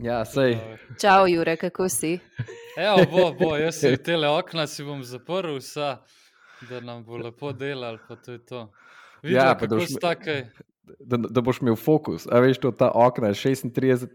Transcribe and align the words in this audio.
Ja, 0.00 0.24
sej. 0.24 0.56
Čau, 0.96 1.26
Jure, 1.28 1.56
kako 1.60 1.88
si? 1.88 2.18
Evo, 2.76 3.04
bo, 3.10 3.24
bo, 3.36 3.56
jaz 3.60 3.82
si 3.82 3.96
tele 4.00 4.28
okna 4.32 4.64
si 4.66 4.84
bom 4.84 5.02
zaprl, 5.04 5.58
vsa, 5.60 5.98
da 6.70 6.80
nam 6.80 7.02
bo 7.04 7.18
lepo 7.20 7.52
delal, 7.52 7.98
pa 8.08 8.16
to 8.16 8.32
je 8.32 8.40
to. 8.48 8.60
Videla, 9.22 9.44
Ja, 9.44 9.54
pa 9.54 9.66
da 9.66 9.76
kako 9.76 9.80
boš 9.82 9.92
stakaj. 9.98 10.40
Da, 11.04 11.18
da 11.20 11.42
boš 11.44 11.60
imel 11.60 11.76
fokus. 11.76 12.24
A 12.32 12.40
veš, 12.40 12.62
to 12.62 12.72
ta 12.72 12.88
okna, 12.96 13.34
36 13.36 14.08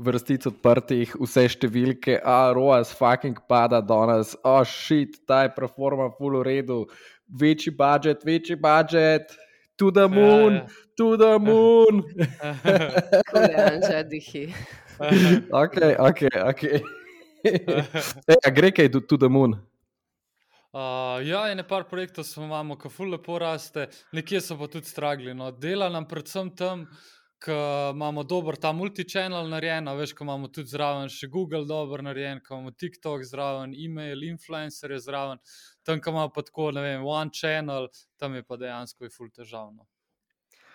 vrstic 0.00 0.48
odprtih, 0.48 1.12
vse 1.20 1.44
številke, 1.52 2.16
a 2.24 2.38
roas 2.56 2.94
fucking 2.96 3.44
pada 3.44 3.82
danes, 3.84 4.32
o 4.40 4.56
oh, 4.56 4.64
shit, 4.64 5.20
ta 5.28 5.44
je 5.44 5.52
performa 5.58 6.08
full 6.16 6.40
v 6.40 6.46
redu, 6.48 6.80
večji 7.28 7.76
budžet, 7.76 8.24
večji 8.24 8.56
budžet, 8.56 9.36
to 9.76 9.92
the 9.92 10.08
moon, 10.08 10.64
Ja, 10.64 10.66
to 10.96 11.12
the 11.20 11.36
moon. 11.36 12.02
Kujan, 13.28 13.84
že 13.84 14.00
dihi. 14.08 14.48
ok, 15.64 15.76
ok, 15.98 16.20
ok. 16.48 16.62
Ej, 18.32 18.52
gre 18.52 18.70
kaj 18.74 18.90
to, 18.92 19.00
to 19.00 19.16
the 19.16 19.28
moon? 19.28 19.56
Uh, 20.76 21.22
ja, 21.24 21.46
in 21.48 21.56
nekaj 21.56 21.86
projektov 21.88 22.26
smo 22.28 22.44
imamo, 22.44 22.76
ki 22.76 22.90
ful 22.92 23.12
lepo 23.14 23.38
raste, 23.40 23.86
nekje 24.12 24.42
so 24.44 24.58
pa 24.60 24.68
tudi 24.68 24.88
stragli. 24.88 25.34
No. 25.34 25.50
Dela 25.50 25.88
nam 25.88 26.04
predvsem 26.08 26.50
tam, 26.56 26.84
ker 27.40 27.94
imamo 27.94 28.24
dober 28.28 28.56
ta 28.60 28.72
multi-channel 28.76 29.48
narejen, 29.52 29.88
veš, 29.96 30.12
ko 30.16 30.24
imamo 30.24 30.50
tudi 30.52 30.72
zraven 30.72 31.08
še 31.12 31.30
Google 31.32 31.64
dobro 31.68 32.04
narejen, 32.04 32.42
ko 32.44 32.56
imamo 32.58 32.74
TikTok 32.76 33.24
zraven, 33.24 33.72
e-mail, 33.72 34.24
influencerje 34.28 35.00
zraven, 35.06 35.40
tam, 35.84 36.00
ko 36.00 36.12
imamo 36.12 36.32
pa 36.34 36.44
tako, 36.44 36.70
ne 36.76 36.84
vem, 36.84 37.04
one 37.04 37.32
channel, 37.32 37.88
tam 38.20 38.36
je 38.36 38.44
pa 38.44 38.60
dejansko 38.60 39.08
je 39.08 39.12
ful 39.12 39.32
težavno. 39.32 39.84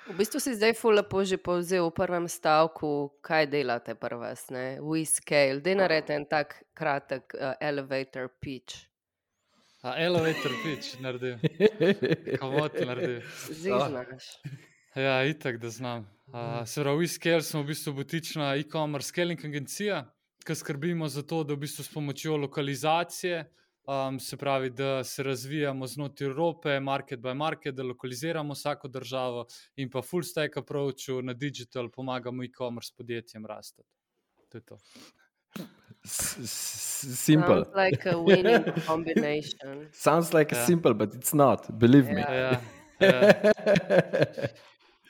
V 0.09 0.17
bistvu 0.17 0.39
si 0.41 0.55
zdaj 0.57 0.73
ful 0.73 0.97
lepo 0.97 1.21
že 1.21 1.37
povzel 1.37 1.85
v 1.89 1.93
prvem 1.93 2.25
stavku, 2.25 3.21
kaj 3.21 3.47
delate 3.53 3.93
prvas, 3.95 4.49
ne? 4.49 4.81
We 4.81 5.05
scale. 5.05 5.61
Dej 5.61 5.77
naredite 5.77 6.17
en 6.17 6.25
tak 6.25 6.57
kratek 6.73 7.35
uh, 7.37 7.53
elevator 7.61 8.27
pitch. 8.41 8.89
A 9.85 9.97
elevator 10.01 10.51
pitch 10.61 10.97
naredil, 11.01 11.37
komot 12.41 12.73
naredil. 12.81 13.21
Zdaj 13.49 13.89
znaš. 13.89 14.25
Ja, 14.95 15.23
itak, 15.25 15.57
da 15.57 15.69
znam. 15.69 16.09
Uh, 16.27 16.65
se 16.65 16.81
pravi, 16.81 17.05
WeScale 17.05 17.41
smo 17.41 17.61
v 17.61 17.71
bistvu 17.71 17.93
butična 17.93 18.55
e-commerce 18.55 19.07
scaling 19.07 19.45
agencija, 19.45 20.03
ki 20.45 20.55
skrbimo 20.55 21.07
za 21.07 21.23
to, 21.23 21.43
da 21.43 21.53
v 21.53 21.63
bistvu 21.63 21.83
s 21.83 21.93
pomočjo 21.93 22.37
lokalizacije, 22.37 23.45
um, 23.87 24.19
se 24.19 24.37
pravi, 24.37 24.69
da 24.69 25.03
se 25.03 25.23
razvijamo 25.23 25.87
znotraj 25.87 26.29
Evrope, 26.29 26.79
market 26.79 27.19
by 27.19 27.33
market, 27.33 27.75
da 27.75 27.83
lokaliziramo 27.83 28.53
vsako 28.53 28.87
državo 28.87 29.45
in 29.75 29.89
pa 29.89 30.01
full 30.01 30.23
stack 30.23 30.57
approachu 30.57 31.21
na 31.21 31.33
digital 31.33 31.89
pomagamo 31.89 32.43
e-commerce 32.43 32.93
podjetjem 32.97 33.45
rasti. 33.45 33.81
To 34.49 34.57
je 34.57 34.61
to. 34.65 34.77
Simple. 36.03 37.63
Sounds 37.63 37.75
like 37.75 38.09
a 38.09 38.17
winning 38.25 38.65
combination. 38.85 39.87
Sounds 39.93 40.33
like 40.33 40.55
a 40.55 40.59
Ja. 40.59 40.65
simple, 40.65 40.93
but 40.93 41.13
it's 41.13 41.33
not, 41.33 41.71
believe 41.71 42.13
me. 42.13 42.21
Ja. 42.21 42.33
Ja, 42.33 42.61
ja. 42.99 43.33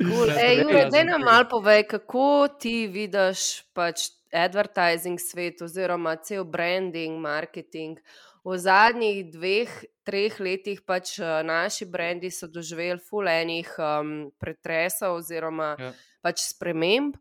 Cool. 0.02 0.28
Ja, 0.30 0.36
Ej, 0.42 0.62
Jure, 0.64 0.86
daj 0.90 1.04
nam 1.06 1.22
malo 1.22 1.46
povej, 1.50 1.84
kako 1.88 2.48
ti 2.60 2.88
vidiš 2.90 3.62
pač 3.74 4.08
advertising 4.34 5.20
svet 5.22 5.62
oziroma 5.62 6.16
cel 6.26 6.44
branding, 6.44 7.20
marketing. 7.22 8.00
V 8.44 8.58
zadnjih 8.58 9.30
dveh, 9.30 9.70
treh 10.04 10.40
letih 10.42 10.82
pač 10.82 11.20
eh, 11.20 11.44
naši 11.46 11.86
brendi 11.86 12.32
so 12.34 12.48
doživeli 12.50 12.98
ful 13.00 13.28
enih 13.30 13.70
um, 13.78 14.32
pretresov 14.42 15.20
oziroma 15.22 15.76
Ja. 15.80 15.92
pač 16.22 16.42
sprememb. 16.50 17.16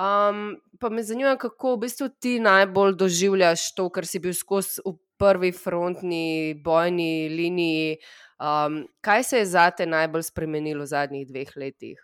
Um, 0.00 0.56
pa 0.80 0.88
me 0.88 1.02
zanima, 1.04 1.36
kako 1.36 1.76
v 1.76 1.84
bistvu 1.84 2.08
ti 2.18 2.38
najbolj 2.40 2.96
doživljaš 2.96 3.74
to, 3.76 3.90
kar 3.92 4.08
si 4.08 4.18
bil 4.18 4.32
skozi 4.32 4.80
v 4.86 4.96
prvi 5.20 5.52
frontni 5.52 6.54
bojni 6.64 7.28
liniji. 7.28 7.98
Um, 8.40 8.88
kaj 9.04 9.22
se 9.28 9.38
je 9.38 9.46
zate 9.52 9.86
najbolj 9.86 10.24
spremenilo 10.32 10.82
v 10.82 10.90
zadnjih 10.90 11.28
dveh 11.28 11.52
letih? 11.56 12.00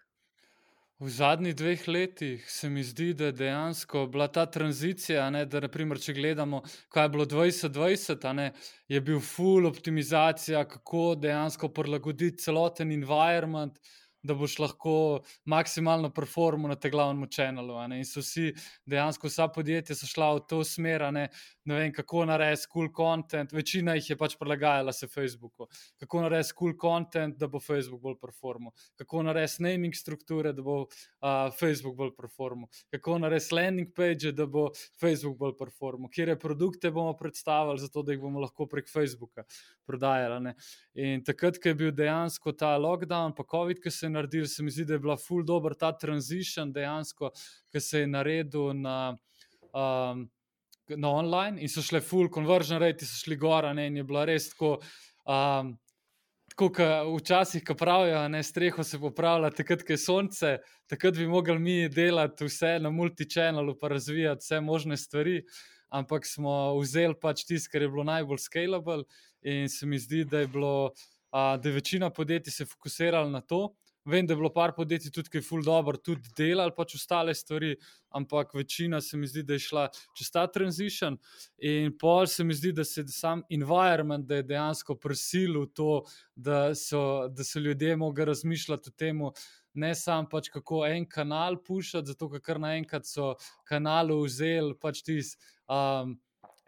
V 0.98 1.06
zadnjih 1.14 1.54
dveh 1.54 1.82
letih 1.88 2.47
se 2.50 2.69
mi 2.69 2.82
zdi, 2.82 3.12
da 3.14 3.28
je 3.28 3.32
dejansko 3.32 4.00
bila 4.10 4.26
ta 4.28 4.47
tranzicija. 4.50 5.28
Ne, 5.31 5.44
da, 5.47 5.60
naprimer, 5.62 6.00
če 6.03 6.14
gledamo, 6.16 6.59
kaj 6.91 7.04
je 7.04 7.12
bilo 7.14 7.26
2020, 7.31 8.26
a 8.26 8.32
ne, 8.34 8.47
je 8.91 9.00
bil 9.00 9.20
full 9.22 9.70
optimizacija, 9.70 10.64
kako 10.66 11.14
dejansko 11.22 11.70
prilagoditi 11.70 12.42
celoten 12.42 12.91
environment, 12.91 13.78
da 14.23 14.34
boš 14.34 14.59
lahko 14.59 14.95
maksimalno 15.45 16.11
performal 16.15 16.73
na 16.73 16.77
tem 16.77 16.91
glavnem 16.91 17.29
ne. 17.89 17.99
In 17.99 18.05
so 18.05 18.21
vsi, 18.21 18.53
dejansko 18.87 19.29
vsa 19.29 19.49
podjetja 19.49 19.97
so 19.97 20.06
šla 20.06 20.33
v 20.34 20.41
to 20.49 20.65
smer, 20.65 21.05
ne, 21.12 21.29
ne 21.65 21.75
vem, 21.75 21.93
kako 21.93 22.25
narediti 22.25 22.67
cool 22.73 22.89
content. 22.97 23.53
Večina 23.53 23.95
jih 23.95 24.11
je 24.11 24.17
pač 24.17 24.37
prilagajala 24.39 24.93
se 24.93 25.07
Facebooku. 25.07 25.69
Kako 26.01 26.23
narediti 26.23 26.55
cool 26.59 26.75
content, 26.81 27.37
da 27.39 27.47
bo 27.47 27.61
Facebook 27.61 28.03
bolj 28.03 28.19
performal. 28.21 28.73
Kako 28.99 29.23
narediti 29.23 29.62
naming 29.62 29.95
strukture, 29.95 30.53
da 30.53 30.62
bo 30.62 30.81
uh, 30.83 31.55
Facebook 31.59 31.97
bolj 31.97 32.15
performal. 32.17 32.69
Kako 32.91 33.19
narediti 33.19 33.55
landing 33.55 33.95
page, 33.95 34.33
da 34.33 34.47
bo 34.47 34.69
Facebook 35.01 35.39
bolj 35.39 35.55
performal. 35.59 36.11
Kje 36.11 36.39
produkte 36.39 36.91
bomo 36.91 37.15
predstavili, 37.17 37.78
zato 37.78 38.03
da 38.03 38.12
jih 38.12 38.21
bomo 38.21 38.41
lahko 38.41 38.67
prek 38.67 38.91
Facebooka 38.91 39.45
prodajali. 39.87 40.41
ne. 40.43 40.55
In 40.95 41.23
takrat, 41.25 41.59
ko 41.62 41.69
je 41.69 41.75
bil 41.75 41.93
dejansko 41.95 42.53
ta 42.53 42.75
lockdown, 42.78 43.34
pa 43.37 43.45
COVID, 43.51 43.81
ki 43.83 43.91
se 43.91 44.08
je 44.09 44.15
naredil, 44.17 44.49
se 44.49 44.65
mi 44.65 44.73
zdi, 44.73 44.89
da 44.89 44.97
je 44.97 45.05
bila 45.05 45.17
full 45.21 45.45
dobro 45.45 45.77
ta 45.77 45.93
transition 45.93 46.73
dejansko, 46.73 47.31
ki 47.71 47.81
se 47.81 48.03
je 48.03 48.11
naredil 48.11 48.75
na. 48.81 49.15
Um, 49.73 50.27
Na 50.89 51.11
online 51.13 51.61
in 51.61 51.69
so 51.69 51.83
šle 51.85 52.01
full 52.01 52.31
conversion 52.33 52.79
rate, 52.81 53.05
so 53.05 53.19
šli 53.21 53.37
gor, 53.37 53.67
a 53.69 53.75
ne, 53.77 53.91
in 53.91 53.99
je 54.01 54.05
bila 54.09 54.23
res 54.25 54.47
tako. 54.55 54.79
Um, 55.29 55.75
Tako 56.49 56.71
kot 56.73 57.21
včasih, 57.21 57.63
ko 57.63 57.75
pravijo, 57.77 58.23
ne 58.33 58.41
streho 58.43 58.83
se 58.83 58.99
popravlja, 58.99 59.51
takrat, 59.55 59.85
ko 59.85 59.93
je 59.93 59.99
sonce, 60.01 60.55
takrat 60.89 61.15
bi 61.21 61.27
mogli 61.29 61.59
mi 61.61 61.75
delati 61.93 62.49
vse 62.49 62.79
na 62.81 62.91
multichannelu, 62.91 63.77
pa 63.79 63.93
razvijati 63.93 64.43
vse 64.43 64.61
možne 64.65 64.97
stvari, 64.97 65.43
ampak 65.93 66.27
smo 66.27 66.73
vzeli 66.81 67.15
pač 67.21 67.45
tisto, 67.45 67.69
kar 67.73 67.85
je 67.85 67.91
bilo 67.93 68.09
najbolj 68.09 68.41
scalable, 68.43 69.05
in 69.45 69.69
se 69.69 69.87
mi 69.87 70.01
zdi, 70.01 70.25
da 70.25 70.41
je, 70.41 70.49
bilo, 70.49 70.95
a, 71.31 71.59
da 71.61 71.69
je 71.69 71.75
večina 71.75 72.11
podjetij 72.11 72.51
se 72.51 72.67
fokusirala 72.67 73.29
na 73.31 73.41
to. 73.41 73.75
Vem, 74.09 74.27
da 74.27 74.33
je 74.33 74.37
bilo 74.41 74.49
par 74.53 74.73
podjetij 74.73 75.13
tudi, 75.13 75.29
ki 75.29 75.39
je 75.39 75.45
full 75.45 75.65
dobro 75.65 75.99
tudi 76.01 76.31
delali 76.37 76.73
pač 76.77 76.95
ostale 76.97 77.35
stvari, 77.37 77.75
ampak 78.17 78.55
večina 78.57 79.01
se 79.05 79.19
mi 79.21 79.29
zdi, 79.29 79.43
da 79.45 79.59
je 79.59 79.65
šla 79.67 79.83
čez 80.17 80.31
ta 80.33 80.47
transition. 80.49 81.19
In 81.61 81.93
pol 82.01 82.27
se 82.27 82.45
mi 82.45 82.57
zdi, 82.57 82.73
da 82.73 82.87
se 82.89 83.05
sam 83.13 83.43
environment, 83.53 84.25
da 84.25 84.41
je 84.41 84.47
dejansko 84.49 84.97
prisilil 84.97 85.67
to, 85.77 86.05
da 86.35 86.75
so, 86.75 87.29
da 87.29 87.45
so 87.45 87.61
ljudje 87.61 87.97
mogli 87.97 88.25
razmišljati 88.25 88.89
o 88.89 88.97
tem, 88.97 89.21
ne 89.75 89.93
samo 89.95 90.29
pač 90.33 90.49
kako 90.49 90.87
en 90.87 91.05
kanal 91.09 91.61
pušati, 91.63 92.15
zato 92.15 92.31
ker 92.33 92.41
kar 92.41 92.63
naenkrat 92.65 93.07
so 93.07 93.35
kanale 93.69 94.17
vzeli 94.25 94.73
pač 94.81 95.05
tisti. 95.05 95.37
Um, 95.69 96.17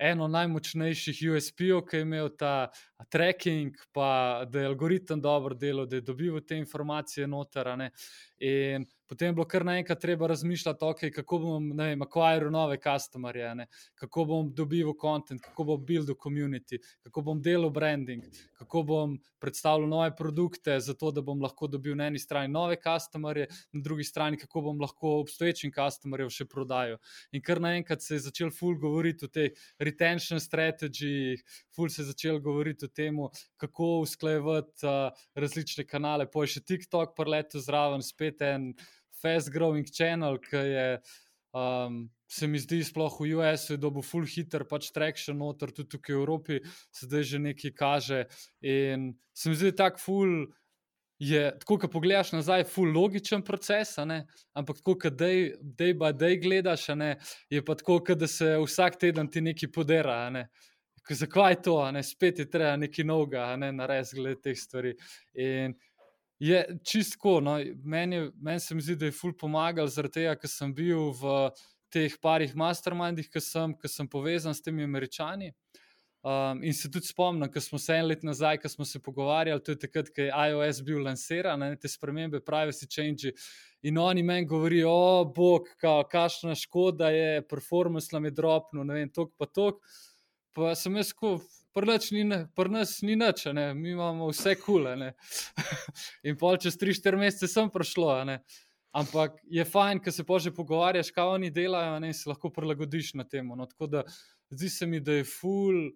Eno 0.01 0.29
najmočnejših 0.33 1.19
USP-ov, 1.35 1.83
ki 1.91 1.99
je 2.01 2.07
imel 2.07 2.31
ta 2.41 2.71
tracking, 3.13 3.77
pa 3.93 4.45
da 4.49 4.63
je 4.63 4.71
algoritem 4.71 5.21
dobro 5.21 5.55
delal, 5.55 5.87
da 5.87 5.99
je 6.01 6.07
dobival 6.07 6.41
te 6.41 6.57
informacije 6.57 7.27
noter. 7.29 7.69
In 8.41 8.87
potem 9.11 9.33
je 9.33 9.35
bilo 9.35 9.47
kar 9.51 9.65
naenkrat 9.67 9.99
treba 9.99 10.29
razmišljati, 10.31 10.85
okay, 10.87 11.11
kako 11.11 11.39
bom 11.43 11.71
akvariral 12.07 12.53
nove 12.55 12.79
customerje, 12.79 13.49
ne, 13.59 13.67
kako 13.99 14.25
bom 14.25 14.53
dobival 14.55 14.95
content, 15.01 15.43
kako 15.43 15.65
bom 15.73 15.83
buildil 15.87 16.15
community, 16.15 16.79
kako 17.03 17.25
bom 17.27 17.41
delal 17.43 17.73
branding, 17.75 18.23
kako 18.59 18.83
bom 18.87 19.17
predstavljal 19.41 19.89
nove 19.89 20.13
produkte, 20.17 20.77
zato 20.81 21.11
da 21.11 21.25
bom 21.27 21.43
lahko 21.43 21.67
dobil 21.67 21.97
na 21.97 22.07
eni 22.07 22.19
strani 22.23 22.53
nove 22.53 22.77
customerje, 22.79 23.49
na 23.73 23.83
drugi 23.83 24.05
strani, 24.05 24.39
kako 24.39 24.63
bom 24.69 24.81
lahko 24.81 25.17
obstoječim 25.25 25.73
customerjem 25.75 26.31
še 26.31 26.47
prodajal. 26.47 27.01
In 27.33 27.43
kar 27.43 27.61
naenkrat 27.61 28.05
se 28.05 28.15
je 28.15 28.27
začel 28.29 28.55
ful 28.55 28.79
govoriti 28.79 29.27
o 29.27 29.33
tej 29.33 29.51
retention 29.79 30.41
strategiji, 30.41 31.41
ful 31.75 31.91
se 31.91 32.05
je 32.05 32.13
začel 32.13 32.39
govoriti 32.39 32.87
o 32.87 32.95
tem, 32.95 33.19
kako 33.59 33.91
usklajevati 34.05 34.87
uh, 34.87 35.27
različne 35.35 35.87
kanale. 35.89 36.31
Pa 36.31 36.47
je 36.47 36.55
še 36.55 36.67
TikTok 36.71 37.17
preletel 37.17 37.65
zraven, 37.65 38.07
spet 38.07 38.45
en 38.47 38.71
fast 39.23 39.53
growing 39.53 39.87
channel, 39.87 40.39
ki 40.43 40.65
je. 40.71 40.89
Um, 41.53 42.05
se 42.31 42.47
mi 42.47 42.61
zdi, 42.63 42.79
sploh 42.87 43.11
v 43.19 43.35
US-u 43.35 43.75
je 43.75 43.81
dobil 43.83 44.05
full 44.07 44.27
hitter, 44.27 44.63
pač 44.71 44.93
traction 44.95 45.35
noter, 45.35 45.73
tudi 45.75 45.97
tukaj 45.97 46.15
v 46.15 46.21
Evropi 46.21 46.59
zdaj 46.95 47.25
že 47.27 47.39
nekaj 47.43 47.73
kaže. 47.75 48.21
In 48.63 49.11
se 49.35 49.51
mi 49.51 49.59
zdi, 49.59 49.73
da 49.75 49.85
tak 49.85 49.99
full 49.99 50.47
je, 51.21 51.43
tako 51.61 51.79
ko 51.83 51.89
pogledaš 51.89 52.33
nazaj, 52.33 52.65
full 52.71 52.95
logičen 52.95 53.43
proces, 53.45 53.97
ampak 53.99 54.79
tako, 54.81 54.95
ko 55.03 55.11
day, 55.11 55.51
day 55.61 55.93
by 55.93 56.15
day 56.17 56.39
gledaš, 56.41 56.89
ne, 56.95 57.17
je 57.51 57.65
pa 57.65 57.75
tako, 57.75 58.01
da 58.15 58.27
se 58.27 58.55
vsak 58.63 58.97
teden 59.01 59.29
ti 59.29 59.43
nekaj 59.45 59.73
podera. 59.75 60.31
Ne? 60.31 60.49
Zakaj 61.11 61.53
je 61.53 61.63
to, 61.67 61.77
ne? 61.91 62.03
spet 62.07 62.39
je 62.39 62.47
treba 62.51 62.77
nekaj 62.79 63.05
novega, 63.05 63.57
ne 63.57 63.73
narediti 63.73 64.17
glede 64.17 64.41
teh 64.41 64.59
stvari. 64.59 64.95
In 65.35 65.75
je 66.41 66.79
čistko, 66.85 67.41
no, 67.41 67.59
meni, 67.85 68.17
je- 68.17 68.31
meni 68.41 68.61
se 68.61 68.75
mi 68.75 68.81
zdi, 68.83 68.97
da 68.97 69.07
je 69.07 69.13
ful 69.13 69.33
pomagal, 69.37 69.87
zaradi 69.87 70.21
tega, 70.21 70.37
ker 70.41 70.49
sem 70.51 70.73
bil 70.75 71.13
v 71.13 71.51
teh 71.93 72.17
parih 72.23 72.55
mastermindih, 72.57 73.29
ki 73.31 73.41
sem, 73.41 73.75
ki 73.75 73.89
sem 73.89 74.09
povezan 74.09 74.55
s 74.55 74.63
temi 74.63 74.85
američani. 74.85 75.53
Um, 76.23 76.63
in 76.63 76.75
se 76.77 76.91
tudi 76.93 77.07
spomnim, 77.09 77.49
ko 77.49 77.61
smo 77.61 77.79
se 77.81 77.95
en 77.97 78.07
let 78.07 78.23
nazaj, 78.23 78.59
ko 78.61 78.69
smo 78.69 78.85
se 78.85 79.01
pogovarjali, 79.01 79.63
tudi 79.65 79.81
takrat, 79.87 80.11
ko 80.13 80.21
je 80.21 80.29
iOS 80.51 80.83
bil 80.85 81.01
lansiran, 81.05 81.65
te 81.81 81.89
spremembe, 81.89 82.43
privacy 82.45 82.85
change. 82.89 83.33
In 83.83 83.97
oni 83.99 84.23
meni 84.23 84.47
govorijo, 84.47 84.91
o 84.93 85.25
bog, 85.25 85.69
kakšna 85.81 86.55
škoda 86.55 87.09
je, 87.09 87.41
performance 87.49 88.13
nam 88.13 88.25
je 88.29 88.31
dropno, 88.37 88.85
ne 88.85 88.95
vem, 88.95 89.09
tok 89.09 89.33
pa 89.39 89.47
tok. 89.49 89.81
Pa 90.53 90.75
sem 90.77 90.97
jaz, 91.01 91.15
ko 91.17 91.39
prnač 91.75 92.11
ni, 92.15 92.25
prnač 92.57 92.99
ni 93.07 93.17
nič, 93.17 93.47
ne? 93.55 93.71
mi 93.75 93.95
imamo 93.95 94.31
vse 94.31 94.57
kule. 94.61 95.13
in 96.27 96.37
pol 96.41 96.59
čez 96.61 96.79
3-4 96.81 97.21
mesece 97.21 97.51
sem 97.51 97.71
prišlo. 97.71 98.13
Ampak 98.91 99.39
je 99.47 99.65
fajn, 99.65 100.03
ker 100.03 100.13
se 100.13 100.27
pože 100.27 100.51
pogovarjaš, 100.55 101.13
kaj 101.15 101.37
oni 101.37 101.51
delajo, 101.55 101.99
in 102.03 102.15
se 102.15 102.29
lahko 102.31 102.51
prilagodiš 102.51 103.15
na 103.15 103.25
temo. 103.25 103.55
No, 103.57 103.67
tako 103.71 103.87
da 103.87 104.05
zdi 104.51 104.69
se 104.69 104.87
mi, 104.87 105.01
da 105.01 105.21
je 105.21 105.25
full 105.25 105.91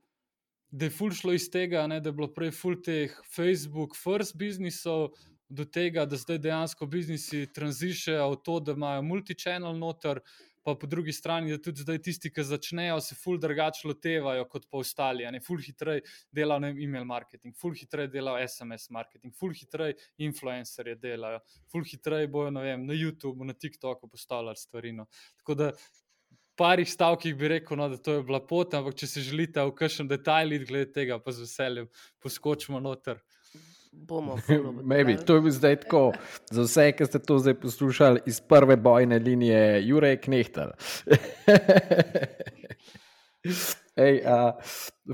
da 0.74 0.88
je 0.88 0.90
ful 0.90 1.12
šlo 1.14 1.32
iz 1.32 1.44
tega, 1.54 1.84
ne, 1.86 2.00
da 2.02 2.10
je 2.10 2.16
bilo 2.18 2.26
prej 2.34 2.50
ful 2.50 2.74
teh 2.82 3.12
Facebook, 3.30 3.94
first 3.94 4.34
biznisov, 4.34 5.12
do 5.48 5.64
tega, 5.64 6.02
da 6.06 6.16
zdaj 6.16 6.40
dejansko 6.42 6.86
biznisi 6.90 7.46
tranzišajo 7.54 8.30
v 8.32 8.38
to, 8.42 8.58
da 8.60 8.72
imajo 8.72 9.02
multi-channel 9.06 9.78
noter. 9.78 10.20
Pa 10.64 10.72
po 10.80 10.88
drugi 10.88 11.12
strani, 11.12 11.52
da 11.52 11.58
tudi 11.60 11.84
zdaj 11.84 11.98
tisti, 12.06 12.30
ki 12.32 12.44
začnejo, 12.48 12.96
se 13.04 13.16
ful 13.20 13.36
drugače 13.40 13.88
lotevajo 13.88 14.46
kot 14.48 14.64
pa 14.70 14.80
ostali. 14.80 15.26
Ful 15.44 15.60
hitreje 15.60 16.04
delajo 16.32 16.70
e-mail 16.72 17.04
marketing, 17.04 17.56
ful 17.60 17.74
hitreje 17.76 18.08
delajo 18.14 18.48
SMS 18.48 18.88
marketing, 18.90 19.34
ful 19.36 19.52
hitreje 19.52 19.98
influencerje 20.24 20.96
delajo, 21.02 21.42
ful 21.72 21.84
hitreje 21.84 22.30
bojo 22.32 22.54
vem, 22.56 22.86
na 22.88 22.96
YouTubu, 22.96 23.44
na 23.44 23.52
TikToku 23.52 24.08
postavljali 24.08 24.56
stvari. 24.56 24.94
No. 24.96 25.06
Tako 25.42 25.54
da 25.60 25.70
parih 26.56 26.88
stavkih 26.90 27.36
bi 27.36 27.48
rekel, 27.48 27.76
no, 27.76 27.88
da 27.88 27.96
to 27.96 28.18
je 28.18 28.22
bila 28.22 28.40
pot, 28.46 28.74
ampak 28.74 28.96
če 29.00 29.10
se 29.10 29.22
želite 29.26 29.62
v 29.66 29.74
kakšen 29.74 30.08
detajl 30.08 30.56
glede 30.68 30.92
tega, 30.94 31.18
pa 31.18 31.34
z 31.34 31.44
veseljem 31.46 31.88
poskočimo 32.22 32.80
noter. 32.80 33.20
Bomo. 33.94 34.38
Maybe. 34.82 35.16
To 35.16 35.36
je 35.36 35.50
zdaj 35.50 35.76
tako, 35.76 36.12
za 36.50 36.62
vse, 36.62 36.92
ki 36.92 37.06
ste 37.06 37.18
to 37.18 37.38
zdaj 37.38 37.54
poslušali 37.60 38.20
iz 38.26 38.40
prve 38.40 38.76
bojne 38.76 39.18
linije, 39.18 39.88
Jurek 39.88 40.24
Knehtel. 40.24 40.70
Ej, 43.96 44.20
uh, 44.26 44.52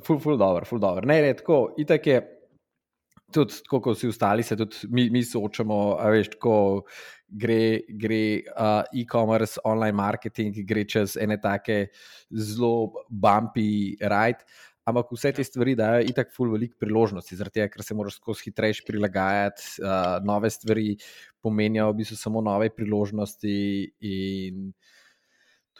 ful, 0.02 0.18
ful, 0.18 0.38
dobro, 0.38 0.64
ful, 0.64 0.78
dobro. 0.78 1.06
Ne, 1.06 1.22
ne, 1.22 1.34
tako, 1.36 1.74
itak 1.78 2.06
je, 2.06 2.20
tudi 3.32 3.60
tako, 3.64 3.80
kot 3.80 3.98
vsi 3.98 4.08
ostali, 4.08 4.42
se 4.42 4.56
tudi 4.56 4.76
mi, 4.88 5.10
mi 5.10 5.22
soočamo, 5.24 5.98
veš, 6.10 6.32
tako, 6.36 6.54
gre, 7.28 7.80
gre 7.88 8.22
uh, 8.54 8.82
e-commerce, 8.96 9.60
online 9.64 9.96
marketing, 9.96 10.64
gre 10.66 10.84
čez 10.88 11.16
ene 11.20 11.38
take 11.42 11.86
zelo 12.30 13.04
bumpy 13.10 13.96
ride. 14.00 14.46
Ampak 14.90 15.12
vse 15.14 15.32
te 15.36 15.44
stvari 15.46 15.76
dajo 15.78 16.04
itak 16.10 16.32
ful 16.34 16.50
veliko 16.52 16.78
priložnosti, 16.82 17.38
zaradi 17.38 17.60
tega, 17.60 17.70
ker 17.72 17.86
se 17.86 17.96
moraš 17.96 18.18
skozi 18.18 18.48
hitrejš 18.48 18.82
prilagajati, 18.88 19.66
uh, 19.84 20.18
nove 20.26 20.50
stvari 20.50 20.96
pomenijo 21.42 21.90
v 21.92 22.00
bistvu 22.02 22.18
samo 22.18 22.42
nove 22.44 22.70
priložnosti 22.74 23.58
in 24.10 24.72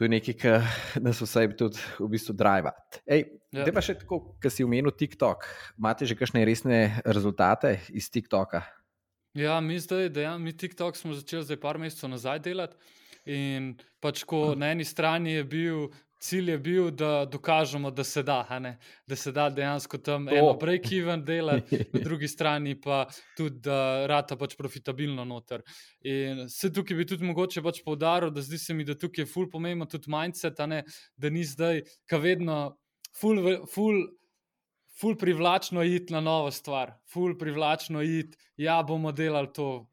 to 0.01 0.07
je 0.07 0.09
nekaj, 0.15 0.35
kar 0.41 0.63
nas 1.05 1.19
vse 1.21 1.43
tudi 1.61 1.77
v 1.99 2.07
bistvu 2.15 2.33
driva. 2.33 2.73
Ej, 3.05 3.27
ja. 3.53 3.67
pa 3.69 3.83
še 3.85 3.99
tako, 4.01 4.23
kar 4.41 4.49
si 4.49 4.65
omenil 4.65 4.95
TikTok, 4.97 5.45
imate 5.77 6.09
že 6.09 6.17
kakšne 6.17 6.41
resne 6.49 6.79
rezultate 7.05 7.77
iz 7.93 8.09
TikToka? 8.09 8.63
Ja, 9.37 9.61
mi 9.61 9.77
zdaj, 9.79 10.09
da 10.09 10.25
ja, 10.25 10.33
mi 10.41 10.57
TikTok 10.57 10.97
smo 10.97 11.13
začeli 11.15 11.45
zdaj 11.45 11.61
par 11.61 11.77
mesecev 11.79 12.09
nazaj 12.11 12.41
delati. 12.49 12.81
In 13.29 13.75
pač, 14.01 14.25
ko 14.25 14.57
na 14.57 14.73
eni 14.73 14.87
strani 14.89 15.37
je 15.37 15.45
bil 15.45 15.91
cilj, 16.21 16.51
je 16.51 16.59
bil, 16.59 16.91
da 16.91 17.25
dokažemo, 17.25 17.91
da 17.91 18.05
se 18.05 18.23
da, 18.23 18.45
da 19.07 19.17
se 19.17 19.33
da 19.33 19.49
dejansko 19.51 19.99
tam 19.99 20.27
to. 20.27 20.37
eno 20.37 20.53
break-even 20.61 21.25
delati, 21.25 21.81
na 21.93 22.01
drugi 22.07 22.29
strani 22.29 22.77
pa 22.81 23.07
tudi, 23.37 23.61
da 23.65 24.07
rata 24.07 24.37
pač 24.37 24.57
profitabilno 24.57 25.25
noter. 25.25 25.65
In 26.05 26.47
se 26.49 26.73
tukaj 26.73 26.97
bi 26.97 27.07
tudi 27.07 27.25
mogoče 27.25 27.63
pač 27.65 27.83
poudaril, 27.85 28.31
da 28.31 28.45
zdi 28.45 28.59
se 28.59 28.75
mi, 28.75 28.85
da 28.85 28.99
tukaj 28.99 29.25
je 29.25 29.33
ful 29.33 29.51
pomembno 29.51 29.89
tudi 29.89 30.13
mindset, 30.13 30.61
da 30.61 31.31
ni 31.31 31.45
zdaj, 31.45 31.85
ka 32.07 32.21
vedno, 32.23 32.63
ful. 33.17 33.45
ful 33.75 34.09
ful 35.01 35.17
privlačno 35.17 35.83
iti 35.83 36.13
na 36.13 36.21
novo 36.21 36.51
stvar, 36.51 36.93
ful 37.09 37.39
privlačno 37.39 38.03
iti, 38.03 38.37
ja, 38.61 38.83
bomo 38.83 39.13
delali 39.13 39.49
to, 39.55 39.89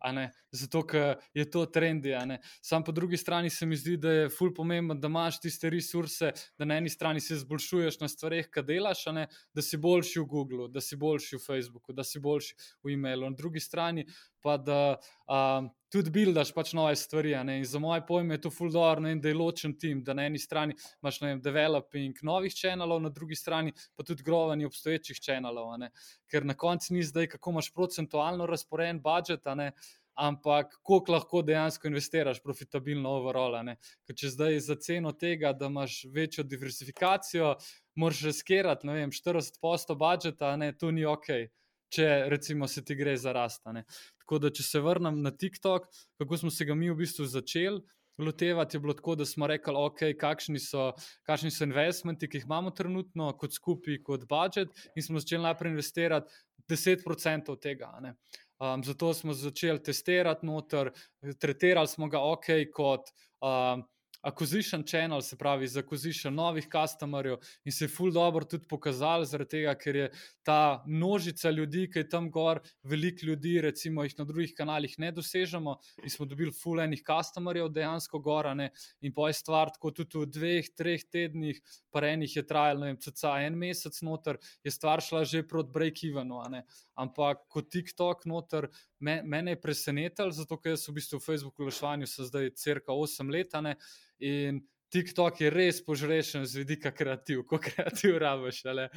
zato 0.51 0.83
ker 0.87 1.15
je 1.33 1.45
to 1.51 1.65
trendi. 1.65 2.13
Sam 2.61 2.83
po 2.83 2.91
drugi 2.91 3.17
strani 3.17 3.49
se 3.49 3.65
mi 3.65 3.75
zdi, 3.75 3.97
da 3.97 4.11
je 4.11 4.29
ful 4.29 4.53
pomembno, 4.53 4.95
da 4.95 5.07
imaš 5.07 5.39
tiste 5.41 5.69
resurse, 5.69 6.31
da 6.57 6.65
na 6.65 6.77
eni 6.77 6.89
strani 6.89 7.21
se 7.21 7.33
izboljšuješ 7.33 7.99
na 7.99 8.07
stvareh, 8.07 8.49
ki 8.53 8.63
delaš, 8.63 9.05
da 9.53 9.61
si 9.61 9.77
boljši 9.77 10.19
v 10.19 10.25
Googlu, 10.25 10.67
da 10.67 10.81
si 10.81 10.95
boljši 10.95 11.35
v 11.35 11.43
Facebooku, 11.45 11.93
da 11.93 12.03
si 12.03 12.19
boljši 12.19 12.55
v 12.83 12.93
e-mailu. 12.93 13.29
Na 13.29 13.35
drugi 13.35 13.59
strani 13.59 14.07
pa 14.41 14.57
da. 14.57 14.97
Um, 15.27 15.71
tudi 15.91 16.11
buildaš 16.11 16.51
pač 16.55 16.73
nove 16.75 16.95
stvari. 16.99 17.33
In 17.57 17.65
za 17.65 17.79
moje 17.79 18.03
pojme 18.07 18.35
je 18.35 18.41
to 18.41 18.51
fuldorno 18.51 19.09
in 19.09 19.21
da 19.21 19.31
je 19.31 19.37
ločen 19.37 19.77
tim, 19.79 20.03
da 20.03 20.13
na 20.13 20.25
eni 20.27 20.39
strani 20.39 20.75
imaš 21.01 21.21
vem, 21.21 21.41
developing 21.41 22.19
novih 22.23 22.55
kanalov, 22.61 23.01
na 23.01 23.09
drugi 23.09 23.35
strani 23.35 23.73
pa 23.95 24.03
tudi 24.03 24.23
grovanje 24.23 24.67
obstoječih 24.67 25.19
kanalov. 25.25 25.75
Ker 26.31 26.45
na 26.45 26.53
koncu 26.53 26.93
ni 26.93 27.03
zdaj, 27.03 27.27
kako 27.35 27.55
imaš 27.55 27.73
procentualno 27.73 28.45
razporejen 28.45 29.01
budžet. 29.01 29.47
Ampak, 30.17 30.71
koliko 30.81 31.13
lahko 31.13 31.41
dejansko 31.45 31.87
investiraš 31.87 32.39
profitabilno 32.41 33.11
overall? 33.19 33.53
Ker 34.07 34.17
če 34.17 34.31
zdaj 34.33 34.59
za 34.65 34.75
ceno 34.81 35.11
tega, 35.13 35.51
da 35.53 35.69
imaš 35.69 35.99
večjo 36.13 36.43
diversifikacijo, 36.43 37.53
moraš 37.95 38.23
riskirati 38.31 38.87
40% 38.87 39.97
budžeta, 39.97 40.55
ne, 40.57 40.71
to 40.73 40.89
ni 40.91 41.05
ok, 41.05 41.29
če 41.93 42.07
recimo 42.33 42.67
se 42.67 42.83
ti 42.85 42.97
gre 42.97 43.13
za 43.17 43.33
rastane. 43.33 43.85
Tako 44.23 44.41
da, 44.41 44.51
če 44.51 44.65
se 44.65 44.81
vrnem 44.81 45.21
na 45.21 45.31
TikTok, 45.31 45.85
kako 46.17 46.41
smo 46.41 46.51
se 46.51 46.65
ga 46.65 46.75
mi 46.75 46.89
v 46.89 46.97
bistvu 47.03 47.29
začeli. 47.29 47.83
Lotevati 48.17 48.73
je 48.73 48.81
bilo 48.81 48.95
tako, 48.97 49.13
da 49.15 49.25
smo 49.29 49.45
rekli, 49.47 49.77
okay, 49.77 50.15
kakšni, 50.17 50.57
so, 50.57 50.87
kakšni 51.29 51.51
so 51.53 51.67
investmenti, 51.67 52.25
ki 52.25 52.39
jih 52.39 52.47
imamo 52.47 52.71
trenutno, 52.73 53.29
kot 53.37 53.53
skupaj, 53.53 53.99
kot 54.01 54.25
budžet, 54.25 54.73
in 54.97 55.05
smo 55.05 55.21
začeli 55.21 55.45
najprej 55.45 55.75
investirati 55.75 56.33
10% 56.65 57.53
od 57.53 57.61
tega. 57.61 57.91
Um, 58.59 58.83
zato 58.83 59.13
smo 59.13 59.33
začeli 59.37 59.83
testirati 59.83 60.45
noter, 60.45 60.91
tretirali 61.39 61.87
smo 61.87 62.07
ga 62.09 62.23
ok, 62.25 62.47
kot 62.73 63.11
um, 63.41 63.83
acquisition 64.27 64.83
channel, 64.83 65.21
se 65.21 65.37
pravi 65.37 65.67
za 65.67 65.79
acquisition 65.79 66.35
novih 66.35 66.67
customerjev 66.71 67.37
in 67.65 67.71
se 67.71 67.85
je 67.85 67.89
full 67.89 68.11
dobro 68.11 68.45
tudi 68.45 68.67
pokazal, 68.67 69.23
zaradi 69.25 69.49
tega, 69.49 69.75
ker 69.79 69.95
je 69.95 70.07
ta 70.43 70.83
množica 70.87 71.49
ljudi, 71.49 71.85
ki 71.91 72.03
je 72.03 72.09
tam 72.09 72.27
gor, 72.31 72.59
veliko 72.83 73.25
ljudi, 73.25 73.55
recimo 73.61 74.03
jih 74.03 74.17
na 74.17 74.25
drugih 74.27 74.53
kanalih 74.57 74.95
ne 74.99 75.11
dosežemo 75.15 75.77
in 76.03 76.11
smo 76.11 76.25
dobili 76.25 76.51
full 76.51 76.83
enih 76.83 77.03
customerjev 77.07 77.69
dejansko 77.71 78.19
gorane 78.19 78.71
in 79.01 79.13
po 79.13 79.27
je 79.27 79.37
stvar 79.39 79.71
tako 79.71 79.93
tudi 79.95 80.19
v 80.19 80.27
dveh, 80.27 80.71
treh 80.75 81.07
tednih, 81.11 81.61
pa 81.91 82.03
enih 82.07 82.35
je 82.35 82.43
trajalo, 82.47 82.83
ne 82.83 82.91
vem, 82.91 82.99
cca 83.07 83.37
en 83.45 83.55
mesec 83.57 84.01
noter, 84.03 84.41
je 84.63 84.71
stvar 84.71 85.01
šla 85.01 85.23
že 85.23 85.43
proti 85.47 85.71
break-evenu, 85.71 86.43
ampak 86.99 87.47
kot 87.47 87.71
TikTok 87.71 88.25
noter, 88.25 88.67
me, 88.99 89.21
mene 89.23 89.55
je 89.55 89.61
presenetil, 89.61 90.31
zato 90.35 90.57
ker 90.59 90.75
sem 90.77 90.91
v 90.91 90.99
bistvu 90.99 91.19
v 91.19 91.25
Facebooku 91.25 91.63
lešvanju 91.67 92.07
se 92.09 92.27
zdaj 92.27 92.51
crka 92.57 92.91
8 92.91 93.31
let, 93.31 93.55
In 94.23 94.63
TikTok 94.87 95.41
je 95.41 95.49
res 95.51 95.81
požrešen 95.83 96.45
z 96.47 96.63
vidika 96.63 96.93
kreativ, 96.95 97.43
ko 97.49 97.59
kreativ 97.59 98.17
rabiš. 98.23 98.63
Ali? 98.71 98.87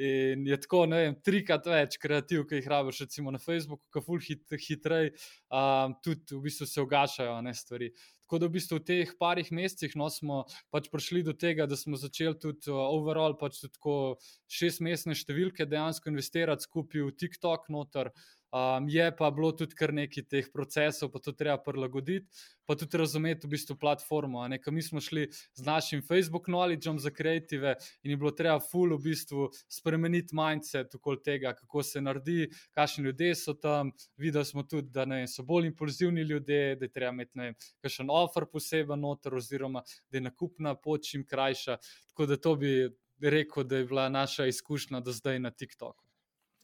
In 0.00 0.46
je 0.48 0.60
tako, 0.64 0.84
ne 0.88 1.02
vem, 1.04 1.16
trikrat 1.24 1.68
več 1.68 1.98
kreativ, 2.00 2.46
ki 2.48 2.60
jih 2.60 2.68
rabiš, 2.72 3.04
recimo 3.04 3.32
na 3.34 3.40
Facebooku, 3.42 3.84
ki 3.92 4.04
ful 4.04 4.22
hit, 4.22 4.44
hitrej, 4.68 5.12
um, 5.52 5.96
tudi 6.04 6.38
v 6.38 6.44
bistvu 6.48 6.68
se 6.70 6.84
ugašajo 6.84 7.40
ne 7.44 7.54
stvari. 7.56 7.92
Tako 8.26 8.40
da 8.42 8.48
v 8.48 8.56
bistvu 8.56 8.80
v 8.80 8.82
teh 8.88 9.10
parih 9.20 9.52
mesecih 9.54 9.92
no, 9.94 10.08
smo 10.10 10.40
pač 10.74 10.88
prišli 10.90 11.20
do 11.22 11.30
tega, 11.36 11.68
da 11.70 11.76
smo 11.78 12.00
začeli 12.00 12.34
tudi 12.42 12.72
uh, 12.72 12.80
overall, 12.96 13.36
pač 13.38 13.60
tudi 13.62 14.16
šestmestne 14.50 15.14
številke 15.14 15.68
dejansko 15.68 16.10
investirati 16.10 16.66
skupaj 16.66 17.04
v 17.06 17.14
TikTok 17.14 17.68
noter. 17.70 18.10
Um, 18.52 18.88
je 18.88 19.16
pa 19.16 19.30
bilo 19.30 19.50
tudi 19.52 19.74
kar 19.74 19.90
nekaj 19.92 20.22
teh 20.30 20.46
procesov, 20.52 21.10
pa 21.10 21.18
to 21.18 21.32
treba 21.34 21.56
prilagoditi, 21.58 22.28
pa 22.66 22.76
tudi 22.78 22.98
razumeti 22.98 23.46
v 23.46 23.50
bistvu 23.56 23.74
platformo. 23.76 24.44
Nekaj 24.48 24.72
mi 24.72 24.82
smo 24.82 25.00
šli 25.02 25.26
z 25.32 25.64
našim 25.66 26.02
Facebook 26.06 26.46
knowledgeom 26.46 27.00
za 27.02 27.10
kreative 27.10 27.74
in 28.02 28.14
je 28.14 28.16
bilo 28.16 28.30
treba 28.30 28.60
full 28.62 28.94
v 28.94 29.02
bistvu 29.08 29.48
spremeniti 29.68 30.36
mindset 30.36 30.94
okoli 30.94 31.22
tega, 31.26 31.52
kako 31.58 31.82
se 31.82 32.00
naredi, 32.00 32.46
kakšni 32.70 33.04
ljudje 33.10 33.34
so 33.34 33.54
tam. 33.54 33.90
Videli 34.16 34.44
smo 34.44 34.62
tudi, 34.62 34.94
da 34.94 35.04
ne, 35.04 35.26
so 35.26 35.42
bolj 35.42 35.66
impulzivni 35.66 36.22
ljudje, 36.22 36.76
da 36.76 36.86
je 36.86 36.92
treba 36.92 37.12
imeti 37.12 37.50
kakšen 37.82 38.14
offer 38.14 38.46
poseben 38.46 39.00
noter, 39.00 39.34
oziroma 39.34 39.82
da 40.08 40.18
je 40.18 40.26
nakupna 40.30 40.74
pot 40.78 41.02
čim 41.02 41.26
krajša. 41.26 41.80
Tako 42.08 42.26
da 42.26 42.36
to 42.36 42.56
bi 42.56 42.72
rekel, 43.20 43.64
da 43.64 43.82
je 43.82 43.84
bila 43.84 44.08
naša 44.08 44.46
izkušnja 44.46 45.00
do 45.00 45.12
zdaj 45.12 45.38
na 45.38 45.50
TikToku. 45.50 46.05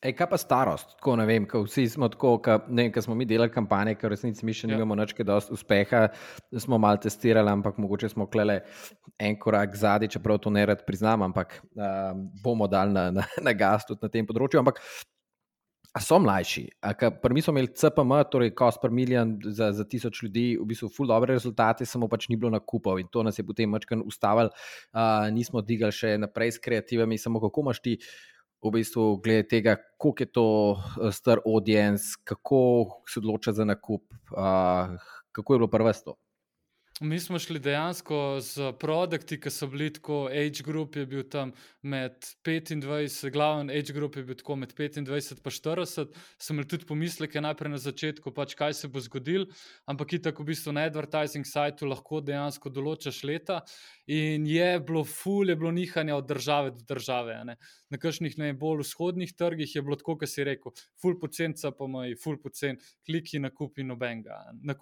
Ej, 0.02 0.16
kaj 0.18 0.26
pa 0.32 0.38
starost? 0.40 0.96
Tako, 0.96 1.14
ne 1.20 1.24
vem, 1.28 1.44
vsi 1.46 1.84
smo 1.86 2.08
tako, 2.10 2.32
ko 2.42 3.02
smo 3.04 3.14
mi 3.14 3.26
delali 3.28 3.52
kampanje, 3.54 3.94
ker 4.00 4.10
resnici 4.10 4.42
mi 4.42 4.54
še 4.56 4.66
ja. 4.66 4.74
nimamo 4.74 4.96
več 4.98 5.14
dosti 5.22 5.54
uspeha, 5.54 6.08
smo 6.58 6.78
malo 6.82 6.98
testirali, 7.04 7.52
ampak 7.52 7.78
mogoče 7.78 8.10
smo 8.10 8.26
klele 8.26 8.64
en 9.22 9.38
korak 9.38 9.76
zadnji, 9.78 10.10
čeprav 10.16 10.40
to 10.42 10.50
ne 10.50 10.66
rad 10.66 10.82
priznam, 10.88 11.22
ampak 11.28 11.60
um, 11.78 12.26
bomo 12.42 12.66
dali 12.66 12.90
na, 12.96 13.10
na, 13.14 13.28
na 13.46 13.54
gas 13.54 13.86
tudi 13.86 14.02
na 14.02 14.10
tem 14.10 14.26
področju. 14.26 14.58
Ampak 14.64 14.82
A 15.92 16.00
so 16.00 16.16
mlajši? 16.16 16.62
Mi 17.36 17.42
smo 17.44 17.52
imeli 17.52 17.68
CPM, 17.76 18.14
torej 18.32 18.54
cost 18.56 18.80
per 18.80 18.88
million 18.88 19.34
za, 19.44 19.66
za 19.76 19.84
tisoč 19.84 20.22
ljudi, 20.24 20.44
v 20.56 20.64
bistvu 20.70 20.88
ful 20.88 21.10
dobre 21.10 21.36
rezultate, 21.36 21.84
samo 21.84 22.08
pač 22.08 22.30
ni 22.32 22.38
bilo 22.40 22.48
nakupov 22.48 22.96
in 22.96 23.10
to 23.12 23.20
nas 23.20 23.36
je 23.36 23.44
potem 23.44 23.68
mačkan 23.68 24.00
ustavili, 24.00 24.48
uh, 24.96 25.28
nismo 25.36 25.60
digali 25.60 25.92
še 25.92 26.14
naprej 26.16 26.56
s 26.56 26.62
kreativami, 26.64 27.20
samo 27.20 27.44
kako 27.44 27.66
imaš 27.66 27.82
ti 27.84 27.98
v 28.62 28.70
bistvu 28.78 29.16
glede 29.24 29.46
tega, 29.48 29.76
koliko 29.98 30.22
je 30.22 30.32
to 30.32 30.46
star 31.12 31.40
audience, 31.46 32.16
kako 32.24 32.60
se 33.08 33.20
odloča 33.20 33.52
za 33.52 33.64
nakup, 33.64 34.04
uh, 34.30 34.94
kako 35.32 35.54
je 35.54 35.58
bilo 35.58 35.70
prvo 35.70 35.92
sto. 35.92 36.16
Mi 37.00 37.20
smo 37.20 37.38
šli 37.38 37.58
dejansko 37.58 38.38
z 38.40 38.72
produkti, 38.78 39.38
ki 39.40 39.50
so 39.50 39.66
bili 39.66 39.88
tako, 39.92 40.26
age 40.28 40.62
group 40.62 40.96
je 40.96 41.06
bil 41.06 41.22
tam 41.28 41.50
med 41.82 42.14
25, 42.44 43.30
glaven 43.32 43.70
age 43.70 43.92
group 43.92 44.16
je 44.16 44.22
bil 44.22 44.36
tako 44.38 44.56
med 44.56 44.74
25 44.78 44.98
in 45.00 45.06
40. 45.06 46.12
Sem 46.38 46.54
imel 46.56 46.68
tudi 46.68 46.86
pomisleke 46.86 47.40
najprej 47.40 47.72
na 47.72 47.80
začetku, 47.82 48.30
pač 48.30 48.54
kaj 48.54 48.76
se 48.78 48.88
bo 48.88 49.00
zgodil, 49.00 49.48
ampak 49.88 50.12
itak 50.20 50.38
v 50.38 50.46
bistvu 50.52 50.76
na 50.76 50.84
advertising 50.86 51.48
sajtu 51.48 51.90
lahko 51.90 52.20
dejansko 52.20 52.70
določaš 52.70 53.24
leta. 53.24 53.62
In 54.12 54.46
je 54.46 54.80
bilo 54.84 55.04
ful, 55.08 55.48
je 55.48 55.56
bilo 55.56 55.70
nihanja 55.72 56.16
od 56.16 56.26
države 56.28 56.70
do 56.70 56.84
države. 56.88 57.36
Na 57.90 57.98
kakšnih 57.98 58.34
najbolj 58.38 58.82
vzhodnih 58.82 59.32
trgih 59.38 59.76
je 59.76 59.82
bilo 59.82 59.96
tako, 59.96 60.18
kot 60.20 60.28
si 60.28 60.44
rekel, 60.44 60.74
ful 61.00 61.16
pocen, 61.20 61.54
pa 61.78 61.88
moj, 61.88 62.12
ful 62.20 62.36
pocen, 62.42 62.76
kliki 63.06 63.40
na 63.40 63.50
kupi 63.50 63.86
nobenega, 63.88 64.36
na 64.60 64.76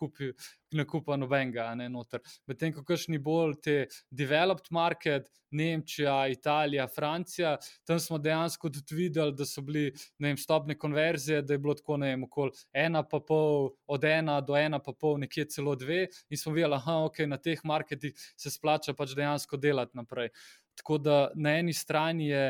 nakupa 0.73 1.17
nobenega, 1.17 1.75
ne 1.75 1.89
noter. 1.89 2.23
Medtem 2.47 2.73
ko 2.75 2.85
kakšni 2.87 3.19
bolj 3.23 3.59
te 3.63 3.77
developed 4.11 4.71
market, 4.71 5.31
Nemčija, 5.51 6.29
Italija, 6.31 6.87
Francija, 6.95 7.57
tam 7.85 7.99
smo 7.99 8.19
dejansko 8.23 8.71
tudi 8.71 8.95
videli, 8.95 9.35
da 9.35 9.45
so 9.47 9.63
bili 9.67 9.89
vem, 10.23 10.37
stopne 10.39 10.77
konverzije, 10.79 11.43
da 11.43 11.55
je 11.55 11.59
bilo 11.59 11.75
tako 11.75 11.97
ne 11.99 12.13
vem, 12.13 12.23
okoli 12.25 12.55
ena 12.73 13.03
pa 13.03 13.19
pol, 13.27 13.73
od 13.91 14.05
ena 14.07 14.39
do 14.41 14.57
ena 14.57 14.79
pa 14.79 14.95
pol, 14.95 15.19
nekje 15.19 15.49
celo 15.51 15.75
dve, 15.75 16.05
in 16.31 16.39
smo 16.39 16.55
videli, 16.55 16.79
da 16.79 17.01
okay, 17.09 17.27
na 17.27 17.39
teh 17.43 17.59
marketih 17.67 18.15
se 18.37 18.51
splača 18.51 18.95
pač 18.95 19.17
dejansko 19.21 19.61
delati 19.61 19.97
naprej. 20.01 20.33
Tako 20.81 20.99
da 20.99 21.23
na 21.37 21.59
eni 21.61 21.77
strani 21.77 22.31
je 22.31 22.45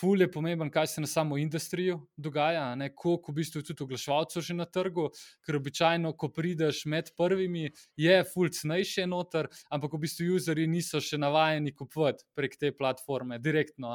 ful 0.00 0.20
je 0.20 0.30
pomemben, 0.30 0.70
kaj 0.70 0.86
se 0.86 1.00
na 1.00 1.06
samo 1.06 1.38
industriju 1.38 2.00
dogaja, 2.16 2.76
koliko 2.96 3.32
v 3.32 3.34
bistvu 3.34 3.62
tudi 3.62 3.84
oglaševalcev 3.84 4.42
že 4.42 4.54
na 4.54 4.64
trgu, 4.64 5.08
ker 5.46 5.56
običajno, 5.56 6.12
ko 6.16 6.28
prideš 6.32 6.84
med 6.86 7.10
prvimi, 7.16 7.70
je 7.96 8.16
ful 8.24 8.48
cenejše 8.48 9.06
noter, 9.06 9.48
ampak 9.70 9.92
v 9.92 10.02
bistvu 10.06 10.36
userji 10.36 10.66
niso 10.66 11.00
še 11.00 11.18
navajeni 11.18 11.74
kupovati 11.76 12.24
prek 12.34 12.56
te 12.56 12.72
platforme, 12.72 13.38
direktno, 13.38 13.92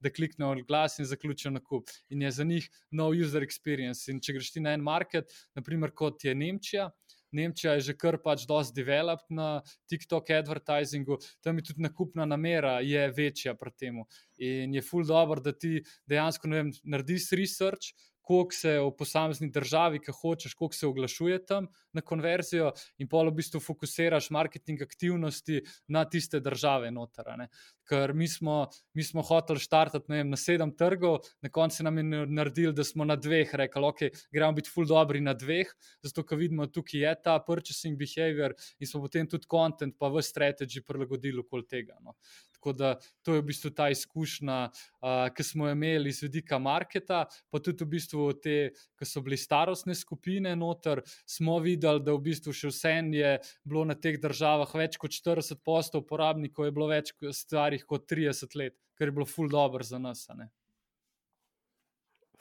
da 0.00 0.10
kliknejo 0.10 0.64
glas 0.66 0.98
in 0.98 1.06
zaključijo 1.06 1.52
nakup. 1.54 1.90
In 2.10 2.22
je 2.22 2.30
za 2.30 2.44
njih 2.44 2.68
nov 2.90 3.14
user 3.14 3.42
experience. 3.42 4.10
In 4.10 4.20
če 4.20 4.38
greš 4.38 4.52
ti 4.52 4.60
na 4.60 4.74
en 4.74 4.82
market, 4.82 5.30
naprimer 5.54 5.94
kot 5.94 6.24
je 6.24 6.34
Nemčija. 6.34 6.90
Nemčija 7.32 7.76
je 7.76 7.86
že 7.90 7.96
kar 7.98 8.18
pač 8.22 8.46
dosti 8.48 8.76
developed 8.80 9.26
na 9.30 9.62
TikTok 9.90 10.30
advertisingu, 10.30 11.18
tam 11.42 11.58
je 11.58 11.70
tudi 11.70 11.82
nakupna 11.82 12.26
namera, 12.26 12.78
je 12.80 13.06
večja 13.16 13.54
pri 13.54 13.72
tem. 13.76 14.02
In 14.38 14.74
je 14.74 14.82
full 14.82 15.06
dobro, 15.06 15.40
da 15.40 15.52
ti 15.52 15.82
dejansko 16.06 16.50
vem, 16.50 16.72
narediš 16.84 17.32
research, 17.38 17.94
koliko 18.26 18.52
se 18.52 18.72
v 18.80 18.90
posamezni 18.98 19.48
državi, 19.54 20.00
ki 20.02 20.12
hočeš, 20.20 20.54
koliko 20.58 20.74
se 20.74 20.86
oglašuje 20.86 21.38
tam 21.46 21.68
na 21.94 22.02
konverzijo, 22.02 22.72
in 22.98 23.08
pa 23.08 23.22
v 23.22 23.34
bistvu 23.38 23.60
fokusiraš 23.62 24.30
marketing 24.34 24.82
aktivnosti 24.82 25.60
na 25.88 26.04
tiste 26.10 26.40
države 26.42 26.90
noter. 26.90 27.30
Ker 27.86 28.14
mi 28.14 28.26
smo, 28.28 28.66
mi 28.94 29.04
smo 29.06 29.22
hoteli 29.22 29.62
štartati 29.62 30.10
vem, 30.10 30.30
na 30.30 30.36
sedem 30.36 30.72
trgov, 30.74 31.20
na 31.42 31.50
koncu 31.54 31.86
nam 31.86 31.98
je 32.02 32.26
naredil, 32.26 32.72
da 32.74 32.84
smo 32.84 33.06
na 33.06 33.14
dveh 33.16 33.54
rekli, 33.54 33.86
okay, 33.86 34.10
gremo 34.34 34.58
biti 34.58 34.74
full 34.74 34.90
dobri 34.90 35.22
na 35.22 35.34
dveh, 35.34 35.70
zato 36.02 36.26
ker 36.26 36.42
vidimo, 36.42 36.66
tukaj 36.66 37.06
je 37.06 37.14
ta 37.22 37.38
purchasing 37.46 37.94
behavior 37.98 38.56
in 38.80 38.90
smo 38.90 39.04
potem 39.06 39.30
tudi 39.30 39.46
content, 39.50 39.94
pa 39.98 40.10
v 40.10 40.22
strategiji 40.22 40.82
prilagodili 40.82 41.46
okoli 41.46 41.66
tega. 41.70 41.94
No. 42.02 42.18
Tako 42.66 42.72
da 42.72 42.96
to 43.22 43.34
je 43.34 43.40
v 43.40 43.46
bistvu 43.46 43.70
ta 43.70 43.86
izkušnja, 43.94 44.56
uh, 44.66 45.28
ki 45.30 45.44
smo 45.46 45.68
jo 45.68 45.74
imeli 45.76 46.10
iz 46.10 46.18
vidika 46.22 46.58
marketa, 46.58 47.20
pa 47.50 47.60
tudi 47.62 47.86
v 47.86 47.92
bistvu 47.94 48.26
te, 48.42 48.56
ki 48.98 49.06
so 49.06 49.22
bili 49.22 49.38
starostne 49.38 49.94
skupine 49.94 50.56
noter, 50.58 51.04
smo 51.30 51.60
videli, 51.62 52.02
da 52.02 52.16
v 52.16 52.24
bistvu 52.26 52.50
še 52.50 52.74
vse 52.74 52.96
je 53.14 53.32
bilo 53.62 53.86
na 53.86 53.94
teh 53.94 54.18
državah 54.18 54.74
več 54.74 54.98
kot 54.98 55.14
40 55.14 55.62
postov 55.62 56.02
uporabnikov, 56.02 56.66
je 56.66 56.74
bilo 56.74 56.90
več 56.90 57.14
starih 57.30 57.86
kot 57.86 58.10
30 58.10 58.58
let, 58.58 58.74
kar 58.98 59.06
je 59.06 59.14
bilo 59.14 59.30
full 59.30 59.46
dobro 59.46 59.86
za 59.86 60.02
nas. 60.02 60.26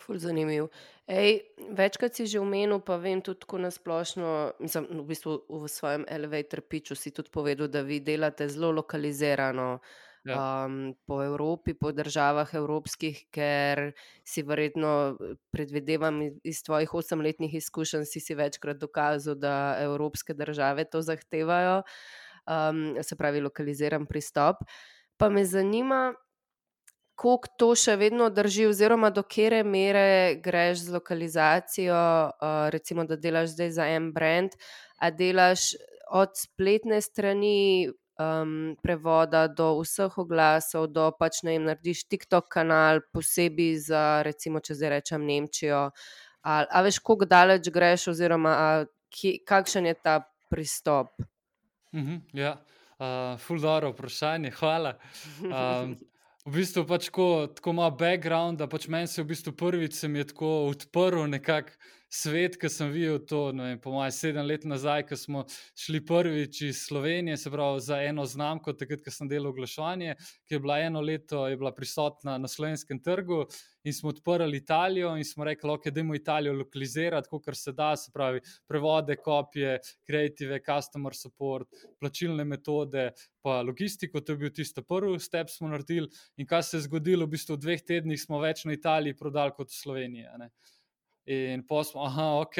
Ful 0.01 0.17
zanimiv. 0.17 0.67
Ej, 1.07 1.41
večkrat 1.71 2.17
si 2.17 2.25
že 2.27 2.39
omenil, 2.39 2.81
pa 2.81 2.97
vem 2.97 3.21
tudi 3.21 3.39
tako 3.45 3.61
nasplošno, 3.63 4.57
mislim, 4.59 4.87
v 4.91 5.05
bistvu 5.07 5.37
v 5.49 5.69
svojem 5.69 6.03
elevator 6.09 6.61
pitchu 6.61 6.95
si 6.95 7.11
tudi 7.11 7.29
povedal, 7.31 7.67
da 7.67 7.81
vi 7.81 7.99
delate 7.99 8.49
zelo 8.49 8.71
lokalizirano. 8.71 9.79
Ja. 10.25 10.65
Um, 10.65 10.95
po 11.05 11.19
Evropi, 11.23 11.75
po 11.77 11.91
državah 11.93 12.49
evropskih, 12.57 13.19
ker 13.29 13.91
si 14.25 14.41
verjetno, 14.41 15.17
predvidevam 15.53 16.17
iz 16.41 16.63
tvojih 16.65 16.93
osemletnih 16.97 17.53
izkušenj, 17.53 18.07
si, 18.09 18.19
si 18.19 18.33
večkrat 18.33 18.79
dokazal, 18.81 19.37
da 19.37 19.77
evropske 19.85 20.33
države 20.33 20.87
to 20.89 21.03
zahtevajo, 21.05 21.83
um, 22.49 22.97
se 23.05 23.15
pravi, 23.15 23.43
lokaliziran 23.45 24.07
pristop. 24.09 24.65
Pa 25.17 25.29
me 25.29 25.45
zanima, 25.45 26.15
koliko 27.15 27.51
to 27.61 27.67
še 27.77 27.93
vedno 28.01 28.31
drži, 28.33 28.65
oziroma 28.71 29.11
do 29.13 29.21
kere 29.23 29.61
mere 29.63 30.39
greš 30.41 30.87
z 30.87 30.95
lokalizacijo, 30.97 31.99
uh, 32.33 32.55
recimo, 32.73 33.05
da 33.05 33.13
delaš 33.15 33.53
zdaj 33.53 33.71
za 33.77 33.85
en 33.93 34.09
brand, 34.15 34.57
a 34.97 35.11
delaš 35.13 35.75
od 36.09 36.33
spletne 36.33 36.97
strani. 37.01 37.93
Um, 38.15 38.77
prevoda 38.79 39.47
do 39.51 39.73
vseh 39.81 40.13
oglasov, 40.17 40.87
do 40.87 41.09
pač 41.19 41.41
ne 41.43 41.57
vem, 41.57 41.65
narediš 41.67 42.05
TikTok 42.07 42.47
kanal, 42.47 43.01
posebej 43.11 43.73
za, 43.89 44.03
recimo, 44.23 44.63
če 44.63 44.77
zdaj 44.79 44.93
rečem 44.93 45.25
Nemčijo. 45.27 45.89
A, 46.47 46.63
a 46.63 46.83
veš, 46.85 47.01
kako 47.03 47.27
daleč 47.27 47.67
greš, 47.67 48.07
oziroma 48.13 48.53
a, 48.55 48.69
kje, 49.11 49.41
kakšen 49.43 49.91
je 49.91 49.95
ta 49.99 50.21
pristop? 50.47 51.11
-huh, 51.91 52.19
ja, 52.33 52.55
uh, 52.99 53.39
fuldoro 53.39 53.91
vprašanje, 53.91 54.51
hvala. 54.51 54.97
Um, 55.43 55.97
V 56.45 56.59
bistvu 56.59 56.83
pač 56.85 57.07
tako, 57.09 57.47
tako 57.57 57.71
ima 57.73 57.87
background, 57.89 58.59
da 58.61 58.67
pač 58.69 58.83
meni 58.85 59.09
se 59.09 59.23
v 59.23 59.31
bistvu 59.31 59.55
prvič 59.57 59.95
se 59.97 60.07
mi 60.07 60.19
je 60.19 60.27
tako 60.29 60.49
odprl 60.69 61.23
nekak 61.25 61.71
svet, 62.15 62.55
ki 62.61 62.69
sem 62.71 62.91
videl 62.93 63.19
to, 63.27 63.41
vem, 63.51 63.79
po 63.81 63.91
mojem, 63.93 64.13
sedem 64.15 64.47
let 64.47 64.65
nazaj, 64.67 65.05
ko 65.09 65.17
smo 65.19 65.43
šli 65.77 66.01
prvič 66.05 66.61
iz 66.69 66.81
Slovenije, 66.87 67.37
se 67.37 67.51
pravi 67.51 67.83
za 67.83 67.99
eno 68.03 68.25
znamko, 68.25 68.73
takrat, 68.79 69.03
ko 69.05 69.13
sem 69.13 69.29
delal 69.31 69.51
oglaševanje, 69.51 70.15
ki 70.47 70.55
je 70.55 70.61
bila 70.63 70.79
eno 70.83 71.01
leto 71.03 71.45
je 71.47 71.57
bila 71.57 71.73
prisotna 71.75 72.37
na 72.37 72.47
slovenskem 72.47 73.01
trgu 73.03 73.45
in 73.85 73.93
smo 73.93 74.09
odprli 74.09 74.57
Italijo 74.57 75.11
in 75.17 75.25
smo 75.25 75.45
rekli, 75.45 75.69
ok, 75.69 75.85
idemo 75.85 76.15
Italijo 76.15 76.53
lokalizirati, 76.53 77.29
kot 77.29 77.49
se 77.53 77.71
da, 77.71 77.95
se 77.95 78.11
pravi, 78.13 78.41
prevode, 78.67 79.15
kopije, 79.15 79.79
kreative, 80.07 80.59
customer 80.65 81.13
support, 81.15 81.67
plačilne 81.99 82.45
metode, 82.45 83.11
pa 83.45 83.61
logistiko. 83.61 84.21
To 84.21 84.33
je 84.33 84.37
bil 84.37 84.53
tisti 84.53 84.81
prvi 84.81 85.19
step, 85.19 85.49
smo 85.49 85.69
naredili. 85.69 86.09
In 86.37 86.47
kaj 86.49 86.63
se 86.63 86.77
je 86.77 86.87
zgodilo, 86.87 87.25
v 87.25 87.35
bistvu 87.35 87.59
v 87.59 87.61
dveh 87.67 87.85
tednih 87.85 88.21
smo 88.21 88.41
več 88.41 88.65
na 88.65 88.73
Italiji 88.73 89.17
prodali 89.17 89.53
kot 89.53 89.69
v 89.69 89.77
Sloveniji. 89.77 90.25
Ne? 90.41 90.49
In 91.25 91.65
pa 91.67 91.83
smo, 91.83 92.05
aha, 92.05 92.41
ok, 92.41 92.57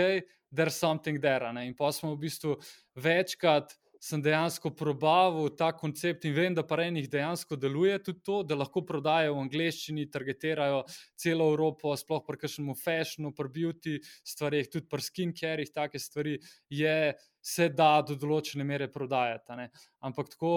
there's 0.53 0.77
something 0.77 1.19
there. 1.22 1.53
Ne? 1.53 1.67
In 1.67 1.75
pa 1.75 1.91
smo 1.91 2.15
v 2.15 2.25
bistvu 2.25 2.55
večkrat 2.98 3.75
sem 4.05 4.22
dejansko 4.22 4.69
probaval 4.77 5.50
ta 5.57 5.72
koncept 5.74 6.27
in 6.29 6.36
vem, 6.36 6.53
da 6.53 6.62
pa 6.67 6.77
enih 6.84 7.07
dejansko 7.10 7.57
deluje 7.57 7.98
tudi 8.03 8.22
to, 8.25 8.41
da 8.45 8.57
lahko 8.57 8.84
prodajajo 8.86 9.34
v 9.34 9.43
angleščini, 9.45 10.05
targetirajo 10.13 10.84
celo 11.17 11.48
Evropo, 11.53 11.95
sploh 11.98 12.22
pri 12.27 12.43
kakšnem 12.43 12.75
fashionu, 12.77 13.34
pri 13.34 13.51
beauty 13.57 13.95
stvarih, 14.22 14.69
tudi 14.69 14.89
pri 14.91 15.07
skincarih, 15.07 15.74
take 15.74 16.01
stvari 16.01 16.38
je, 16.69 16.98
se 17.41 17.69
da 17.74 18.01
do 18.05 18.17
določene 18.19 18.65
mere 18.67 18.89
prodajati. 18.93 19.69
Ampak 20.05 20.36
tako 20.36 20.55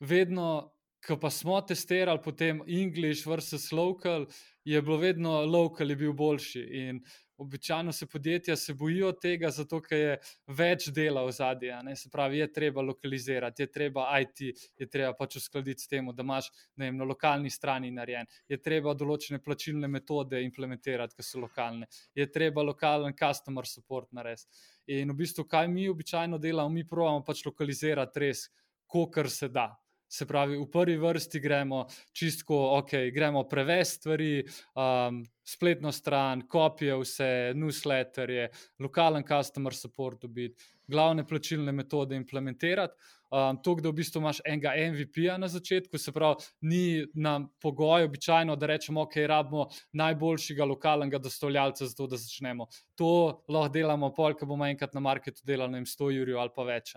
vedno. 0.00 0.70
Ko 1.06 1.16
pa 1.20 1.30
smo 1.30 1.60
testirali 1.60 2.20
potem 2.22 2.62
English 2.66 3.26
versus 3.26 3.72
local, 3.72 4.26
je 4.64 4.82
bilo 4.82 4.96
vedno 5.00 5.40
local 5.44 5.90
je 5.90 5.96
bil 5.96 6.12
boljši. 6.12 6.60
In 6.60 7.00
običajno 7.40 7.92
se 7.92 8.06
podjetja 8.06 8.56
se 8.56 8.74
bojijo 8.74 9.12
tega, 9.12 9.50
zato 9.50 9.80
ker 9.80 9.98
je 9.98 10.16
več 10.46 10.90
dela 10.92 11.22
v 11.24 11.32
zadnje. 11.32 11.96
Se 11.96 12.10
pravi, 12.12 12.38
je 12.38 12.50
treba 12.52 12.82
lokalizirati, 12.84 13.62
je 13.62 13.72
treba 13.72 14.04
IT, 14.20 14.42
je 14.76 14.88
treba 14.88 15.14
pač 15.16 15.38
uskladiti 15.40 15.82
s 15.82 15.88
tem, 15.88 16.10
da 16.14 16.22
imaš 16.22 16.50
vem, 16.76 16.96
na 16.96 17.08
lokalni 17.08 17.50
strani 17.50 17.90
narejen, 17.96 18.28
je 18.48 18.60
treba 18.60 18.94
določene 18.94 19.40
plačilne 19.40 19.88
metode 19.88 20.42
implementirati, 20.44 21.16
ki 21.16 21.24
so 21.24 21.40
lokalne, 21.40 21.88
je 22.14 22.28
treba 22.30 22.62
lokalen 22.62 23.16
customer 23.16 23.66
support 23.66 24.12
narediti. 24.12 24.68
In 25.00 25.14
v 25.14 25.22
bistvu, 25.24 25.48
kaj 25.48 25.68
mi 25.68 25.88
običajno 25.88 26.38
delamo, 26.38 26.68
mi 26.68 26.84
pravimo 26.84 27.24
pač 27.24 27.46
lokalizirati 27.46 28.26
res, 28.26 28.50
kar 28.90 29.30
se 29.30 29.48
da. 29.48 29.70
Se 30.10 30.26
pravi, 30.26 30.56
v 30.58 30.66
prvi 30.66 30.96
vrsti 30.98 31.40
gremo 31.40 31.84
čistko, 32.12 32.56
ok, 32.80 32.96
gremo 33.14 33.44
prevesti 33.48 34.00
stvari, 34.00 34.32
um, 34.74 35.22
spletno 35.46 35.92
stran, 35.92 36.42
kopije, 36.50 36.96
vse, 36.98 37.30
newsletterje, 37.54 38.48
lokalen 38.82 39.22
customer 39.26 39.74
support 39.74 40.22
dobiti, 40.26 40.58
glavne 40.90 41.26
plačilne 41.26 41.72
metode 41.72 42.16
implementirati. 42.16 42.94
Um, 43.30 43.60
to, 43.62 43.76
da 43.78 43.92
v 43.92 43.94
bistvu 44.00 44.18
imaš 44.18 44.40
enega 44.42 44.72
MVP-ja 44.74 45.36
na 45.38 45.46
začetku, 45.48 45.98
se 45.98 46.10
pravi, 46.12 46.42
ni 46.66 47.04
nam 47.14 47.46
pogoj, 47.62 48.08
običajno, 48.08 48.56
da 48.58 48.66
rečemo, 48.72 49.04
ok, 49.06 49.20
rabimo 49.30 49.68
najboljšega 49.94 50.66
lokalnega 50.66 51.20
dostavljalca, 51.22 51.86
zato 51.86 52.08
da 52.10 52.18
začnemo. 52.18 52.66
To 52.98 53.12
lahko 53.46 53.70
delamo, 53.78 54.10
pol, 54.16 54.34
ko 54.34 54.50
bomo 54.50 54.66
enkrat 54.66 54.98
na 54.98 55.04
marketu 55.06 55.46
delali, 55.46 55.70
ne 55.76 55.84
vem, 55.84 55.86
100 55.86 56.10
jurjev 56.16 56.42
ali 56.42 56.54
pa 56.56 56.66
več 56.66 56.96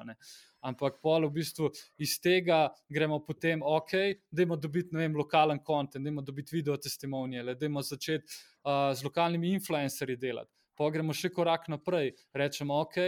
ampak 0.64 1.00
pol 1.02 1.28
v 1.28 1.34
bistvu 1.40 1.70
iz 2.02 2.16
tega 2.24 2.68
gremo 2.90 3.20
potem, 3.26 3.62
ok, 3.64 3.94
da 4.32 4.44
imamo 4.46 4.60
dobiti 4.62 4.98
vem, 4.98 5.16
lokalen 5.16 5.60
kontent, 5.64 6.04
da 6.04 6.10
imamo 6.10 6.26
dobiti 6.26 6.56
video 6.56 6.78
testimonije, 6.78 7.44
da 7.54 7.66
imamo 7.66 7.82
začeti 7.82 8.26
uh, 8.64 8.92
z 8.96 9.04
lokalnimi 9.04 9.54
influencerji 9.54 10.18
delati. 10.18 10.52
Pa 10.78 10.90
gremo 10.90 11.14
še 11.14 11.30
korak 11.34 11.68
naprej, 11.72 12.14
rečemo, 12.34 12.80
ok, 12.86 13.00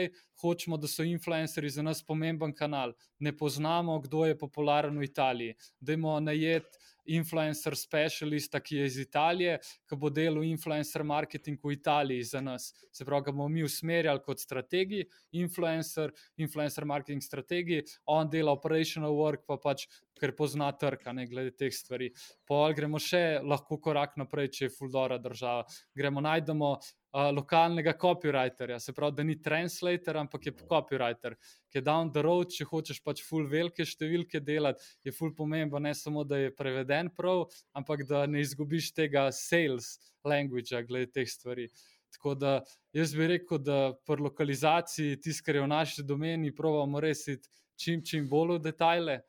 hočemo, 0.41 0.77
da 0.77 0.87
so 0.87 1.03
influencerji 1.03 1.77
za 1.77 1.85
nas 1.85 2.03
pomemben 2.05 2.53
kanal, 2.53 2.93
ne 3.19 3.33
poznamo, 3.37 3.99
kdo 4.03 4.25
je 4.25 4.37
popularen 4.37 4.97
v 4.99 5.07
Italiji, 5.07 5.55
da 5.79 5.93
imamo 5.93 6.19
najet 6.19 6.77
influencer 7.05 7.75
specialista, 7.77 8.59
ki 8.59 8.75
je 8.75 8.85
iz 8.85 8.97
Italije, 8.99 9.57
ki 9.89 9.97
bo 9.99 10.09
delal 10.09 10.43
influencer 10.43 11.03
marketing 11.05 11.59
v 11.63 11.75
Italiji 11.77 12.23
za 12.23 12.41
nas. 12.41 12.71
Se 12.91 13.05
pravi, 13.05 13.27
ga 13.27 13.35
bomo 13.35 13.47
mi 13.49 13.63
usmerjali 13.63 14.23
kot 14.25 14.41
strategiji, 14.41 15.05
influencer, 15.37 16.13
influencer 16.37 16.85
marketing 16.85 17.21
strategiji, 17.23 17.85
on 18.05 18.29
dela 18.29 18.51
operational 18.51 19.13
work, 19.13 19.45
pa 19.47 19.57
pač, 19.61 19.85
ker 20.19 20.31
pozna 20.35 20.71
trg, 20.71 21.03
ne 21.13 21.27
glede 21.27 21.51
teh 21.59 21.73
stvari. 21.73 22.09
Pa 22.47 22.69
gremo 22.75 22.99
še 23.01 23.41
lahko 23.43 23.77
korak 23.83 24.15
naprej, 24.17 24.51
če 24.57 24.67
je 24.67 24.75
fuldora 24.77 25.19
država. 25.21 25.65
Gremo 25.95 26.23
najdemo 26.23 26.75
lokalnega 27.15 27.93
copywriterja, 27.93 28.79
se 28.79 28.93
pravi, 28.93 29.15
da 29.15 29.23
ni 29.23 29.35
translator, 29.41 30.17
ampak 30.17 30.45
je 30.45 30.53
copywriter, 30.67 31.35
ki 31.71 31.77
je 31.79 31.81
down 31.81 32.11
the 32.11 32.21
road, 32.21 32.51
če 32.51 32.67
hočeš 32.67 32.99
pač 33.03 33.23
full 33.23 33.47
velike 33.47 33.85
številke 33.87 34.41
delati, 34.43 34.83
je 35.03 35.13
full 35.15 35.31
pomembno, 35.35 35.79
ne 35.79 35.93
samo 35.95 36.25
da 36.27 36.41
je 36.41 36.53
preveden 36.55 37.09
prav, 37.15 37.45
ampak 37.73 38.03
da 38.09 38.25
ne 38.27 38.43
izgubiš 38.43 38.91
tega 38.97 39.29
sales 39.31 39.95
language, 40.27 40.75
glede 40.87 41.11
teh 41.15 41.29
stvari. 41.29 41.69
Tako 42.15 42.35
da 42.35 42.51
jaz 42.95 43.15
bi 43.15 43.27
rekel, 43.27 43.59
da 43.63 43.79
pri 44.07 44.23
lokalizaciji, 44.23 45.19
tisto, 45.23 45.47
kar 45.47 45.59
je 45.59 45.63
v 45.63 45.71
naši 45.71 46.03
domeni, 46.03 46.53
pravimo 46.55 46.99
res 47.03 47.25
iti 47.31 47.47
čim, 47.79 48.03
čim 48.03 48.29
bolj 48.31 48.57
v 48.57 48.61
detajle. 48.69 49.19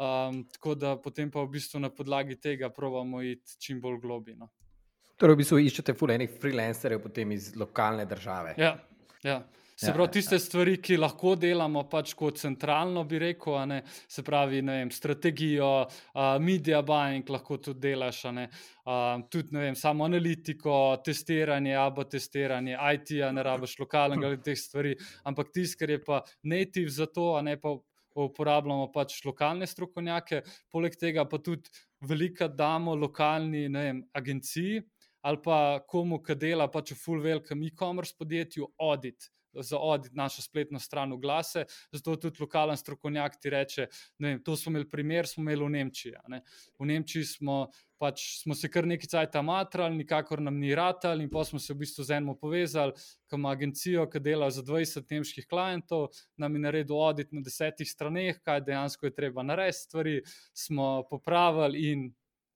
Um, 0.00 0.46
tako 0.48 0.74
da 0.80 0.94
potem 0.96 1.28
pa 1.28 1.42
v 1.44 1.56
bistvu 1.56 1.80
na 1.80 1.90
podlagi 1.92 2.38
tega 2.40 2.70
pravimo 2.72 3.20
iti 3.20 3.58
čim 3.60 3.80
bolj 3.80 4.00
globino. 4.00 4.48
Torej, 5.20 5.36
v 5.36 5.42
bistvu 5.42 5.58
iščete 5.60 5.92
fulejnih 6.00 6.36
freelancerjev 6.40 7.00
potem 7.04 7.32
iz 7.34 7.50
lokalne 7.60 8.06
države. 8.08 8.54
Ja, 8.56 8.78
ja. 9.22 9.42
Se 9.80 9.88
ja, 9.88 9.92
pravi, 9.96 10.12
tiste 10.12 10.36
ja. 10.36 10.40
stvari, 10.40 10.74
ki 10.80 10.96
lahko 10.96 11.34
delamo, 11.40 11.86
pač 11.88 12.12
kot 12.16 12.36
centralno, 12.40 13.00
bi 13.08 13.16
rekel, 13.20 13.54
ne, 13.68 13.78
se 13.88 14.20
pravi, 14.24 14.60
vem, 14.64 14.90
strategijo, 14.92 15.68
uh, 15.86 16.34
media 16.40 16.82
buying, 16.84 17.28
lahko 17.32 17.56
tudi 17.64 17.86
delaš, 17.86 18.18
ne, 18.36 18.44
uh, 18.84 19.22
tudi 19.32 19.56
vem, 19.56 19.76
samo 19.76 20.04
analitiko, 20.04 20.74
testiranje, 21.04 21.72
abo 21.80 22.04
testiranje, 22.04 22.76
IT-ja, 22.76 23.30
ne 23.32 23.44
rabiš 23.44 23.78
lokalnega 23.80 24.28
ali 24.28 24.40
teh 24.44 24.60
stvari, 24.60 24.92
ampak 25.28 25.52
tisto, 25.56 25.80
kar 25.80 25.96
je 25.96 26.00
pa 26.04 26.20
native 26.44 26.92
za 26.92 27.08
to, 27.08 27.30
a 27.36 27.44
ne 27.44 27.56
pa 27.60 27.72
uporabljamo 28.20 28.90
pač 28.92 29.20
lokalne 29.24 29.68
strokovnjake, 29.68 30.42
poleg 30.72 30.96
tega 31.00 31.24
pa 31.28 31.40
tudi 31.40 31.72
veliko 32.04 32.52
damo 32.52 32.96
lokalni 33.00 33.68
vem, 33.72 34.04
agenciji 34.12 34.80
ali 35.20 35.42
pa 35.44 35.80
komu, 35.88 36.20
ki 36.22 36.36
dela 36.38 36.68
pač 36.70 36.94
v 36.94 37.00
full 37.00 37.22
velikem 37.24 37.62
e-commerce 37.66 38.16
podjetju, 38.18 38.72
audit. 38.78 39.30
Za 39.50 39.80
audit 39.82 40.14
našo 40.14 40.44
spletno 40.44 40.78
stran 40.78 41.10
v 41.10 41.16
glase, 41.18 41.64
zato 41.90 42.14
tudi 42.22 42.38
lokalen 42.38 42.76
strokovnjak 42.78 43.34
ti 43.42 43.50
reče: 43.50 43.86
vem, 44.18 44.38
To 44.46 44.54
smo 44.56 44.70
imeli 44.70 44.86
primer, 44.88 45.26
smo 45.26 45.42
imeli 45.42 45.64
v 45.64 45.70
Nemčiji. 45.74 46.12
V 46.78 46.86
Nemčiji 46.86 47.24
smo, 47.26 47.56
pač, 47.98 48.22
smo 48.44 48.54
se 48.54 48.70
kar 48.70 48.86
nekaj 48.86 49.10
časa 49.10 49.42
matrali, 49.42 49.98
nikakor 49.98 50.38
nam 50.38 50.60
ni 50.62 50.70
ratali, 50.74 51.26
in 51.26 51.30
pa 51.30 51.42
smo 51.44 51.58
se 51.58 51.74
v 51.74 51.82
bistvu 51.82 52.06
z 52.06 52.20
enim 52.20 52.38
povezali, 52.38 52.94
ki 53.26 53.40
ima 53.40 53.50
agencijo, 53.50 54.06
ki 54.06 54.22
dela 54.22 54.52
za 54.54 54.62
20 54.62 55.10
nemških 55.10 55.50
klientov, 55.50 56.14
nam 56.38 56.54
je 56.54 56.62
naredil 56.68 57.02
audit 57.02 57.34
na 57.34 57.42
desetih 57.42 57.90
straneh, 57.90 58.38
kaj 58.46 58.62
dejansko 58.70 59.10
je 59.10 59.16
treba 59.18 59.42
narediti, 59.42 59.82
stvari 59.82 60.16
smo 60.54 61.02
popravili 61.10 61.90
in 61.90 62.08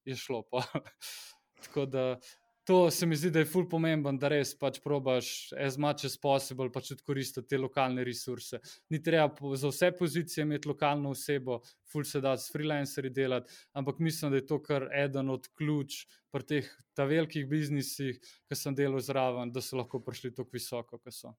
je 0.07 0.15
šlo. 0.15 0.45
Tako 1.65 1.87
da 1.87 2.21
to 2.65 2.91
se 2.91 3.07
mi 3.07 3.17
zdi, 3.17 3.31
da 3.31 3.39
je 3.39 3.49
ful 3.49 3.67
pomemben, 3.69 4.17
da 4.19 4.31
res 4.33 4.55
pač 4.57 4.79
probaš 4.81 5.53
as 5.61 5.77
much 5.79 6.07
as 6.09 6.17
possible 6.21 6.71
pač 6.73 6.89
tudi 6.93 7.05
koristiti 7.05 7.51
te 7.53 7.59
lokalne 7.61 8.05
resurse. 8.05 8.61
Ni 8.91 9.03
treba 9.05 9.57
za 9.61 9.69
vse 9.69 9.91
pozicije 9.99 10.47
imeti 10.47 10.69
lokalno 10.69 11.13
osebo, 11.13 11.61
ful 11.93 12.07
se 12.09 12.23
da 12.25 12.37
s 12.37 12.53
freelancerji 12.53 13.13
delati, 13.13 13.53
ampak 13.77 14.01
mislim, 14.01 14.33
da 14.33 14.41
je 14.41 14.47
to 14.47 14.63
kar 14.63 14.89
eden 14.93 15.31
od 15.31 15.49
ključ 15.59 16.07
pri 16.33 16.49
teh 16.49 16.71
ta 16.97 17.05
velikih 17.05 17.47
biznisih, 17.49 18.19
ki 18.49 18.57
sem 18.57 18.75
delal 18.75 19.01
zraven, 19.05 19.53
da 19.53 19.61
so 19.61 19.77
lahko 19.77 20.01
prišli 20.01 20.33
tako 20.35 20.57
visoko, 20.57 20.99
kot 20.99 21.15
so. 21.15 21.35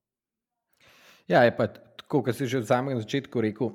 Ja, 1.27 1.41
je 1.41 1.55
pa 1.57 1.67
tako, 1.73 2.21
kot 2.21 2.37
si 2.37 2.45
že 2.45 2.61
v 2.61 2.69
samem 2.69 3.01
začetku 3.01 3.41
rekel 3.41 3.73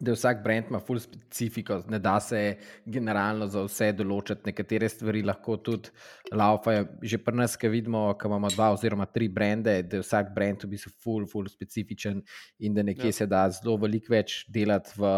da 0.00 0.12
vsak 0.12 0.42
brand 0.44 0.66
ima 0.68 0.80
full 0.80 0.98
specifiko, 1.00 1.78
ne 1.88 1.98
da 1.98 2.20
se 2.20 2.40
generalno 2.84 3.46
za 3.48 3.62
vse 3.64 3.90
določiti. 3.96 4.50
Nekatere 4.50 4.88
stvari 4.92 5.22
lahko 5.24 5.56
tudi 5.64 5.92
laufajo. 6.36 6.86
Že 7.02 7.20
pri 7.24 7.40
nas, 7.40 7.56
ki 7.56 7.70
vidimo, 7.72 8.02
da 8.12 8.28
imamo 8.28 8.50
dva 8.52 8.70
oziroma 8.74 9.06
tri 9.08 9.28
brende, 9.32 9.78
da 9.82 10.00
je 10.00 10.04
vsak 10.04 10.34
brand 10.36 10.64
v 10.64 10.72
bistvu 10.74 10.92
full, 11.02 11.28
full 11.30 11.48
specifičen 11.48 12.20
in 12.60 12.76
da 12.76 12.84
nekje 12.84 13.12
ja. 13.12 13.18
se 13.22 13.28
da 13.30 13.46
zelo 13.50 13.78
veliko 13.80 14.12
več 14.12 14.42
delati 14.52 14.92
v, 15.00 15.14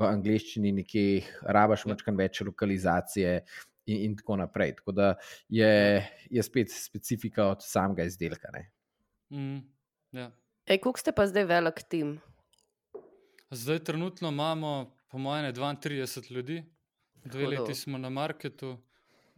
v 0.00 0.08
angleščini, 0.10 0.74
nekje 0.82 1.06
rabaš 1.48 1.86
ja. 1.86 1.94
mačkan 1.94 2.20
več 2.20 2.44
lokalizacije. 2.44 3.40
In, 3.90 4.02
in 4.04 4.12
tako 4.18 4.36
naprej. 4.38 4.76
Tako 4.78 4.92
da 4.94 5.06
je, 5.48 5.70
je 6.30 6.42
spet 6.44 6.70
specifika 6.70 7.48
od 7.50 7.64
samega 7.64 8.04
izdelka. 8.06 8.52
Mm, 9.32 9.64
ja. 10.14 10.28
Kako 10.68 10.92
ste 11.00 11.16
pa 11.16 11.24
zdaj 11.26 11.48
velik 11.48 11.80
tim? 11.88 12.18
Zdaj, 13.50 13.78
trenutno 13.78 14.28
imamo, 14.28 14.96
po 15.08 15.18
mojem, 15.18 15.52
32 15.54 16.32
ljudi, 16.32 16.64
dve 17.24 17.44
Hudo. 17.44 17.62
leti 17.62 17.74
smo 17.74 17.98
na 17.98 18.08
marketu, 18.10 18.78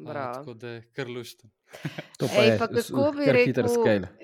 a, 0.06 0.32
tako 0.34 0.54
da 0.54 0.68
je 0.68 0.82
kar 0.92 1.08
lušten. 1.08 1.50
To 2.18 2.28
pa 2.28 2.42
Ej, 2.42 2.48
je 2.48 2.58
pa 2.58 2.66
kako 2.68 3.12
bi 3.12 3.24
rekel, 3.32 3.64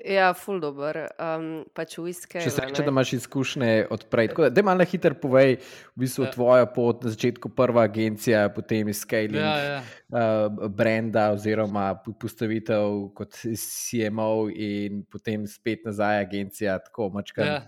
ja, 0.05 0.33
full 0.33 0.61
dobro, 0.61 1.07
um, 1.19 1.65
pač 1.73 1.97
v 1.97 2.11
iskej. 2.13 2.45
Če 2.45 2.51
se 2.53 2.61
reče, 2.63 2.83
da 2.85 2.93
imaš 2.93 3.13
izkušnje 3.17 3.87
odprej, 3.91 4.29
tako 4.31 4.45
da, 4.45 4.49
da 4.53 4.63
malo 4.63 4.85
hiter 4.87 5.17
povej, 5.19 5.57
v 5.97 6.03
bistvu 6.05 6.27
ja. 6.27 6.31
tvoja 6.31 6.69
pot, 6.69 7.03
na 7.03 7.11
začetku 7.11 7.49
prva 7.57 7.83
agencija, 7.89 8.45
potem 8.55 8.93
scaling 8.93 9.41
ja, 9.41 9.55
ja. 9.65 9.81
Uh, 10.07 10.69
brenda 10.69 11.31
oziroma 11.33 11.89
postavitev 12.21 13.09
kot 13.17 13.41
CMO 13.41 14.47
in 14.53 15.03
potem 15.09 15.49
spet 15.49 15.83
nazaj 15.89 16.21
agencija, 16.29 16.77
tako 16.85 17.09
mačka. 17.17 17.43
Ja. 17.43 17.59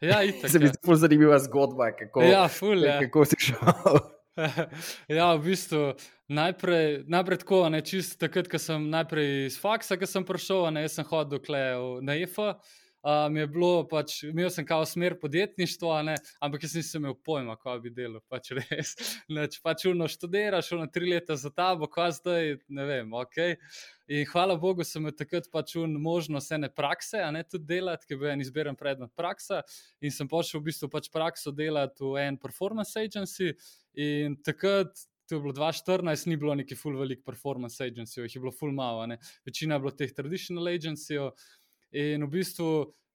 Ja, 0.00 0.20
Se 0.48 0.58
mi 0.58 0.64
ja. 0.64 0.68
zdi 0.68 0.78
zelo 0.84 0.96
zanimiva 0.96 1.38
zgodba, 1.38 1.90
kako, 1.92 2.22
ja, 2.22 2.48
ful, 2.48 2.84
ja. 2.84 3.00
kako 3.00 3.24
si 3.24 3.36
šel. 3.38 3.98
ja, 5.18 5.32
v 5.34 5.42
bistvu 5.42 5.80
najprej, 6.30 7.02
najprej 7.10 7.40
tako, 7.42 7.64
ne 7.68 7.80
čist 7.82 8.18
takrat, 8.20 8.46
ko 8.50 8.60
sem 8.62 8.86
najprej 8.92 9.48
iz 9.48 9.58
faksa, 9.58 9.98
ko 9.98 10.06
sem 10.06 10.26
prišel, 10.26 10.68
ne 10.70 10.84
jaz 10.86 10.98
sem 11.00 11.08
hodil 11.08 11.98
na 12.06 12.14
EFA. 12.14 12.54
Um, 13.02 13.36
je 13.36 13.46
bilo 13.46 13.84
pač, 13.86 14.16
imel 14.26 14.48
sem 14.50 14.66
kao 14.66 14.82
smer 14.86 15.14
podjetništva, 15.20 16.00
ne, 16.02 16.16
ampak 16.42 16.64
jaz 16.66 16.72
nisem 16.74 17.04
imel 17.04 17.14
pojma, 17.24 17.54
kako 17.56 17.76
bi 17.84 17.92
delal. 17.94 18.18
Pač 18.26 18.50
res. 18.58 18.96
Neč, 19.36 19.60
pač 19.62 19.84
uno 19.86 20.08
študiraš, 20.10 20.72
uno 20.74 20.88
tri 20.90 21.12
leta 21.12 21.36
za 21.38 21.52
tabo, 21.54 21.86
kaj 21.86 22.16
zdaj, 22.18 22.56
ne 22.74 22.86
vem. 22.88 23.12
Okay. 23.22 23.54
In 24.10 24.26
hvala 24.32 24.56
Bogu, 24.58 24.82
sem 24.82 25.04
imel 25.04 25.14
takrat 25.14 25.46
pač 25.52 25.76
možnost 25.78 26.50
ene 26.56 26.72
prakse, 26.74 27.20
a 27.22 27.30
ne 27.30 27.44
tudi 27.46 27.68
delati, 27.70 28.08
ki 28.08 28.16
je 28.16 28.22
bil 28.24 28.32
en 28.32 28.42
izberen 28.42 28.78
predmet 28.78 29.14
praksa. 29.14 29.62
In 30.02 30.10
sem 30.14 30.26
počel 30.28 30.58
v 30.58 30.72
bistvu 30.72 30.90
pač 30.90 31.06
prakso 31.14 31.54
delati 31.54 32.02
v 32.02 32.26
en 32.26 32.40
performance 32.40 32.98
agency. 32.98 33.54
In 33.94 34.40
takrat. 34.42 35.06
To 35.28 35.36
je 35.36 35.42
bilo 35.44 35.52
2014, 35.52 36.24
ni 36.30 36.38
bilo 36.40 36.54
neki 36.56 36.72
full 36.72 36.96
velik 36.96 37.18
performance 37.20 37.84
agency, 37.84 38.22
jih 38.22 38.32
je 38.32 38.40
bilo 38.40 38.48
full 38.48 38.72
malo, 38.72 39.02
ne. 39.10 39.18
večina 39.44 39.76
je 39.76 39.82
bilo 39.84 39.90
teh 39.92 40.14
traditional 40.16 40.70
agency. 40.72 41.18
In 41.96 42.26
v 42.26 42.30
bistvu 42.38 42.70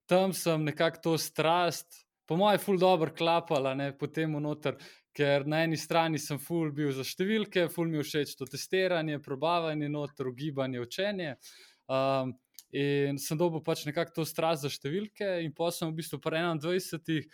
tam 0.10 0.34
sem 0.34 0.66
nekako 0.66 1.02
to 1.04 1.14
strast, 1.22 2.04
po 2.26 2.38
mojem, 2.40 2.62
ful 2.62 2.80
dobro 2.80 3.12
klapala, 3.14 3.74
ne 3.76 3.92
potem 3.98 4.36
unoter, 4.36 4.78
ker 5.14 5.46
na 5.46 5.64
eni 5.64 5.78
strani 5.78 6.18
sem 6.20 6.40
ful 6.42 6.72
bil 6.74 6.92
za 6.96 7.06
številke, 7.06 7.68
ful 7.70 7.92
mi 7.92 8.02
všeč 8.02 8.34
to 8.40 8.48
testiranje, 8.50 9.20
probavanje, 9.22 9.90
noter, 9.92 10.32
ugibanje, 10.32 10.82
učenje. 10.82 11.36
Um, 11.92 12.34
in 12.74 13.20
sem 13.22 13.38
dobil 13.38 13.62
pač 13.62 13.84
nekako 13.86 14.22
to 14.22 14.26
strast 14.26 14.66
za 14.66 14.72
številke, 14.74 15.44
in 15.46 15.54
pa 15.54 15.70
sem 15.70 15.92
v 15.92 16.00
bistvu 16.02 16.22
pri 16.24 16.42
21. 16.58 17.30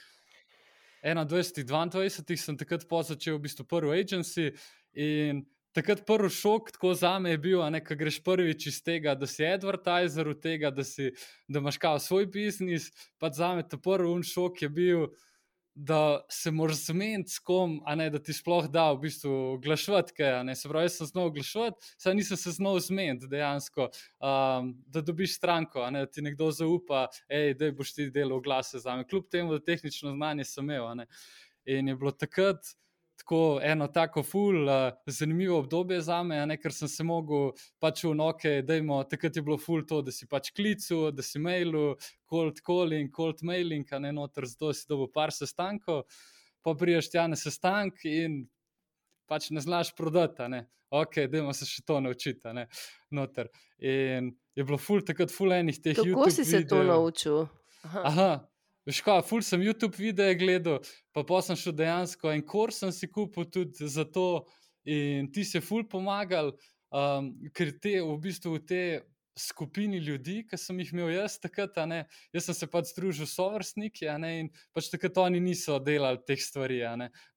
21, 1.00 1.64
22, 1.64 2.36
sem 2.36 2.58
takrat 2.60 2.84
začel 2.84 3.38
v 3.38 3.46
bistvu 3.48 3.64
prvi 3.64 4.02
agency 4.02 4.52
in 4.92 5.46
takrat 5.74 6.06
prvi 6.08 6.30
šok, 6.30 6.72
tako 6.72 6.94
za 6.94 7.20
me 7.20 7.32
je 7.32 7.38
bil, 7.38 7.62
da 7.62 7.80
greš 7.80 8.22
prvič 8.24 8.68
iz 8.68 8.84
tega, 8.84 9.16
da 9.16 9.28
si 9.28 9.46
advertiser, 9.46 10.28
od 10.28 10.42
tega, 10.42 10.72
da, 10.72 10.84
si, 10.84 11.12
da 11.48 11.60
imaš 11.60 11.78
kao 11.78 12.00
svoj 12.00 12.26
biznis. 12.26 12.92
Pa 13.18 13.32
za 13.32 13.56
me 13.56 13.68
ta 13.68 13.78
prvi 13.78 14.24
šok 14.24 14.62
je 14.62 14.70
bil, 14.70 15.08
da 15.82 16.26
se 16.30 16.52
moraš 16.52 16.86
zmeniti 16.86 17.32
s 17.32 17.40
kom, 17.40 17.82
a 17.86 17.96
ne 17.96 18.10
da 18.10 18.20
ti 18.20 18.34
sploh 18.34 18.68
da 18.68 18.92
v 18.92 19.00
bistvu 19.06 19.32
oglašovati. 19.54 20.14
Se 20.56 20.70
pravi, 20.70 20.86
jaz 20.86 20.98
sem 20.98 21.08
znal 21.08 21.30
oglašovati, 21.30 21.94
saj 21.98 22.16
nisem 22.16 22.38
se 22.38 22.52
znal 22.52 22.80
zmeniti 22.80 23.28
dejansko, 23.32 23.88
um, 24.20 24.74
da 24.88 25.02
dobiš 25.02 25.38
stranko, 25.38 25.86
ne, 25.92 26.04
da 26.04 26.12
ti 26.12 26.22
nekdo 26.22 26.52
zaupa, 26.52 27.08
ej, 27.30 27.54
da 27.54 27.72
boš 27.72 27.94
ti 27.96 28.10
delal 28.12 28.42
glase 28.42 28.80
za 28.80 28.96
me. 28.96 29.08
Kljub 29.08 29.30
temu, 29.32 29.56
da 29.56 29.64
tehnično 29.64 30.12
znanje 30.12 30.44
sem 30.44 30.68
imel. 30.68 31.06
In 31.66 31.88
je 31.88 31.96
bilo 31.96 32.12
takrat 32.12 32.76
tako 33.20 33.60
eno 33.64 33.88
tako 33.94 34.24
ful, 34.24 34.64
uh, 34.64 34.94
zanimivo 35.06 35.60
obdobje 35.60 36.00
za 36.02 36.22
me, 36.24 36.40
ne, 36.48 36.58
ker 36.58 36.74
sem 36.74 36.88
se 36.88 37.04
mogel 37.04 37.52
pač 37.80 38.04
v 38.08 38.14
noke, 38.18 38.54
da 38.66 38.78
imamo 38.80 39.04
takrat 39.12 39.36
je 39.36 39.44
bilo 39.46 39.58
ful 39.60 39.84
to, 39.88 40.02
da 40.06 40.14
si 40.16 40.28
pač 40.30 40.52
klical, 40.56 41.10
da 41.16 41.26
si 41.26 41.42
mailil, 41.44 41.96
cold 42.30 42.62
calling, 42.66 43.12
cold 43.16 43.44
mailing, 43.44 43.88
a 43.92 44.00
ne 44.00 44.14
noter, 44.16 44.48
zato 44.50 44.74
si 44.74 44.88
dobil 44.90 45.12
par 45.14 45.36
sestankov, 45.36 46.06
pa 46.64 46.76
priješ 46.76 47.12
tja 47.14 47.28
na 47.28 47.40
sestank 47.40 48.06
in 48.08 48.44
pač 49.30 49.52
ne 49.56 49.64
znaš 49.64 49.94
prodati, 49.98 50.50
ne. 50.50 50.66
Ok, 50.90 51.20
dajmo 51.30 51.54
se 51.54 51.68
še 51.70 51.84
to 51.86 52.00
naučiti, 52.02 52.50
ne, 52.58 52.66
noter. 53.14 53.52
In 53.78 54.32
je 54.58 54.66
bilo 54.66 54.80
ful, 54.82 55.04
takrat 55.06 55.30
ful 55.30 55.54
enih 55.54 55.78
teh 55.78 55.98
ljudi. 55.98 56.16
Kako 56.18 56.32
si 56.34 56.46
se 56.46 56.64
video. 56.64 56.80
to 56.80 56.88
naučil? 56.88 57.44
Aha. 57.86 58.02
Aha. 58.10 58.32
Veš, 58.90 59.04
kaj, 59.06 59.20
ful 59.30 59.44
sem 59.46 59.62
YouTube 59.62 60.00
videe 60.02 60.34
gledal, 60.34 60.80
pa 61.14 61.22
pa 61.22 61.44
sem 61.46 61.58
šel 61.62 61.76
dejansko 61.78 62.32
en 62.34 62.42
kurs, 62.42 62.80
sem 62.82 62.90
si 62.90 63.06
kupil 63.06 63.46
tudi 63.46 63.86
za 63.86 64.02
to, 64.02 64.48
in 64.82 65.28
ti 65.30 65.44
si 65.46 65.60
ful 65.62 65.84
pomagal, 65.86 66.56
um, 66.90 67.28
ker 67.54 67.70
te 67.78 68.00
v 68.02 68.16
bistvu 68.24 68.56
te 68.66 68.80
skupini 69.38 70.00
ljudi, 70.02 70.40
ki 70.50 70.58
sem 70.58 70.80
jih 70.82 70.90
imel 70.96 71.12
jaz 71.14 71.36
takrat, 71.44 71.78
ne, 71.86 72.00
jaz 72.34 72.48
sem 72.48 72.58
se 72.58 72.68
pač 72.72 72.90
združil 72.90 73.28
s 73.30 73.36
sovrstniki, 73.38 74.08
in 74.10 74.50
pač 74.74 74.90
takrat 74.90 75.22
oni 75.22 75.38
niso 75.44 75.78
delali 75.78 76.18
teh 76.26 76.42
stvari. 76.42 76.80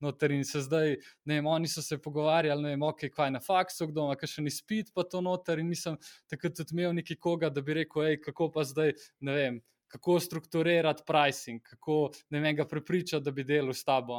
No, 0.01 0.15
ter 0.17 0.33
in 0.33 0.49
se 0.49 0.63
zdaj, 0.65 0.97
ne 1.29 1.37
vem, 1.37 1.51
oni 1.53 1.69
so 1.69 1.85
se 1.85 2.01
pogovarjali, 2.01 2.65
ne 2.65 2.73
vem, 2.73 2.87
ok, 2.89 3.11
kaj 3.13 3.35
na 3.37 3.45
faksu, 3.45 3.91
kdo 3.93 4.09
ima 4.09 4.17
še 4.17 4.41
ni 4.41 4.51
spit, 4.51 4.89
pa 4.97 5.05
to 5.05 5.21
noter, 5.21 5.61
in 5.61 5.69
nisem 5.69 6.01
takrat 6.33 6.57
tudi 6.57 6.81
imel 6.81 6.97
nikoga, 6.97 7.53
da 7.53 7.61
bi 7.61 7.77
rekel, 7.83 8.09
hej, 8.09 8.23
kako 8.25 8.49
pa 8.57 8.65
zdaj, 8.65 8.97
ne 9.21 9.37
vem 9.37 9.61
kako 9.93 10.21
strukturirati 10.21 11.03
pricing, 11.07 11.61
kako 11.63 12.11
ne 12.31 12.41
vem, 12.41 12.57
ga 12.57 12.65
prepričati, 12.69 13.25
da 13.25 13.31
bi 13.31 13.45
delal 13.45 13.75
s 13.77 13.85
tabo, 13.85 14.17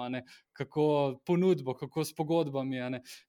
kako 0.54 0.86
ponudbo, 1.26 1.74
kako 1.74 2.06
s 2.06 2.16
pogodbami, 2.16 2.78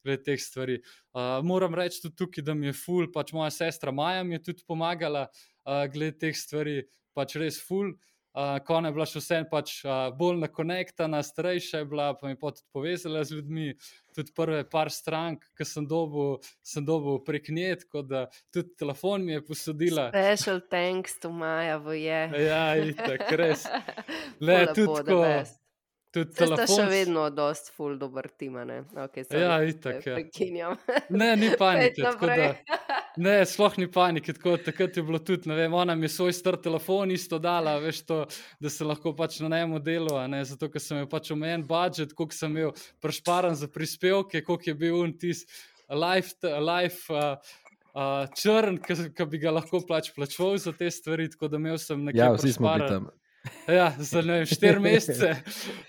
glede 0.05 0.23
teh 0.23 0.41
stvari. 0.41 0.81
Uh, 1.15 1.41
moram 1.45 1.75
reči 1.75 2.03
tudi 2.03 2.17
tukaj, 2.17 2.45
da 2.45 2.55
mi 2.55 2.67
je 2.69 2.77
ful, 2.77 3.09
pač 3.13 3.33
moja 3.33 3.51
sestra 3.51 3.93
Maja 3.93 4.25
mi 4.25 4.35
je 4.35 4.43
tudi 4.51 4.67
pomagala 4.67 5.29
uh, 5.29 5.87
glede 5.93 6.19
teh 6.19 6.37
stvari, 6.37 6.83
pač 7.17 7.39
res 7.41 7.63
ful. 7.65 7.95
Uh, 7.95 8.14
ko 8.35 8.79
je 8.83 8.93
bila 8.93 9.07
še 9.07 9.21
vse 9.23 9.41
pač, 9.51 9.75
uh, 9.87 10.09
bolj 10.19 10.41
nakonektana, 10.43 11.23
starejša 11.23 11.83
je 11.83 11.89
bila, 11.91 12.09
pa 12.19 12.27
mi 12.27 12.35
je 12.35 12.41
tudi 12.43 12.65
povezala 12.75 13.23
z 13.25 13.39
ljudmi, 13.39 13.75
tudi 14.15 14.35
prve 14.35 14.65
par 14.71 14.91
strank, 14.91 15.47
ki 15.55 15.67
sem 15.69 15.87
dobil, 15.87 16.41
sem 16.67 16.85
dobil 16.87 17.21
prek 17.27 17.53
nje, 17.55 17.71
tako 17.85 18.03
da 18.03 18.27
tudi 18.51 18.75
telefon 18.79 19.27
mi 19.27 19.37
je 19.37 19.45
posodila. 19.47 20.09
Special 20.11 20.65
thanks 20.71 21.21
to 21.23 21.31
Maja, 21.31 21.79
voje. 21.79 22.23
Ja, 22.43 22.65
itak, 22.75 23.29
res. 23.39 23.69
Le, 24.47 24.65
tudi 24.75 25.05
tako. 25.05 25.21
Tudi 26.15 26.31
telefon. 26.31 26.67
To 26.67 26.75
je 26.75 26.79
še 26.79 26.91
vedno 26.91 27.23
dost 27.35 27.73
full 27.75 27.97
dober 27.99 28.29
tim, 28.39 28.55
ne? 28.67 28.85
Okay, 29.07 29.27
sorry, 29.27 29.43
ja, 29.43 29.57
itak, 29.67 30.05
ja. 30.07 30.15
Prekinjam. 30.19 30.77
Ne, 31.11 31.33
ni 31.39 31.51
panike. 31.59 32.07
Ne, 33.17 33.35
sploh 33.47 33.77
ni 33.79 33.87
panike, 33.91 34.33
tako 34.35 34.57
takrat 34.59 34.97
je 34.99 35.03
bilo 35.07 35.21
tudi, 35.23 35.47
ne 35.49 35.55
vem, 35.55 35.75
ona 35.75 35.95
mi 35.95 36.09
je 36.09 36.15
svoj 36.17 36.33
star 36.35 36.57
telefon 36.59 37.13
isto 37.15 37.39
dala, 37.39 37.77
veš, 37.79 38.01
to, 38.09 38.17
da 38.61 38.71
se 38.71 38.87
lahko 38.87 39.13
pač 39.15 39.39
na 39.45 39.53
njemu 39.53 39.79
delo, 39.79 40.17
ne, 40.29 40.43
zato 40.45 40.67
ker 40.71 40.83
sem 40.83 40.99
imel 40.99 41.11
pač 41.11 41.31
omejen 41.31 41.63
budžet, 41.69 42.15
koliko 42.19 42.35
sem 42.35 42.57
imel 42.57 42.73
prešparan 43.05 43.55
za 43.55 43.71
prispevke, 43.71 44.43
koliko 44.43 44.71
je 44.71 44.75
bil 44.83 44.99
untis 45.05 45.45
life, 45.87 46.35
life 46.43 47.15
uh, 47.15 47.55
uh, 47.95 48.25
črn, 48.35 48.81
ki 48.83 49.29
bi 49.31 49.43
ga 49.47 49.55
lahko 49.61 49.85
pač 49.87 50.11
plačval 50.17 50.59
za 50.59 50.75
te 50.75 50.91
stvari, 50.91 51.31
tako 51.31 51.53
da 51.53 51.63
imel 51.63 51.79
sem 51.79 52.03
nekaj. 52.03 52.19
Ja, 52.19 52.33
vsi 52.35 52.57
smo 52.59 52.73
bili 52.75 52.91
tam. 52.91 53.13
Ja, 53.69 53.91
za 53.99 54.25
ne 54.25 54.41
vem, 54.41 54.49
štiri 54.49 54.81
mesece, 54.91 55.37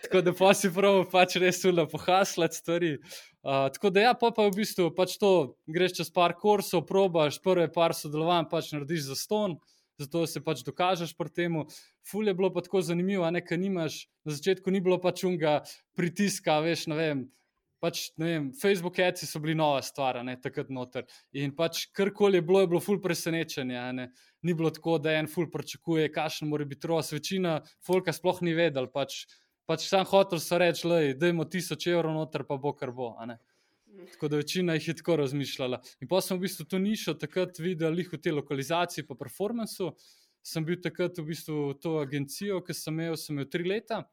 tako 0.05 0.21
da 0.21 0.33
pa 0.37 0.53
si 0.53 0.69
prav, 0.69 1.07
pač 1.09 1.39
res 1.41 1.63
ula 1.65 1.87
pohaslati 1.89 2.61
stvari. 2.61 2.97
Uh, 2.99 3.23
tako 3.45 3.89
da, 3.93 4.01
ja, 4.01 4.13
pa, 4.17 4.31
pa 4.33 4.47
v 4.49 4.55
bistvu 4.57 4.89
pač 4.97 5.19
to, 5.21 5.53
greš 5.69 5.99
čez 5.99 6.09
par 6.13 6.33
kursov, 6.33 6.81
probaš, 6.89 7.37
prve 7.43 7.67
par 7.69 7.93
sodelovanj 7.93 8.49
pač 8.49 8.71
narediš 8.73 9.11
za 9.11 9.17
ston, 9.19 9.59
zato 10.01 10.25
se 10.25 10.41
pač 10.41 10.63
dokažeš 10.65 11.13
pri 11.13 11.29
tem. 11.29 11.61
Ful 12.05 12.25
je 12.25 12.33
bilo 12.33 12.49
pa 12.53 12.65
tako 12.65 12.81
zanimivo, 12.81 13.29
nekaj 13.29 13.61
nimaš, 13.61 14.05
na 14.25 14.33
začetku 14.33 14.73
ni 14.73 14.81
bilo 14.81 14.97
pač 15.01 15.23
unga 15.29 15.59
pritiska, 15.97 16.57
veš, 16.65 16.89
ne 16.89 16.97
vem. 16.97 17.25
Pač, 17.83 18.07
ne 18.17 18.25
vem, 18.25 18.45
Facebook 18.57 18.97
ads 19.03 19.27
so 19.29 19.37
bili 19.43 19.53
nova 19.53 19.83
stvar, 19.85 20.17
ne 20.25 20.39
takrat 20.41 20.71
noter. 20.73 21.05
In 21.37 21.53
pač 21.53 21.85
karkoli 21.93 22.39
je 22.39 22.45
bilo, 22.47 22.63
je 22.63 22.69
bilo 22.71 22.81
ful 22.81 22.97
presenečenje 23.03 23.77
ni 24.45 24.53
bilo 24.53 24.69
tako, 24.69 24.99
da 25.01 25.15
en 25.17 25.27
ful 25.29 25.47
pričakuje, 25.51 26.11
kakšen 26.13 26.49
mora 26.49 26.65
biti 26.69 26.87
ros. 26.87 27.09
Večina 27.13 27.59
folka 27.85 28.13
sploh 28.13 28.43
ni 28.45 28.53
vedel, 28.53 28.87
pač, 28.93 29.23
pač 29.65 29.87
sam 29.89 30.05
hotel 30.09 30.39
so 30.39 30.57
reči, 30.61 30.87
da 31.17 31.29
imamo 31.29 31.47
tisoč 31.49 31.87
evrov 31.91 32.13
noter, 32.15 32.45
pa 32.47 32.57
bo 32.57 32.73
kar 32.73 32.91
bo. 32.95 33.13
Tako 34.11 34.27
da 34.27 34.37
večina 34.37 34.73
jih 34.75 34.87
je 34.87 34.95
tako 34.99 35.15
razmišljala. 35.21 35.79
In 36.01 36.07
pa 36.11 36.21
sem 36.21 36.37
v 36.37 36.45
bistvu 36.45 36.65
to 36.69 36.79
nišo 36.79 37.15
takrat 37.19 37.59
videl, 37.59 37.95
jih 37.99 38.11
v 38.13 38.19
tej 38.21 38.35
lokalizaciji, 38.37 39.07
pa 39.07 39.15
performancu. 39.15 39.93
Sem 40.45 40.65
bil 40.65 40.77
takrat 40.81 41.17
v 41.17 41.29
bistvu 41.31 41.73
to 41.81 41.97
agencijo, 42.03 42.59
ki 42.61 42.75
sem 42.77 42.93
imel, 42.93 43.15
sem 43.17 43.33
imel 43.33 43.47
tri 43.49 43.65
leta, 43.65 44.03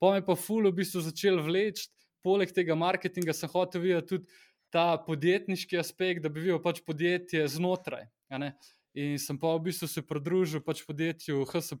pa 0.00 0.14
me 0.14 0.22
pa 0.24 0.36
ful 0.38 0.64
v 0.70 0.76
bistvu 0.78 1.02
začel 1.04 1.42
vleči, 1.44 1.90
poleg 2.24 2.54
tega 2.54 2.78
marketinga 2.78 3.34
sem 3.36 3.50
hotel 3.52 3.82
videti 3.82 4.14
tudi 4.14 4.40
ta 4.72 4.96
podjetniški 4.96 5.76
aspekt, 5.76 6.22
da 6.24 6.30
bi 6.32 6.46
videl 6.46 6.62
pač 6.64 6.80
podjetje 6.86 7.44
znotraj. 7.52 8.06
In 8.96 9.18
sem 9.20 9.36
pa 9.40 9.52
v 9.56 9.66
bistvu 9.68 9.88
se 9.88 10.04
pridružil 10.04 10.64
pač 10.64 10.80
podjetju 10.86 11.44
HS. 11.50 11.76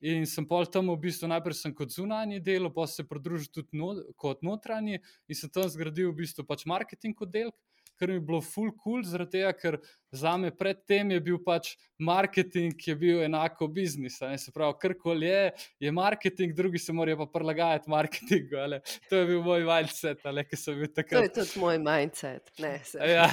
In 0.00 0.26
sem 0.30 0.46
pa 0.46 0.62
tam 0.70 0.92
v 0.92 0.98
bistvu 1.08 1.26
najprej 1.30 1.56
sem 1.58 1.72
kot 1.74 1.90
zunanji 1.90 2.38
del, 2.44 2.70
pa 2.70 2.86
se 2.86 3.02
pridružil 3.06 3.50
tudi 3.50 3.78
no, 3.78 3.94
kot 4.14 4.44
notranji 4.46 5.00
in 5.26 5.34
sem 5.34 5.50
tam 5.50 5.66
zgradil 5.66 6.12
v 6.12 6.20
bistvu 6.22 6.46
pač 6.46 6.62
marketing 6.70 7.18
oddelek. 7.18 7.56
Ker 7.98 8.12
mi 8.12 8.20
je 8.20 8.22
bilo 8.22 8.38
full 8.38 8.70
cool, 8.78 9.02
zaradi 9.02 9.40
tega, 9.40 9.50
ker 9.58 9.76
za 10.14 10.36
me 10.38 10.52
predtem 10.54 11.10
je 11.10 11.18
bil 11.18 11.40
pač 11.42 11.72
marketing, 11.98 12.76
ki 12.78 12.92
je 12.92 12.96
bil 13.00 13.24
enako 13.24 13.66
biznis. 13.74 14.20
Se 14.22 14.54
pravi, 14.54 14.76
kar 14.78 14.94
koli 14.94 15.26
je, 15.26 15.40
je 15.82 15.90
marketing, 15.90 16.54
drugi 16.54 16.78
se 16.78 16.94
morajo 16.94 17.24
pa 17.24 17.26
prilagajati 17.40 17.90
marketingu. 17.90 18.54
Ali. 18.62 18.78
To 19.10 19.18
je 19.18 19.26
bil 19.32 19.42
moj 19.42 19.66
mindset, 19.66 20.22
ali 20.30 20.46
kaj 20.46 20.62
sem 20.62 20.78
bil 20.78 20.94
takrat. 20.94 21.26
To 21.26 21.26
je 21.26 21.34
tudi 21.42 21.64
moj 21.64 21.82
mindset, 21.82 22.54
ne 22.62 22.72
se. 22.86 23.02
Ja. 23.02 23.26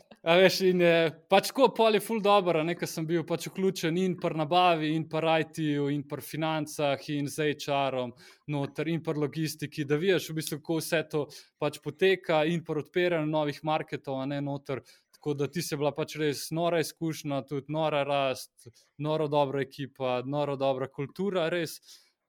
A 0.26 0.34
veš, 0.34 0.56
in 0.66 0.80
je 0.82 0.94
pač 1.30 1.52
tako, 1.52 1.68
pol 1.70 1.94
je 1.94 2.00
full 2.02 2.18
dobro, 2.18 2.64
nekaj 2.66 2.88
sem 2.90 3.04
bil 3.06 3.22
pač 3.22 3.44
vključen 3.46 3.94
in 4.02 4.16
pri 4.18 4.34
nabavi, 4.40 4.88
in 4.96 5.04
pri 5.06 5.36
IT-ju, 5.44 5.84
in 5.94 6.00
pri 6.10 6.24
financah, 6.26 7.04
in 7.14 7.28
z 7.30 7.52
HR-om, 7.52 8.10
noter, 8.50 8.90
in 8.90 9.04
pri 9.06 9.22
logistiki, 9.22 9.84
da 9.86 9.94
vidiš, 10.02 10.26
v 10.32 10.36
bistvu, 10.40 10.58
kako 10.64 10.80
vse 10.80 11.04
to 11.12 11.22
pač 11.62 11.78
poteka, 11.84 12.40
in 12.42 12.64
pri 12.66 12.82
odpiranju 12.82 13.30
novih 13.30 13.62
marketov, 13.62 14.18
ne 14.26 14.40
noter. 14.42 14.82
Tako 15.14 15.38
da 15.38 15.46
ti 15.46 15.62
se 15.62 15.78
bila 15.78 15.94
pač 15.94 16.18
res 16.18 16.48
nora 16.50 16.82
izkušnja, 16.82 17.44
tudi 17.46 17.70
nora 17.78 18.02
rast, 18.02 18.66
noro 18.98 19.30
dobra 19.30 19.62
ekipa, 19.62 20.24
noro 20.26 20.58
dobra 20.58 20.90
kultura, 20.90 21.46
res. 21.54 21.78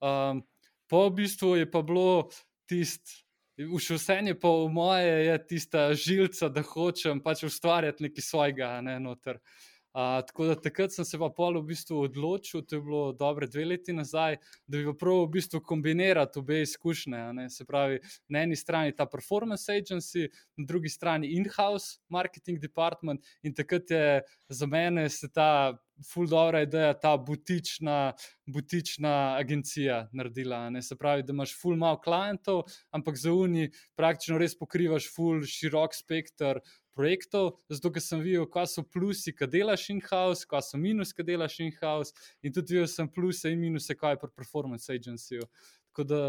Um, 0.06 0.46
po 0.86 1.08
v 1.10 1.24
bistvu 1.24 1.56
je 1.64 1.72
pa 1.74 1.82
bilo 1.82 2.30
tisto. 2.70 3.26
Už 3.58 3.98
vse 3.98 4.20
je 4.22 4.36
pa 4.38 4.50
v 4.54 4.70
moje, 4.70 5.14
je 5.26 5.38
tista 5.50 5.94
žilca, 5.94 6.50
da 6.50 6.62
hočem 6.62 7.22
pač 7.22 7.42
ustvarjati 7.44 8.06
nekaj 8.06 8.22
svojega, 8.22 8.82
ne 8.86 9.00
noter. 9.02 9.42
Uh, 9.42 9.77
tako 9.98 10.46
da 10.46 10.56
takrat 10.62 10.94
sem 10.94 11.06
se 11.06 11.18
pa 11.18 11.30
pol 11.34 11.58
v 11.58 11.72
bistvu 11.72 12.04
odločil, 12.06 12.62
to 12.62 12.78
je 12.78 12.82
bilo 12.86 13.14
dobre 13.18 13.48
dve 13.50 13.66
leti 13.66 13.96
nazaj, 13.98 14.38
da 14.68 14.78
bi 14.78 14.86
pa 14.92 14.94
prav 14.94 15.24
v 15.24 15.32
bistvu 15.38 15.62
kombinirati 15.66 16.40
obe 16.40 16.62
izkušnje. 16.62 17.24
Se 17.50 17.66
pravi, 17.66 17.98
na 18.30 18.44
eni 18.46 18.56
strani 18.56 18.94
ta 18.96 19.08
performance 19.10 19.74
agency, 19.74 20.28
na 20.58 20.68
drugi 20.70 20.90
strani 20.94 21.34
in-house 21.40 21.98
marketing 22.14 22.62
department 22.62 23.26
in 23.42 23.58
takrat 23.58 23.90
je 23.92 24.22
za 24.50 24.70
mene 24.70 25.10
se 25.10 25.32
ta 25.34 25.74
ful 26.06 26.28
dobra 26.30 26.62
ideja, 26.62 26.94
ta 26.94 27.16
butična, 27.18 28.14
butična 28.46 29.36
agencija 29.40 30.08
naredila. 30.14 30.70
Ne? 30.70 30.82
Se 30.82 30.96
pravi, 30.96 31.24
da 31.24 31.34
imaš 31.34 31.56
ful 31.62 31.76
malo 31.76 31.98
klientov, 32.02 32.68
ampak 32.94 33.18
za 33.18 33.34
uni 33.34 33.72
praktično 33.98 34.38
res 34.38 34.54
pokrivaš 34.58 35.10
ful 35.16 35.42
širok 35.42 35.98
spektr 35.98 36.62
projektov, 36.98 37.54
zato 37.70 37.92
ker 37.94 38.04
sem 38.04 38.22
videl, 38.26 38.48
kaj 38.50 38.68
so 38.74 38.84
plusi, 38.84 39.34
kaj 39.38 39.52
delaš 39.54 39.88
in-house, 39.94 40.48
kaj 40.50 40.66
so 40.72 40.82
minusi, 40.82 41.16
kaj 41.18 41.30
delaš 41.30 41.60
in-house, 41.68 42.30
in 42.42 42.56
tudi 42.56 42.76
videl 42.76 42.90
sem 42.92 43.10
pluse 43.10 43.54
in 43.54 43.62
minuse, 43.62 43.96
kaj 43.96 44.18
je 44.18 44.22
pri 44.26 44.34
performance 44.36 44.94
agencyju. 44.94 45.46
Tako 45.92 46.08
da 46.10 46.22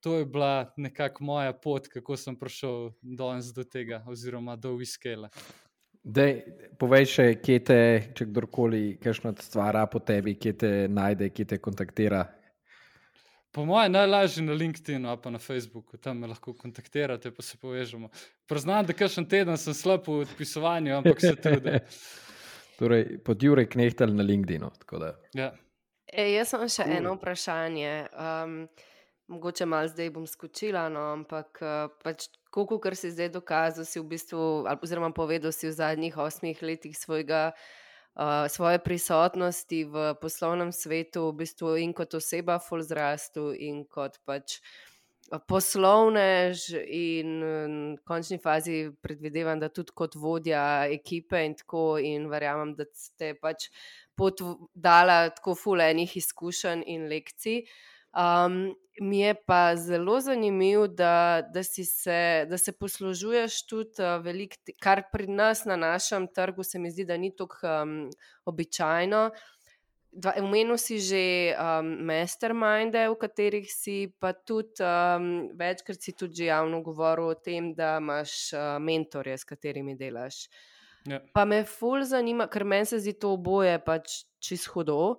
to 0.00 0.18
je 0.18 0.26
bila 0.26 0.72
nekako 0.76 1.24
moja 1.24 1.52
pot, 1.52 1.88
kako 1.88 2.16
sem 2.16 2.36
prišel 2.38 2.90
danes 3.02 3.52
do 3.54 3.64
tega, 3.64 4.02
oziroma 4.06 4.56
do 4.56 4.76
Wiskela. 4.78 5.30
Dej, 6.08 6.38
povej 6.78 7.04
še, 7.10 7.24
kje 7.42 7.56
te, 7.66 7.80
če 8.16 8.28
kdorkoli, 8.30 8.96
kakšno 9.02 9.34
stvar 9.42 9.76
po 9.90 10.00
tebi, 10.00 10.36
kje 10.38 10.52
te 10.56 10.70
najde, 10.88 11.28
kje 11.34 11.44
te 11.50 11.58
kontaktira, 11.60 12.22
Po 13.52 13.64
mojem, 13.64 13.92
najlažje 13.92 14.42
na 14.44 14.52
LinkedIn-u, 14.52 15.16
pa 15.22 15.30
na 15.30 15.38
Facebooku, 15.38 15.96
tam 15.96 16.18
me 16.20 16.28
lahko 16.28 16.52
kontaktirate, 16.54 17.30
pa 17.34 17.42
se 17.42 17.56
povežemo. 17.56 18.10
Priznam, 18.46 18.86
da 18.86 18.92
kakšen 18.92 19.24
teden 19.28 19.56
sem 19.56 19.74
slab 19.74 20.04
v 20.06 20.20
odpisovanju, 20.26 20.98
ampak 20.98 21.20
se 21.20 21.32
trudim. 21.36 21.80
torej, 22.78 23.18
pod 23.24 23.42
Jurek 23.42 23.72
Knehtel 23.72 24.14
na 24.14 24.22
LinkedIn-u. 24.22 24.70
Ja. 25.34 25.50
E, 26.06 26.30
jaz 26.32 26.52
sem 26.54 26.68
še 26.68 26.84
cool. 26.84 26.96
eno 27.00 27.16
vprašanje. 27.16 27.94
Um, 28.14 28.60
mogoče 29.28 29.66
malo 29.68 29.88
zdaj 29.88 30.12
bom 30.14 30.26
skočila, 30.26 30.86
no, 30.92 31.08
ampak 31.12 31.60
uh, 31.60 31.90
pač, 32.04 32.30
koliko 32.54 32.78
kar 32.80 32.96
si 32.96 33.10
zdaj 33.12 33.32
dokazal, 33.34 33.84
si 33.84 34.00
v 34.00 34.06
bistvu, 34.14 34.68
oziroma 34.78 35.10
povedal 35.12 35.52
si 35.52 35.68
v 35.68 35.74
zadnjih 35.76 36.16
osmih 36.16 36.62
letih 36.62 36.96
svojega 36.96 37.50
svoje 38.48 38.78
prisotnosti 38.82 39.84
v 39.84 40.14
poslovnem 40.20 40.72
svetu, 40.72 41.30
v 41.30 41.44
bistvu 41.44 41.76
in 41.78 41.94
kot 41.94 42.14
oseba, 42.18 42.58
full 42.58 42.82
zrastu, 42.82 43.52
in 43.54 43.84
kot 43.86 44.18
pač 44.26 44.58
poslovnež, 45.46 46.72
in 46.88 47.28
v 47.94 48.02
končni 48.08 48.38
fazi 48.40 48.88
predvidevam, 49.04 49.60
da 49.60 49.68
tudi 49.68 49.92
kot 49.94 50.16
vodja 50.16 50.88
ekipe 50.90 51.44
in 51.44 51.54
tako, 51.54 51.98
in 52.00 52.26
verjamem, 52.32 52.74
da 52.74 52.88
ste 52.96 53.34
pač 53.38 53.68
pot 54.16 54.40
dala 54.74 55.28
tako 55.30 55.54
full 55.54 55.84
enih 55.84 56.16
izkušenj 56.16 56.82
in 56.86 57.06
lekcij. 57.12 57.62
Um, 58.16 58.74
mi 59.00 59.20
je 59.20 59.34
pa 59.46 59.76
zelo 59.76 60.20
zanimivo, 60.20 60.86
da, 60.88 61.42
da, 61.54 61.60
da 62.46 62.58
se 62.58 62.72
poslužuješ 62.72 63.66
tudi 63.66 64.02
uh, 64.02 64.24
veliko, 64.24 64.56
kar 64.80 65.02
pri 65.12 65.26
nas 65.26 65.64
na 65.64 65.76
našem 65.76 66.26
trgu 66.34 66.62
se 66.62 66.78
mi 66.78 66.90
zdi, 66.90 67.04
da 67.04 67.16
ni 67.16 67.30
tako 67.36 67.56
um, 67.66 68.10
običajno. 68.44 69.30
Umenil 70.40 70.78
si 70.80 70.98
že 70.98 71.54
um, 71.54 71.92
masterminde, 72.08 73.04
v 73.12 73.16
katerih 73.20 73.68
si 73.70 74.08
pa 74.18 74.32
tudi 74.32 74.82
um, 74.82 75.52
večkrat 75.54 76.00
si 76.02 76.16
tudi 76.16 76.48
javno 76.48 76.80
govoril 76.82 77.28
o 77.28 77.34
tem, 77.34 77.74
da 77.74 77.98
imaš 78.00 78.52
uh, 78.56 78.80
mentorje, 78.82 79.38
s 79.38 79.44
katerimi 79.44 79.94
delaš. 79.94 80.48
Ja. 81.06 81.20
Pa 81.32 81.44
me 81.44 81.62
ful 81.64 82.02
zanima, 82.04 82.48
ker 82.48 82.64
meni 82.64 82.88
se 82.88 82.98
zdi 82.98 83.14
to 83.20 83.36
oboje 83.36 83.78
pač 83.84 84.24
čisto 84.40 84.72
hudo. 84.74 85.18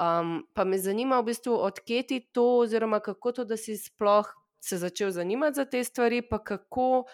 Um, 0.00 0.42
pa 0.52 0.64
me 0.64 0.78
zanima, 0.78 1.20
v 1.20 1.32
bistvu, 1.32 1.54
odkje 1.56 2.02
ti 2.06 2.18
to, 2.32 2.44
oziroma 2.64 3.00
kako 3.00 3.32
to, 3.32 3.44
da 3.48 3.56
si 3.56 3.78
sploh 3.80 4.28
se 4.60 4.78
začel 4.78 5.10
zanimati 5.10 5.56
za 5.56 5.64
te 5.64 5.84
stvari, 5.84 6.22
pa 6.22 6.38
kako 6.44 7.04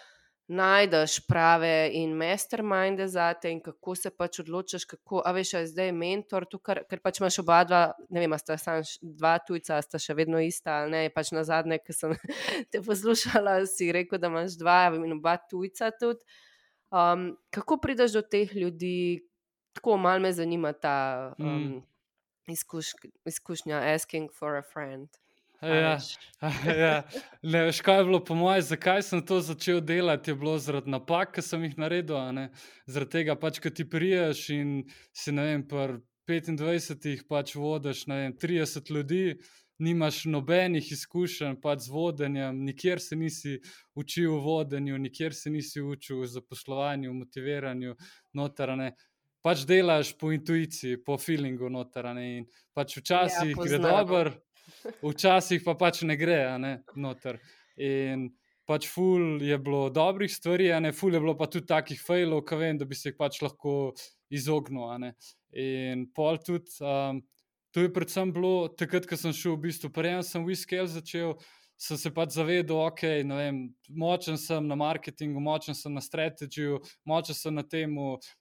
najdeš 0.47 1.27
prave 1.27 1.89
in 1.93 2.11
masterminde 2.13 3.07
za 3.07 3.33
te, 3.33 3.51
in 3.51 3.61
kako 3.63 3.95
se 3.95 4.09
pač 4.09 4.39
odločiš, 4.39 4.85
kako, 4.85 5.21
a 5.25 5.31
veš, 5.31 5.53
je 5.53 5.67
zdaj 5.67 5.91
mentor, 5.95 6.45
tukaj, 6.49 6.83
ker 6.89 6.99
pač 6.99 7.21
imaš 7.21 7.39
oba 7.39 7.61
dva, 7.63 7.83
ne 8.09 8.23
vem, 8.23 8.35
sta 8.41 8.57
samo 8.59 8.83
dva 9.01 9.37
tujca, 9.39 9.79
sta 9.81 10.01
še 10.01 10.17
vedno 10.17 10.41
ista, 10.43 10.81
ali 10.81 10.91
ne, 10.91 11.03
pač 11.13 11.31
na 11.31 11.45
zadnje, 11.47 11.79
ki 11.85 11.95
sem 11.95 12.17
te 12.71 12.83
poslušala, 12.83 13.61
si 13.69 13.91
rekel, 13.95 14.19
da 14.19 14.33
imaš 14.33 14.57
dva 14.59 14.89
in 14.97 15.15
oba 15.15 15.37
tujca 15.39 15.93
tudi. 15.95 16.25
Um, 16.93 17.31
kako 17.49 17.79
prideš 17.81 18.19
do 18.19 18.21
teh 18.21 18.51
ljudi, 18.53 19.23
tako 19.73 19.97
malo 19.97 20.27
me 20.27 20.33
zanima 20.33 20.73
ta. 20.73 21.33
Um, 21.39 21.47
mm 21.47 21.81
izkuš, 22.47 22.93
izkušnja 23.25 23.81
asking 23.95 24.31
for 24.31 24.55
a 24.55 24.63
friend. 24.73 25.09
Ja, 25.63 25.99
ja. 26.77 27.03
Ne 27.41 27.63
veš, 27.63 27.79
kaj 27.81 27.97
je 28.01 28.03
bilo 28.03 28.19
po 28.25 28.35
mojem, 28.35 28.61
zakaj 28.67 29.01
sem 29.07 29.25
to 29.25 29.39
začel 29.41 29.79
delati, 29.81 30.31
je 30.31 30.35
bilo 30.35 30.57
zaradi 30.59 30.91
napak, 30.91 31.31
ki 31.37 31.41
sem 31.41 31.63
jih 31.63 31.77
naredil. 31.79 32.17
Zaradi 32.85 33.11
tega, 33.11 33.35
pač, 33.39 33.61
ki 33.63 33.71
ti 33.71 33.87
priješ 33.89 34.49
in 34.57 34.73
si 35.15 35.31
na 35.31 35.47
25-ih 36.27 37.23
pač 37.29 37.55
vodiš 37.55 38.05
vem, 38.07 38.35
30 38.35 38.91
ljudi, 38.91 39.23
nimaš 39.83 40.25
nobenih 40.25 40.91
izkušenj 40.91 41.57
pač 41.63 41.87
z 41.87 41.91
vodenjem, 41.91 42.59
nikjer 42.67 43.01
se 43.01 43.15
nisi 43.15 43.57
učil 43.95 44.35
v 44.35 44.43
vodenju, 44.43 44.97
nikjer 44.97 45.35
se 45.35 45.49
nisi 45.49 45.81
učil 45.81 46.21
v 46.21 46.29
zaposlovanju, 46.35 47.13
motiviranju, 47.13 47.95
notarane 48.33 48.93
pač 49.43 49.65
delaš 49.67 50.13
po 50.19 50.31
intuiciji, 50.33 51.01
po 51.05 51.17
feelingu 51.19 51.69
noter. 51.71 52.07
In 52.21 52.47
pač 52.75 52.97
včasih 52.99 53.51
ja, 53.51 53.57
gre 53.59 53.81
dobro, 53.83 54.37
včasih 55.03 55.65
pa 55.65 55.75
pač 55.79 56.03
ne 56.07 56.17
gre, 56.19 56.39
ne, 56.61 56.77
noter. 56.95 57.41
In 57.77 58.29
pač 58.69 58.87
ful 58.87 59.43
je 59.43 59.57
bilo 59.59 59.89
dobrih 59.91 60.31
stvari, 60.31 60.71
a 60.71 60.79
ne 60.79 60.93
ful 60.95 61.13
je 61.13 61.21
bilo 61.21 61.35
pa 61.39 61.49
tudi 61.51 61.67
takih 61.67 61.99
failov, 61.99 62.45
ki 62.47 62.59
vem, 62.61 62.79
da 62.79 62.87
bi 62.87 62.95
se 62.95 63.11
jih 63.11 63.19
pač 63.19 63.41
lahko 63.43 63.93
izognil. 64.31 65.11
In 65.53 66.07
pol 66.15 66.39
tudi. 66.41 66.79
Um, 66.81 67.21
To 67.73 67.81
je 67.81 67.89
predvsem 67.89 68.29
bilo 68.29 68.67
takrat, 68.69 69.07
ko 69.09 69.17
sem 69.17 69.33
šel 69.33 69.55
v 69.55 69.63
bistvu, 69.65 69.89
prej 69.89 70.19
sem 70.27 70.43
v 70.45 70.53
Whiskey 70.53 70.85
začel, 70.85 71.33
sem 71.77 71.97
se 71.97 72.11
pač 72.13 72.35
zavedal, 72.37 72.77
da 72.77 72.87
okay, 72.87 73.23
močen 73.89 74.37
sem 74.37 74.67
na 74.67 74.75
marketingu, 74.79 75.41
močen 75.43 75.75
sem 75.75 75.93
na 75.93 76.01
strategiju, 76.01 76.79
močen 77.05 77.35
sem 77.35 77.55
na 77.55 77.63
tem, 77.63 77.95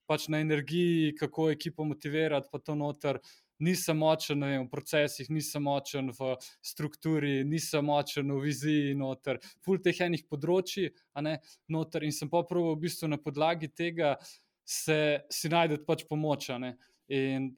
pač 0.07 0.29
na 0.29 0.43
energiji, 0.45 1.15
kako 1.19 1.51
ekipo 1.51 1.87
motivirati, 1.89 2.51
pa 2.53 2.61
to 2.63 2.77
noter. 2.79 3.21
Nisem 3.63 3.95
močen 3.95 4.43
vem, 4.43 4.65
v 4.65 4.71
procesih, 4.73 5.29
nisem 5.31 5.63
močen 5.63 6.11
v 6.17 6.33
strukturi, 6.67 7.45
nisem 7.47 7.87
močen 7.87 8.33
v 8.35 8.41
viziji, 8.43 8.95
noter, 8.99 9.39
ful 9.63 9.79
teh 9.79 10.01
enih 10.03 10.25
področji, 10.27 10.91
ne 11.23 11.37
noter. 11.71 12.03
In 12.03 12.15
sem 12.15 12.31
pa 12.31 12.43
prvo 12.49 12.73
v 12.75 12.81
bistvu 12.89 13.13
na 13.13 13.21
podlagi 13.23 13.71
tega 13.71 14.17
se 14.67 15.23
si 15.31 15.53
najdete 15.53 15.87
pač 15.87 16.03
pomoč. 16.11 16.51
In 17.07 17.53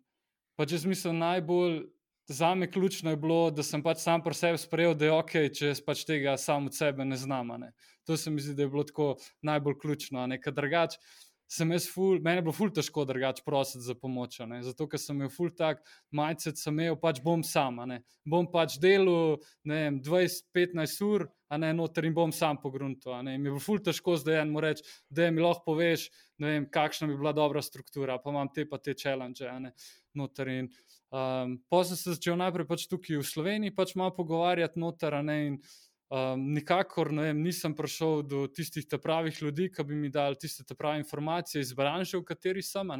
pač 0.60 0.76
jaz 0.76 0.84
mislim 0.84 1.22
najbolj 1.22 1.80
Za 2.28 2.54
me 2.54 2.70
ključno 2.70 3.10
je 3.10 3.16
bilo, 3.16 3.50
da 3.50 3.62
sem 3.62 3.82
pač 3.84 3.98
sam 4.00 4.22
pri 4.24 4.34
sebi 4.34 4.58
sprejel, 4.58 4.94
da 4.96 5.04
je 5.04 5.12
ok, 5.12 5.34
če 5.52 5.66
jaz 5.74 5.82
pač 5.84 6.06
tega 6.08 6.38
sam 6.40 6.70
od 6.70 6.76
sebe 6.76 7.04
ne 7.04 7.16
znam. 7.20 7.52
Ne. 7.60 7.74
To 8.08 8.16
se 8.16 8.30
mi 8.30 8.40
zdi, 8.40 8.54
da 8.56 8.64
je 8.64 8.72
bilo 8.72 8.84
tako 8.88 9.16
najbolj 9.44 9.76
ključno. 9.82 10.24
Drugač, 10.46 10.96
sem 11.54 11.70
jaz, 11.76 11.84
ful, 11.92 12.16
meni 12.24 12.40
je 12.40 12.46
bilo 12.46 12.54
ful 12.56 12.72
težko 12.72 13.04
drugače 13.04 13.44
prositi 13.44 13.84
za 13.84 13.94
pomoč. 13.94 14.38
Ne. 14.48 14.62
Zato, 14.64 14.88
ker 14.88 14.98
sem 14.98 15.20
imel 15.20 15.28
ful 15.28 15.52
tak 15.52 15.84
majcet, 16.16 16.56
sem 16.56 16.72
imel 16.72 16.96
pač 16.96 17.20
bom 17.22 17.44
sam. 17.44 17.82
Ne. 17.92 18.00
Bom 18.24 18.48
pač 18.48 18.78
delal 18.80 19.36
20-15 19.68 21.04
ur, 21.04 21.26
a 21.52 21.60
ne 21.60 21.74
noter 21.76 22.08
in 22.08 22.16
bom 22.16 22.32
sam 22.32 22.56
pogrunto. 22.56 23.12
Mi 23.20 23.36
je 23.36 23.44
bilo 23.50 23.60
ful 23.60 23.84
težko 23.84 24.16
zdaj 24.16 24.40
eno 24.46 24.64
reči, 24.64 24.88
da 25.12 25.28
mi 25.30 25.44
lahko 25.44 25.74
poveš, 25.74 26.08
vem, 26.40 26.64
kakšna 26.72 27.12
bi 27.12 27.20
bila 27.20 27.36
dobra 27.36 27.62
struktura, 27.62 28.16
pa 28.16 28.32
imam 28.32 28.48
te 28.48 28.64
pa 28.64 28.80
te 28.80 28.96
challenge. 28.96 29.44
Noter 30.14 30.48
in 30.48 30.68
Um, 31.14 31.62
pa 31.70 31.84
sem 31.86 31.94
se 31.94 32.16
začel 32.16 32.34
najprej 32.40 32.66
pač 32.66 32.84
tukaj 32.90 33.20
v 33.20 33.26
Sloveniji 33.26 33.74
pač 33.76 33.92
malo 33.94 34.10
pogovarjati 34.16 34.80
noter, 34.82 35.14
ne, 35.22 35.36
in 35.46 35.58
um, 36.10 36.40
nikakor 36.56 37.12
ne, 37.14 37.28
nisem 37.38 37.76
prišel 37.78 38.24
do 38.26 38.40
tistih 38.50 38.88
pravih 38.98 39.38
ljudi, 39.38 39.68
ki 39.70 39.86
bi 39.86 39.94
mi 39.94 40.10
dali 40.10 40.34
tiste 40.34 40.66
prave 40.74 41.04
informacije 41.04 41.62
iz 41.62 41.70
branže, 41.70 42.18
v 42.18 42.26
kateri 42.26 42.66
sem. 42.66 42.90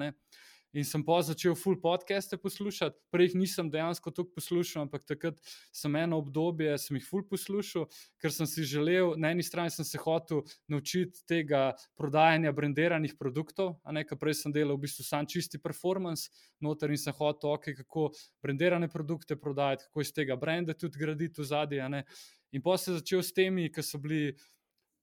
In 0.74 0.82
sem 0.82 1.04
pa 1.06 1.20
začel 1.22 1.54
full 1.54 1.76
podcaste 1.78 2.34
poslušati. 2.42 2.98
Prej 3.14 3.28
jih 3.28 3.34
nisem 3.38 3.68
dejansko 3.70 4.10
tako 4.10 4.32
poslušal, 4.34 4.82
ampak 4.88 5.04
takrat 5.06 5.36
sem 5.70 5.94
eno 5.96 6.18
obdobje, 6.18 6.72
sem 6.82 6.98
jih 6.98 7.04
full 7.06 7.22
poslušal, 7.30 7.86
ker 8.18 8.34
sem 8.34 8.48
si 8.50 8.66
želel, 8.66 9.12
na 9.14 9.30
eni 9.30 9.44
strani 9.46 9.70
sem 9.70 9.86
se 9.86 10.00
hotel 10.02 10.42
naučiti 10.66 11.22
tega 11.30 11.76
prodajanja 11.94 12.50
brandiranih 12.52 13.14
produktov, 13.18 13.76
a 13.86 13.94
ne 13.94 14.02
kar 14.02 14.18
prej 14.18 14.40
sem 14.40 14.54
delal 14.54 14.74
v 14.74 14.88
bistvu 14.88 15.06
sam 15.06 15.28
čisti 15.30 15.62
performance, 15.62 16.26
noter 16.58 16.90
in 16.90 16.98
sem 16.98 17.14
hotel, 17.14 17.54
okay, 17.54 17.76
kako 17.78 18.08
brandirane 18.42 18.90
produkte 18.90 19.38
prodajati, 19.38 19.86
kako 19.86 20.02
iz 20.02 20.10
tega 20.10 20.34
brenda 20.36 20.74
tudi 20.74 20.98
graditi 20.98 21.38
v 21.38 21.46
zadnje. 21.52 22.02
In 22.50 22.62
pa 22.62 22.74
se 22.78 22.98
začel 22.98 23.22
s 23.22 23.30
temi, 23.34 23.70
ki 23.70 23.82
so 23.82 24.02
bili 24.02 24.34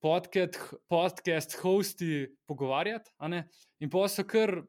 podcast, 0.03 0.59
podcast 0.91 1.55
hosti 1.63 2.27
pogovarjati. 2.47 3.11
In 3.79 3.89
pa 3.89 4.07
so 4.11 4.27
kar, 4.27 4.63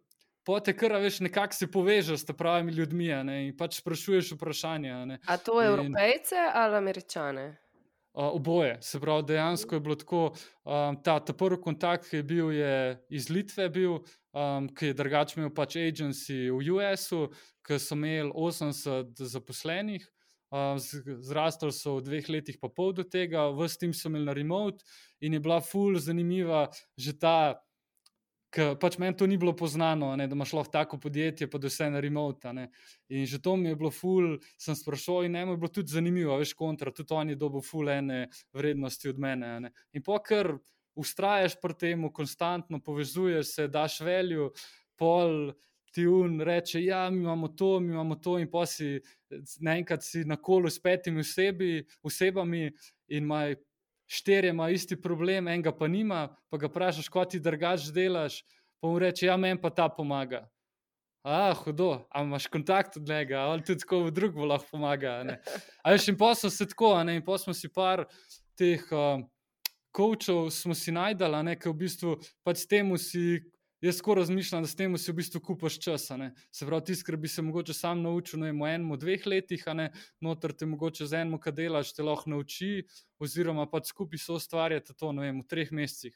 pote 0.45 0.77
kar, 0.77 0.97
veš, 1.03 1.21
nekako 1.21 1.55
se 1.55 1.71
povežeš 1.71 2.25
s 2.25 2.37
pravimi 2.37 2.73
ljudmi 2.73 3.09
in 3.09 3.57
pač 3.57 3.81
sprašuješ 3.81 4.35
vprašanja. 4.37 5.19
A 5.27 5.37
to 5.37 5.61
je 5.63 5.69
evropejce 5.69 6.37
ali 6.55 6.77
američane? 6.77 7.63
Uh, 8.15 8.25
oboje. 8.35 8.77
Se 8.81 9.01
pravi, 9.01 9.23
dejansko 9.27 9.75
je 9.75 9.81
bilo 9.81 9.95
tako, 9.95 10.35
um, 10.65 10.99
ta, 11.03 11.15
ta 11.21 11.33
prvi 11.33 11.57
kontakt, 11.61 12.11
ki 12.11 12.17
je 12.17 12.23
bil 12.23 12.51
je 12.53 12.75
iz 13.09 13.31
Litve, 13.33 13.71
bil, 13.73 13.95
um, 14.37 14.67
ki 14.69 14.91
je 14.91 14.97
drugače 14.99 15.39
imel 15.41 15.49
pač 15.57 15.79
agency 15.81 16.51
v 16.53 16.75
US-u, 16.75 17.31
ki 17.65 17.79
so 17.81 17.97
imeli 17.97 18.29
80 18.29 19.17
zaposlenih. 19.17 20.05
Zrastli 21.25 21.73
so 21.73 21.95
v 21.97 22.05
dveh 22.05 22.29
letih, 22.29 22.59
pa 22.61 22.69
pol 22.69 22.93
do 22.93 23.07
tega, 23.09 23.47
vse 23.57 23.81
tim 23.81 23.97
so 23.97 24.11
imeli 24.11 24.29
na 24.29 24.37
remote, 24.37 24.85
in 25.25 25.33
je 25.33 25.41
bila 25.41 25.63
ful 25.65 25.97
zanimiva 25.97 26.67
že 27.01 27.17
ta, 27.17 27.57
ker 28.53 28.75
pač 28.81 28.99
meni 29.01 29.17
to 29.17 29.27
ni 29.27 29.39
bilo 29.41 29.55
poznano, 29.57 30.11
ne, 30.17 30.27
da 30.29 30.37
imaš 30.37 30.53
lahko 30.53 30.73
tako 30.73 30.99
podjetje, 31.01 31.49
pa 31.51 31.59
da 31.59 31.71
vse 31.71 31.89
na 31.91 32.03
remote. 32.05 32.53
Ne. 32.53 32.69
In 33.09 33.25
že 33.27 33.41
to 33.43 33.57
mi 33.57 33.73
je 33.73 33.79
bilo 33.81 33.91
ful, 33.91 34.37
sem 34.61 34.77
sprašoval, 34.77 35.27
in 35.27 35.41
eno 35.41 35.57
je 35.57 35.63
bilo 35.63 35.73
tudi 35.73 35.95
zanimivo, 35.95 36.37
veš, 36.41 36.55
kontra, 36.59 36.93
tudi 36.93 37.17
oni 37.17 37.37
dobo 37.41 37.63
ful 37.65 37.89
ene 37.91 38.27
vrednosti 38.53 39.09
od 39.09 39.19
mene. 39.19 39.55
Ne. 39.67 39.73
In 39.97 40.05
pa 40.05 40.21
kar 40.21 40.53
ustrajaš 40.95 41.57
pri 41.61 41.79
tem, 41.81 42.07
konstantno 42.13 42.83
povezuješ 42.85 43.55
se, 43.57 43.69
daš 43.73 44.01
veljo, 44.05 44.51
pol 45.01 45.53
ti 45.93 46.07
un 46.09 46.41
reče, 46.41 46.81
ja, 46.85 47.11
mi 47.11 47.21
imamo 47.25 47.49
to, 47.49 47.81
mi 47.81 47.93
imamo 47.93 48.17
to, 48.17 48.39
in 48.41 48.49
pa 48.51 48.65
si 48.67 48.95
naenkrat 49.61 50.05
si 50.05 50.25
na 50.25 50.37
kolu 50.37 50.71
s 50.71 50.81
petimi 50.81 51.21
osebi, 51.21 51.83
osebami 52.03 52.67
in 53.09 53.25
imaš 53.25 53.57
štirje, 54.13 54.51
ima 54.53 54.69
isti 54.71 54.99
problem, 55.01 55.49
enega 55.49 55.73
pa 55.77 55.89
nima, 55.89 56.27
pa 56.51 56.61
ga 56.61 56.69
vprašaš, 56.69 57.09
kot 57.13 57.33
ti 57.33 57.41
drugač 57.41 57.89
delaš, 57.95 58.43
pa 58.81 58.91
mu 58.91 58.99
reče, 59.01 59.27
ja, 59.27 59.37
meni 59.41 59.61
pa 59.61 59.71
ta 59.73 59.89
pomaga. 59.89 60.45
Ah, 61.23 61.55
hudo, 61.55 62.03
a 62.11 62.23
imaš 62.23 62.49
kontakt 62.51 62.97
od 62.97 63.07
njega, 63.09 63.45
ali 63.47 63.63
tudi 63.63 63.85
tako 63.85 64.03
v 64.09 64.11
drugem 64.11 64.49
lahko 64.51 64.67
pomaga. 64.75 65.21
Ali 65.87 66.03
še 66.03 66.11
in 66.13 66.19
posel 66.19 66.51
se 66.51 66.67
tako, 66.67 66.97
ne? 67.07 67.15
in 67.21 67.25
posel 67.25 67.53
smo 67.53 67.55
si 67.55 67.71
par 67.73 68.07
teh. 68.59 68.83
Uh, 68.91 69.23
Kočev 69.93 70.47
smo 70.49 70.73
si 70.73 70.89
najdali, 70.89 71.53
ker 71.61 71.69
v 71.69 71.77
bistvu 71.83 72.15
pač 72.41 72.63
temu 72.65 72.97
si 72.97 73.43
Jaz 73.83 73.97
tako 73.99 74.15
razmišljam, 74.15 74.63
da 74.63 74.69
s 74.69 74.77
tem 74.79 74.93
si 74.99 75.11
v 75.11 75.17
bistvu 75.19 75.41
kupaš 75.43 75.81
čas. 75.83 76.05
Se 76.55 76.67
pravi, 76.67 76.85
tisti, 76.87 77.03
ki 77.03 77.17
bi 77.19 77.29
se 77.29 77.43
mogoče 77.43 77.75
sam 77.75 78.03
naučil 78.03 78.39
no, 78.39 78.47
v 78.47 78.69
enem, 78.71 78.93
dveh 78.95 79.27
letih, 79.27 79.65
a 79.67 79.75
ne 79.75 79.89
noter 80.23 80.53
te 80.55 80.69
mogoče 80.71 81.09
z 81.11 81.25
enim, 81.25 81.35
kaj 81.43 81.57
delaš, 81.57 81.91
te 81.97 82.07
lahko 82.07 82.31
nauči, 82.31 82.85
oziroma 83.19 83.67
pač 83.67 83.91
skupaj 83.91 84.23
so 84.23 84.39
ustvarjati 84.39 84.95
to 84.95 85.11
vem, 85.19 85.41
v 85.43 85.49
treh 85.51 85.73
mesecih. 85.75 86.15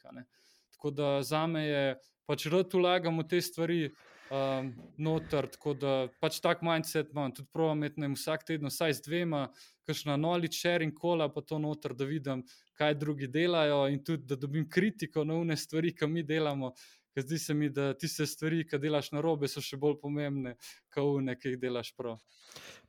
Tako 0.77 0.91
da 0.95 1.09
za 1.27 1.43
me 1.47 1.65
je 1.67 1.83
pač 2.23 2.47
rad 2.47 2.71
ulagam 2.73 3.19
v 3.19 3.27
te 3.27 3.41
stvari. 3.41 3.81
Um, 4.27 4.73
noter, 4.99 5.45
tako 5.47 5.71
da 5.71 5.91
pač 6.19 6.41
tak 6.43 6.59
mindset 6.59 7.13
imam, 7.13 7.31
tudi 7.31 7.47
pravim, 7.55 7.85
da 7.95 8.07
vsak 8.11 8.41
teden, 8.43 8.67
vsaj 8.67 8.97
z 8.97 9.05
dvema, 9.05 9.45
kakšna 9.87 10.17
knowledge 10.19 10.59
sharing 10.59 10.91
kola, 10.91 11.29
pa 11.31 11.39
to 11.39 11.55
noter, 11.63 11.95
da 11.95 12.03
vidim, 12.03 12.41
kaj 12.75 12.97
drugi 12.99 13.29
delajo 13.31 13.85
in 13.87 14.01
tudi 14.03 14.27
da 14.27 14.35
dobim 14.35 14.67
kritiko 14.69 15.23
na 15.23 15.39
une 15.39 15.55
stvari, 15.55 15.93
ki 15.95 16.11
mi 16.11 16.25
delamo, 16.27 16.73
ker 17.17 17.25
zdi 17.25 17.39
se 17.41 17.53
mi, 17.57 17.65
da 17.73 17.95
tiste 17.97 18.27
stvari, 18.29 18.61
ki 18.69 18.77
delaš 18.77 19.07
na 19.09 19.23
robe, 19.25 19.49
so 19.49 19.61
še 19.63 19.79
bolj 19.81 19.95
pomembne, 19.97 20.51
kot 20.93 21.15
one, 21.17 21.33
ki 21.33 21.55
jih 21.55 21.63
delaš 21.63 21.89
prav. 21.97 22.19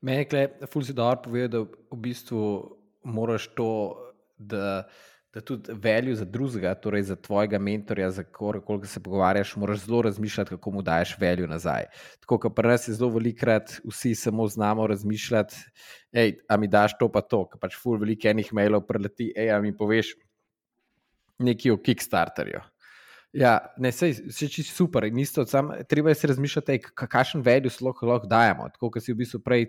Mene 0.04 0.26
je 0.28 0.68
Fulci 0.68 0.92
dobro 0.92 1.22
povedal, 1.24 1.48
da 1.54 1.94
v 1.96 2.00
bistvu 2.04 2.42
moraš 3.08 3.46
to, 3.56 3.70
da, 4.36 4.84
da 5.32 5.40
tudi 5.40 5.72
veljo 5.80 6.18
za 6.20 6.28
drugega, 6.28 6.74
torej 6.76 7.06
za 7.08 7.16
tvojega 7.16 7.56
mentorja, 7.56 8.10
za 8.20 8.26
koga 8.28 8.84
se 8.84 9.00
pogovarjaš, 9.00 9.56
moraš 9.56 9.86
zelo 9.88 10.04
razmišljati, 10.10 10.58
kako 10.58 10.76
mu 10.76 10.84
daješ 10.84 11.16
veljo 11.24 11.48
nazaj. 11.48 11.88
Tako 12.20 12.42
kot 12.44 12.60
pri 12.60 12.76
nas 12.76 12.84
je 12.84 13.00
zelo 13.00 13.14
velikrat, 13.16 13.78
vsi 13.88 14.12
samo 14.26 14.44
znamo 14.44 14.86
razmišljati, 14.92 15.64
hej, 16.20 16.36
a 16.44 16.60
mi 16.60 16.68
daš 16.68 17.00
to 17.00 17.08
pa 17.08 17.24
to, 17.24 17.46
ker 17.48 17.64
pač 17.64 17.80
ful 17.80 17.96
veliko 17.96 18.28
enih 18.28 18.52
mailov 18.52 18.84
preleti, 18.92 19.32
hej, 19.32 19.54
a 19.56 19.62
mi 19.64 19.72
poveš 19.72 20.18
nekaj 21.40 21.72
o 21.72 21.80
Kickstarterju. 21.80 22.68
Ja, 23.36 23.58
ne, 23.76 23.92
sej, 23.92 24.14
se 24.32 24.48
čisto 24.48 24.72
super. 24.74 25.04
Isto, 25.04 25.44
sam, 25.46 25.70
treba 25.88 26.08
je 26.10 26.14
se 26.14 26.26
razmišljati, 26.30 26.78
kakšen 26.96 27.42
value 27.44 27.70
lahko, 27.84 28.06
lahko 28.06 28.26
dajemo. 28.26 28.68
Tako 28.72 28.90
kot 28.94 29.04
si 29.04 29.12
v 29.12 29.20
bistvu 29.20 29.40
prej 29.44 29.66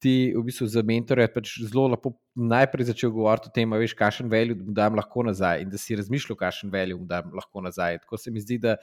ti 0.00 0.32
v 0.32 0.42
bistvu 0.46 0.66
za 0.70 0.82
mentorje 0.86 1.26
pač 1.28 1.54
zelo 1.60 1.90
lepo 1.92 2.14
najprej 2.34 2.88
začel 2.88 3.12
govoriti 3.12 3.50
o 3.50 3.54
tem, 3.54 3.72
veš, 3.82 3.94
kakšen 3.98 4.30
value 4.32 4.56
mu 4.56 4.72
dam 4.76 4.96
lahko 4.96 5.24
nazaj 5.26 5.64
in 5.64 5.72
da 5.72 5.78
si 5.78 5.98
razmišljal, 5.98 6.38
kakšen 6.40 6.72
value 6.72 6.96
mu 7.02 7.08
dam 7.08 7.34
lahko 7.36 7.64
nazaj. 7.66 8.00
Tako 8.06 8.20
se 8.20 8.32
mi 8.32 8.40
zdi, 8.40 8.60
da 8.62 8.76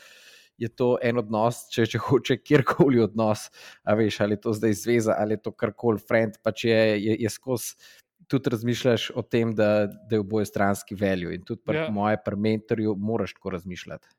je 0.57 0.69
to 0.69 0.95
en 1.01 1.21
odnos, 1.21 1.63
če, 1.73 1.87
če 1.89 2.01
hoče 2.05 2.37
kjerkoli 2.41 3.01
odnos, 3.01 3.47
veš, 3.85 4.19
ali 4.25 4.37
je 4.37 4.43
to 4.45 4.53
zdaj 4.57 4.75
zveza 4.77 5.15
ali 5.17 5.37
je 5.37 5.43
to 5.47 5.53
karkoli, 5.53 6.01
friend, 6.01 6.37
pač 6.43 6.67
je, 6.69 6.81
je, 7.01 7.17
je 7.25 7.33
skozi. 7.33 7.95
Tudi 8.27 8.51
razmišljaš 8.51 9.11
o 9.15 9.21
tem, 9.23 9.53
da, 9.55 9.87
da 9.87 10.17
je 10.17 10.19
oboje 10.19 10.49
stranski 10.49 10.97
veljo, 10.99 11.29
in 11.31 11.45
tudi 11.47 11.61
pri 11.63 11.85
ja. 11.85 11.89
mojem, 11.95 12.19
pri 12.25 12.39
mentorju, 12.43 12.95
moraš 12.99 13.37
tako 13.37 13.53
razmišljati. 13.55 14.16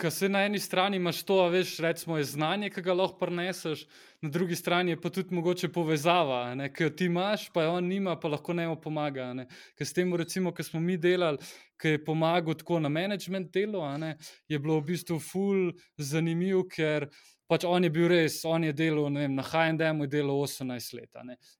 Ker 0.00 0.10
se 0.10 0.28
na 0.28 0.44
eni 0.44 0.58
strani 0.58 0.96
imaš 0.96 1.22
to, 1.22 1.36
veš, 1.52 1.76
recimo, 1.84 2.16
je 2.18 2.24
znanje, 2.24 2.70
ki 2.72 2.82
ga 2.82 2.94
lahko 2.96 3.18
preneseš, 3.20 3.84
na 4.22 4.30
drugi 4.32 4.56
strani 4.56 4.96
pa 5.00 5.10
tudi 5.10 5.34
mogoče 5.34 5.68
povezava, 5.72 6.40
ki 6.74 6.84
jo 6.84 6.90
ti 6.90 7.08
imaš, 7.10 7.48
pa 7.52 7.66
jo 7.66 7.74
on 7.76 7.90
nima, 7.90 8.16
pa 8.20 8.30
lahko 8.32 8.56
ne 8.56 8.68
mu 8.68 8.78
pomaga. 8.80 9.28
Ker 9.78 9.86
s 9.86 9.92
tem, 9.92 10.14
recimo, 10.16 10.54
ki 10.54 10.64
smo 10.64 10.80
mi 10.80 10.96
delali, 10.96 11.38
ki 11.82 11.96
je 11.96 12.04
pomagal 12.04 12.56
tako 12.58 12.80
na 12.80 12.88
management 12.88 13.52
delu, 13.52 13.84
ne, 13.98 14.16
je 14.48 14.58
bilo 14.58 14.80
v 14.80 14.94
bistvu 14.94 15.20
ful 15.20 15.70
zanimiv, 15.98 16.64
ker. 16.72 17.10
Pač 17.52 17.66
on 17.68 17.84
je 17.84 17.90
bil 17.92 18.06
res, 18.08 18.38
on 18.48 18.64
je 18.64 18.72
delal 18.72 19.10
vem, 19.12 19.34
na 19.36 19.42
HND-u, 19.44 20.06
je 20.06 20.08
delal 20.08 20.38
18 20.40 20.94
let. 20.96 21.18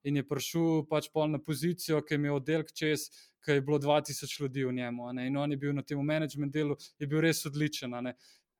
In 0.08 0.16
je 0.16 0.22
prišel 0.24 0.86
pač 0.88 1.10
na 1.28 1.36
pozicijo, 1.36 2.00
ki 2.00 2.14
je 2.14 2.18
imel 2.18 2.38
oddelek 2.38 2.72
čez, 2.72 3.10
ki 3.44 3.58
je 3.58 3.60
bilo 3.60 3.76
2000 3.78 4.40
ljudi 4.40 4.64
v 4.64 4.72
njemu. 4.72 5.10
In 5.20 5.36
on 5.36 5.50
je 5.52 5.58
bil 5.58 5.74
na 5.76 5.82
tem 5.82 6.00
management 6.00 6.52
delu, 6.52 6.76
je 6.98 7.06
bil 7.06 7.20
res 7.20 7.44
odličen. 7.44 7.92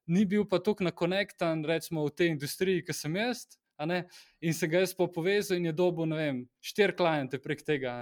Ni 0.07 0.27
bil 0.27 0.45
pa 0.45 0.59
tako 0.59 0.85
nakonektan, 0.85 1.65
recimo, 1.65 2.05
v 2.05 2.13
tej 2.13 2.29
industriji, 2.35 2.85
ki 2.85 2.93
sem 2.93 3.17
jaz. 3.17 3.47
In 4.45 4.53
se 4.53 4.69
ga 4.69 4.85
jaz 4.85 4.93
pa 4.93 5.09
povezal 5.09 5.57
in 5.57 5.71
je 5.71 5.73
dobil, 5.73 6.05
ne 6.13 6.17
vem, 6.17 6.45
štiri 6.61 6.93
klijente 6.93 7.41
prek 7.41 7.65
tega. 7.65 7.97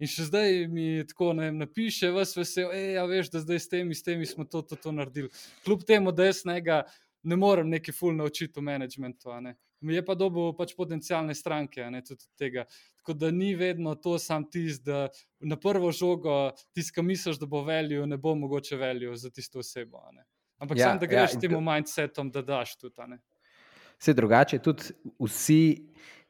In 0.00 0.08
še 0.08 0.24
zdaj 0.30 0.64
mi 0.72 1.04
tako 1.04 1.34
vem, 1.36 1.60
napiše, 1.60 2.08
vse 2.16 2.40
vesel, 2.40 2.72
hej, 2.72 2.96
ja, 2.96 3.04
veš, 3.04 3.28
da 3.28 3.44
zdaj 3.44 3.60
s 3.60 3.68
temi, 3.68 3.94
s 3.94 4.02
temi 4.08 4.24
smo 4.24 4.48
to, 4.48 4.64
to, 4.64 4.80
to 4.80 4.96
naredili. 4.96 5.28
Kljub 5.68 5.84
temu, 5.84 6.16
da 6.16 6.32
jaz 6.32 6.46
njega 6.48 6.80
ne 7.22 7.36
morem 7.36 7.68
neki 7.68 7.92
full 7.92 8.16
naučiti 8.16 8.60
v 8.60 8.62
managementu. 8.62 9.30
Mi 9.80 9.94
je 9.94 10.04
pa 10.04 10.14
dobil 10.14 10.52
pač 10.56 10.74
potencijalne 10.76 11.34
stranke, 11.34 11.86
ne 11.90 12.02
tudi 12.04 12.26
tega. 12.38 12.66
Tako 13.00 13.14
da 13.16 13.30
ni 13.30 13.54
vedno 13.56 13.94
to 13.94 14.18
sam 14.18 14.44
tisti, 14.50 14.84
da 14.84 15.08
na 15.40 15.56
prvo 15.56 15.92
žogo 15.92 16.50
tisti, 16.74 16.94
ki 16.94 17.04
misliš, 17.04 17.40
da 17.40 17.46
bo 17.46 17.62
veljo, 17.64 18.06
ne 18.06 18.18
bo 18.20 18.34
mogoče 18.34 18.76
veljo 18.76 19.16
za 19.16 19.30
tisto 19.30 19.64
osebo. 19.64 20.02
Ampak 20.60 20.78
ja, 20.78 20.90
sam, 20.90 21.00
da 21.00 21.08
greš 21.08 21.38
ja, 21.38 21.40
tem 21.40 21.56
mindsetom, 21.64 22.30
da 22.30 22.42
daš 22.42 22.76
tudi. 22.76 23.16
Vse 24.00 24.14
drugače, 24.16 24.58
tudi 24.64 24.92
vsi, 25.20 25.62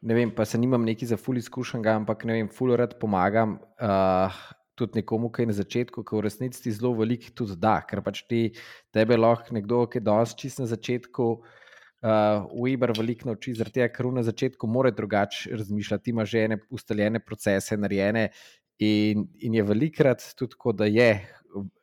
ne 0.06 0.14
vem, 0.14 0.30
pa 0.34 0.44
se 0.46 0.58
nimam 0.58 0.86
neki 0.86 1.06
za 1.06 1.18
ful 1.18 1.38
izkušen, 1.38 1.86
ampak 1.86 2.24
ne 2.24 2.38
vem, 2.38 2.48
ful 2.54 2.74
rad 2.78 2.94
pomagam. 3.02 3.58
Uh, 3.82 4.38
Tudi 4.80 5.02
nekomu, 5.02 5.28
ki 5.28 5.44
je 5.44 5.50
na 5.52 5.56
začetku, 5.60 6.04
ki 6.08 6.16
v 6.16 6.24
resnici 6.24 6.62
ti 6.64 6.72
zelo 6.72 6.94
veliko 6.96 7.32
tudi 7.36 7.58
da, 7.60 7.78
ker 7.84 8.00
pač 8.04 8.24
ti 8.24 8.46
tebe 8.94 9.18
lahko 9.20 9.52
nekdo, 9.56 9.84
ki 9.92 10.00
je 10.00 10.06
danes 10.08 10.32
čist 10.40 10.62
na 10.62 10.68
začetku, 10.70 11.26
uh, 11.36 11.58
uh, 12.02 12.46
Weber 12.52 12.92
veliko 12.96 13.28
nauči, 13.30 13.54
zaradi 13.58 13.80
tega, 13.80 13.90
ker 13.92 14.08
na 14.14 14.24
začetku 14.26 14.68
mora 14.70 14.92
drugače 14.94 15.54
razmišljati, 15.60 16.10
ima 16.10 16.24
že 16.24 16.44
ene 16.48 16.58
ustaljene 16.70 17.20
procese, 17.24 17.76
narejene 17.76 18.28
in, 18.78 19.26
in 19.40 19.54
je 19.54 19.62
velikrat 19.66 20.24
tudi 20.38 20.56
tako, 20.56 20.72
da 20.72 20.88
je, 20.88 21.12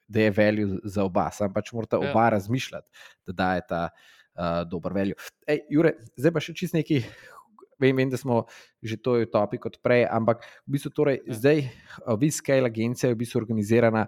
da 0.08 0.28
je 0.28 0.32
veljo 0.32 0.68
za 0.84 1.06
oba, 1.06 1.30
sam 1.32 1.54
pač 1.54 1.72
morata 1.74 2.00
ja. 2.02 2.12
oba 2.12 2.30
razmišljati, 2.38 2.88
da 3.28 3.38
daje 3.44 3.66
ta 3.70 3.82
uh, 3.90 4.64
dober 4.70 4.94
veljo. 4.94 5.18
Jure, 5.70 5.98
zdaj 6.18 6.34
pa 6.34 6.44
še 6.44 6.58
čist 6.58 6.78
neki. 6.78 7.04
Vem, 7.80 7.96
vem, 7.96 8.10
da 8.10 8.18
smo 8.18 8.46
že 8.82 8.98
to 8.98 9.20
utopili 9.22 9.62
kot 9.62 9.78
prej, 9.84 10.08
ampak 10.10 10.46
v 10.66 10.78
bistvu 10.78 10.90
torej, 10.94 11.22
ja. 11.26 11.38
zdaj, 11.38 11.68
vi, 12.18 12.30
Scale 12.32 12.70
Agencija, 12.70 13.12
je 13.12 13.18
v 13.18 13.22
bistvu 13.22 13.42
organizirana 13.44 14.08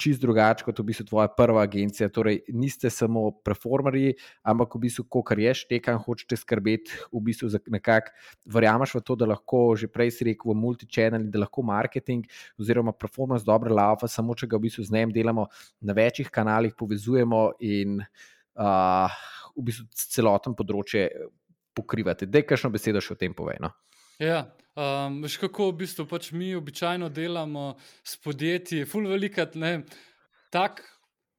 čist 0.00 0.22
drugače 0.22 0.66
kot 0.66 0.80
v 0.80 0.86
bistvu 0.90 1.06
tvoja 1.08 1.28
prva 1.36 1.62
agencija. 1.64 2.08
Torej, 2.12 2.40
niste 2.54 2.90
samo 2.90 3.28
performerji, 3.46 4.14
ampak 4.46 4.74
v 4.76 4.82
bistvu, 4.86 5.06
ko 5.10 5.22
kar 5.26 5.38
ješ, 5.40 5.64
tekan, 5.70 6.00
hočete 6.02 6.38
skrbeti, 6.38 6.98
v 7.12 7.22
bistvu 7.28 7.50
za 7.52 7.60
nekak, 7.70 8.10
verjameš 8.50 8.96
v 8.98 9.04
to, 9.06 9.18
da 9.18 9.28
lahko 9.30 9.62
že 9.78 9.88
prej 9.90 10.14
si 10.18 10.28
rekel 10.30 10.52
v 10.52 10.58
multichannel, 10.58 11.28
da 11.30 11.44
lahko 11.44 11.62
marketing 11.66 12.26
oziroma 12.58 12.92
performance 12.92 13.46
dobro 13.46 13.74
lava, 13.74 14.10
samo 14.10 14.34
če 14.34 14.50
ga 14.50 14.58
v 14.58 14.66
bistvu 14.66 14.88
z 14.88 14.98
njim 14.98 15.14
delamo 15.14 15.46
na 15.80 15.94
večjih 15.94 16.30
kanalih, 16.30 16.74
povezujemo 16.74 17.44
in 17.62 18.02
uh, 18.02 19.22
v 19.54 19.68
bistvu 19.70 19.86
celoten 19.94 20.58
področje 20.58 21.06
pokrivate. 21.74 22.26
Dej, 22.30 22.46
kakšno 22.48 22.72
besedo 22.74 23.02
še 23.04 23.14
o 23.14 23.20
tem 23.20 23.34
povej. 23.36 23.60
No? 23.64 23.74
Ja, 24.22 24.44
um, 24.78 25.22
veš 25.24 25.38
kako 25.42 25.72
v 25.72 25.78
bistvu 25.84 26.06
pač 26.10 26.30
mi 26.32 26.54
običajno 26.54 27.10
delamo 27.10 27.74
s 28.06 28.18
podjetji, 28.22 28.86
full 28.86 29.10
velikat, 29.10 29.56
ne, 29.58 29.80
tak, 30.54 30.84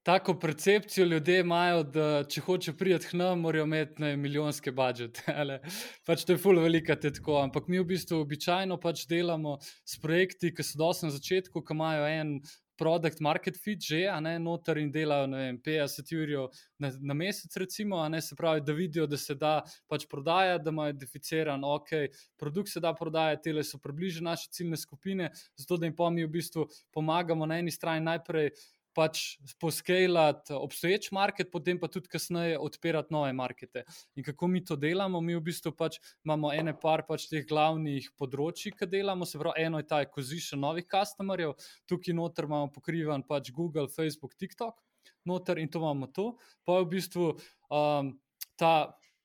tako 0.05 0.35
percepcijo 0.39 1.05
ljudje 1.07 1.39
imajo, 1.39 1.83
da 1.83 2.07
če 2.29 2.43
hoče 2.45 2.73
priti 2.77 3.09
k 3.09 3.17
nam, 3.21 3.39
morajo 3.41 3.63
imeti 3.65 4.03
ne, 4.03 4.11
milijonske 4.19 4.75
budžete. 4.75 5.23
pač 6.07 6.27
to 6.27 6.35
je 6.35 6.41
full 6.41 6.59
velikat, 6.61 7.07
je 7.07 7.15
tako. 7.15 7.39
Ampak 7.41 7.71
mi 7.71 7.79
v 7.79 7.87
bistvu 7.95 8.19
običajno 8.21 8.77
pač 8.81 9.07
delamo 9.09 9.55
s 9.63 9.97
projekti, 10.03 10.51
ki 10.53 10.67
so 10.67 10.83
dosti 10.83 11.07
na 11.07 11.15
začetku, 11.15 11.63
ki 11.63 11.79
imajo 11.79 12.05
en 12.11 12.37
produkt 12.77 13.19
market 13.19 13.57
fit 13.57 13.81
že, 13.81 14.05
a 14.11 14.19
ne 14.19 14.35
noter 14.39 14.77
in 14.77 14.91
delajo 14.91 15.27
vem, 15.31 15.57
50 15.63 16.13
ur 16.17 16.33
na, 16.79 16.91
na 16.99 17.13
mesec, 17.13 17.55
recimo, 17.57 17.99
a 18.03 18.09
ne 18.09 18.21
se 18.21 18.35
pravi, 18.35 18.61
da 18.61 18.73
vidijo, 18.73 19.07
da 19.07 19.17
se 19.17 19.35
da 19.35 19.61
pač 19.87 20.05
prodajati, 20.09 20.63
da 20.63 20.73
imajo 20.73 20.95
identificiran, 20.95 21.63
ok, 21.63 21.89
produkt 22.37 22.69
se 22.69 22.79
da 22.79 22.93
prodajati, 22.93 23.53
te 23.53 23.63
so 23.63 23.79
približene 23.79 24.29
naše 24.29 24.49
ciljne 24.51 24.77
skupine, 24.77 25.31
zato 25.55 25.77
da 25.77 25.85
jim 25.85 25.95
pa 25.95 26.09
mi 26.09 26.25
v 26.25 26.31
bistvu 26.37 26.67
pomagamo 26.91 27.45
na 27.45 27.59
eni 27.59 27.71
strani 27.71 28.05
najprej 28.05 28.51
pač 28.95 29.37
poskalati 29.59 30.55
obstoječ 30.55 31.11
market, 31.15 31.51
potem 31.51 31.79
pa 31.79 31.89
tudi 31.91 32.09
kasneje 32.11 32.59
odpirati 32.61 33.13
nove 33.13 33.33
markete. 33.35 33.83
In 34.15 34.23
kako 34.23 34.47
mi 34.47 34.63
to 34.65 34.77
delamo? 34.79 35.21
Mi 35.21 35.35
v 35.35 35.43
bistvu 35.45 35.75
pač 35.75 35.99
imamo 36.25 36.53
ene 36.55 36.73
par 36.79 37.05
pač 37.07 37.27
teh 37.31 37.45
glavnih 37.47 38.07
področji, 38.19 38.73
ki 38.75 38.87
delamo, 38.89 39.27
se 39.27 39.41
pravi, 39.41 39.67
eno 39.67 39.81
je 39.81 39.89
ta 39.89 40.01
acquisition 40.05 40.63
novih 40.63 40.87
customerjev, 40.91 41.55
tukaj 41.89 42.15
noter 42.15 42.47
imamo 42.47 42.71
pokrivan 42.73 43.25
pač 43.27 43.51
Google, 43.55 43.89
Facebook, 43.91 44.37
TikTok, 44.39 44.79
noter 45.27 45.59
in 45.59 45.71
to 45.71 45.83
imamo 45.83 46.07
to. 46.15 46.31
Pa 46.65 46.79
je 46.79 46.85
v 46.85 46.93
bistvu 46.95 47.33
um, 47.69 48.15
ta 48.55 48.77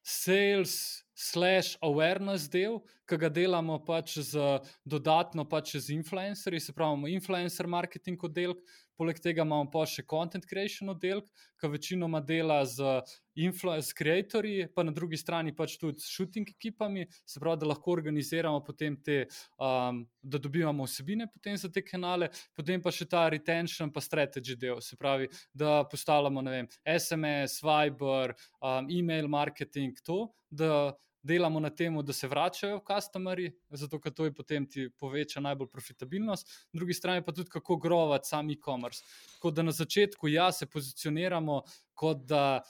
sales. 0.03 1.05
Slash 1.21 1.75
awareness 1.85 2.47
del, 2.49 2.79
ki 3.05 3.17
ga 3.21 3.29
delamo 3.29 3.75
pač 3.85 4.15
z 4.25 4.41
dodatno 4.89 5.45
pač 5.45 5.75
z 5.77 5.93
influencerji, 5.93 6.63
se 6.65 6.73
pravi, 6.73 7.11
influencer 7.13 7.69
marketing 7.69 8.25
oddelek, 8.25 8.63
Poleg 9.01 9.17
tega 9.25 9.47
imamo 9.47 9.71
pa 9.73 9.87
še 9.89 10.05
content 10.05 10.45
creation 10.45 10.93
oddelek, 10.93 11.25
ki 11.57 11.71
večinoma 11.73 12.21
dela 12.21 12.59
z 12.69 13.01
influencer 13.41 13.97
creatorji, 13.97 14.67
pa 14.77 14.85
na 14.85 14.93
drugi 14.93 15.17
strani 15.17 15.55
pač 15.57 15.79
tudi 15.81 16.05
s 16.05 16.13
shooting 16.13 16.51
ekipami, 16.53 17.07
se 17.25 17.41
pravi, 17.41 17.63
da 17.63 17.71
lahko 17.71 17.95
organiziramo 17.97 18.61
potem 18.67 18.99
te, 19.01 19.23
um, 19.57 20.03
da 20.21 20.41
dobivamo 20.43 20.85
vsebine 20.85 21.31
potem 21.33 21.57
za 21.57 21.73
te 21.73 21.81
kanale, 21.87 22.29
potem 22.57 22.83
pa 22.85 22.93
še 22.93 23.09
ta 23.09 23.25
retention 23.33 23.93
pa 23.93 24.05
strategy 24.05 24.59
del, 24.61 24.85
se 24.85 25.01
pravi, 25.01 25.31
da 25.57 25.81
postavljamo, 25.89 26.45
ne 26.45 26.59
vem, 26.59 26.73
SMS, 26.85 27.63
Viber, 27.65 28.37
um, 28.61 28.91
email 28.93 29.33
marketing, 29.33 29.97
to, 30.05 30.27
da 30.51 30.93
delamo 31.23 31.61
na 31.61 31.71
tem, 31.71 31.97
da 32.05 32.13
se 32.13 32.29
vračajo 32.29 32.81
customerji, 32.87 33.53
zato 33.71 34.01
ker 34.01 34.13
to 34.13 34.25
je 34.25 34.35
potem 34.35 34.67
ti 34.67 34.89
poveča 34.99 35.41
najbolj 35.41 35.69
profitabilnost, 35.69 36.49
na 36.73 36.79
drugi 36.79 36.95
strani 36.95 37.25
pa 37.25 37.33
tudi 37.33 37.51
kako 37.51 37.77
grovati 37.77 38.29
sam 38.29 38.51
e-commerce. 38.51 39.05
Tako 39.35 39.51
da 39.51 39.63
na 39.63 39.73
začetku 39.73 40.29
ja 40.29 40.53
se 40.53 40.67
pozicioniramo 40.67 41.63
kot 41.95 42.25
da 42.25 42.63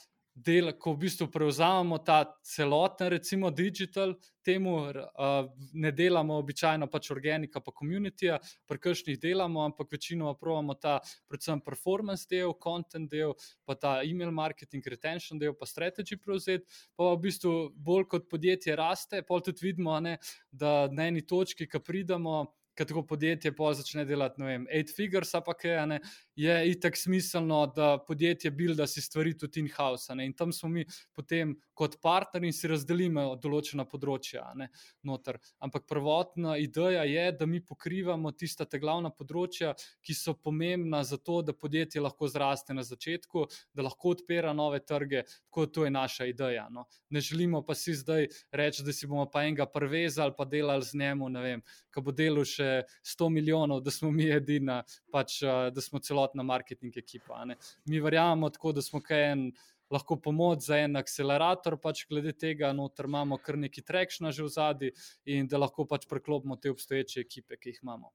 del, 0.45 0.73
ko 0.79 0.93
v 0.95 1.05
bistvu 1.05 1.27
prevzamemo 1.31 1.99
ta 2.05 2.23
celoten, 2.43 3.09
recimo, 3.13 3.51
digital, 3.51 4.15
temu 4.43 4.73
uh, 4.89 5.49
ne 5.73 5.91
delamo 5.91 6.37
običajno 6.41 6.87
pač 6.89 7.11
organika, 7.13 7.61
pa 7.61 7.71
komunitija, 7.71 8.39
pri 8.67 8.81
kakšnih 8.81 9.19
delamo, 9.21 9.61
ampak 9.65 9.91
večinoma 9.93 10.33
pravimo 10.39 10.75
ta, 10.81 10.97
predvsem 11.29 11.61
performance 11.61 12.25
del, 12.29 12.55
content 12.61 13.09
del, 13.11 13.35
pa 13.65 13.75
ta 13.75 13.93
email 14.03 14.31
marketing, 14.31 14.85
retention 14.89 15.39
del, 15.41 15.53
pa 15.57 15.69
strategy 15.69 16.17
prevzeti. 16.17 16.65
Pa 16.97 17.13
v 17.13 17.21
bistvu 17.27 17.53
bolj 17.75 18.07
kot 18.11 18.29
podjetje 18.31 18.75
raste, 18.75 19.21
pa 19.27 19.41
tudi 19.45 19.69
vidimo, 19.69 19.99
ne, 19.99 20.17
da 20.51 20.89
na 20.91 21.09
eni 21.11 21.21
točki, 21.25 21.69
ki 21.69 21.83
pridemo 21.85 22.43
ker 22.81 22.89
tako 22.89 23.03
podjetje 23.05 23.51
pa 23.53 23.73
začne 23.77 24.05
delati, 24.09 24.41
ne 24.41 24.47
vem, 24.47 24.63
8 24.65 24.95
figures, 24.97 25.31
pa 25.45 25.53
kaj, 25.53 25.77
ne, 25.87 25.99
je 26.35 26.55
itak 26.71 26.97
smiselno, 26.97 27.59
da 27.75 27.93
podjetje 28.07 28.51
builda 28.51 28.87
si 28.89 29.01
stvari 29.01 29.35
tudi 29.37 29.61
in-house. 29.61 30.13
In 30.17 30.33
tam 30.33 30.51
smo 30.51 30.69
mi 30.69 30.85
potem 31.13 31.53
kot 31.77 31.99
partner 32.01 32.43
in 32.45 32.53
si 32.53 32.69
razdelimo 32.69 33.35
določena 33.41 33.85
področja. 33.85 34.47
Ne, 34.57 34.71
Ampak 35.61 35.85
prvotna 35.89 36.55
ideja 36.57 37.03
je, 37.05 37.25
da 37.37 37.45
mi 37.45 37.61
pokrivamo 37.61 38.31
tista 38.33 38.65
te 38.65 38.79
glavna 38.81 39.11
področja, 39.13 39.75
ki 40.01 40.15
so 40.17 40.33
pomembna 40.33 41.03
za 41.05 41.17
to, 41.17 41.41
da 41.45 41.53
podjetje 41.53 42.01
lahko 42.01 42.29
zraste 42.31 42.73
na 42.73 42.85
začetku, 42.87 43.45
da 43.77 43.85
lahko 43.85 44.15
odpira 44.15 44.53
nove 44.57 44.81
trge. 44.81 45.25
Tako 45.49 45.67
to 45.67 45.85
je 45.85 45.93
naša 45.93 46.29
ideja. 46.31 46.67
No. 46.71 46.87
Ne 47.09 47.21
želimo 47.21 47.61
pa 47.65 47.75
si 47.77 47.93
zdaj 47.97 48.29
reči, 48.51 48.85
da 48.87 48.93
si 48.93 49.09
bomo 49.09 49.27
pa 49.29 49.45
enega 49.45 49.67
prevezali, 49.69 50.33
pa 50.37 50.45
delali 50.49 50.85
z 50.85 50.97
njemu, 50.97 51.29
ne 51.29 51.45
vem, 51.45 51.65
ko 51.93 52.01
bo 52.05 52.15
delal 52.15 52.47
še 52.47 52.70
100 53.03 53.29
milijonov, 53.29 53.81
da 53.85 53.91
smo 53.91 54.11
mi 54.11 54.29
edina, 54.31 54.81
pač, 55.11 55.41
da 55.43 55.81
smo 55.81 55.99
celotna 55.99 56.43
marketing 56.43 56.97
ekipa. 56.97 57.43
Mi 57.85 57.99
verjamemo 57.99 58.49
tako, 58.49 58.75
da 58.77 58.85
smo 58.85 59.03
kaj 59.03 59.31
en. 59.33 59.51
Lahko 59.91 60.15
pomoč 60.23 60.61
za 60.69 60.77
en 60.79 60.95
akcelerator, 60.95 61.75
pač 61.83 62.05
glede 62.07 62.31
tega, 62.31 62.69
noter 62.71 63.09
imamo 63.09 63.35
kar 63.43 63.57
nekaj 63.59 63.83
trekšna 63.83 64.31
že 64.31 64.45
v 64.45 64.51
zadnji, 64.53 64.91
in 65.27 65.49
da 65.51 65.59
lahko 65.59 65.83
pač 65.83 66.05
preklopimo 66.07 66.55
te 66.55 66.71
obstoječe 66.71 67.19
ekipe, 67.19 67.57
ki 67.59 67.73
jih 67.73 67.81
imamo. 67.83 68.13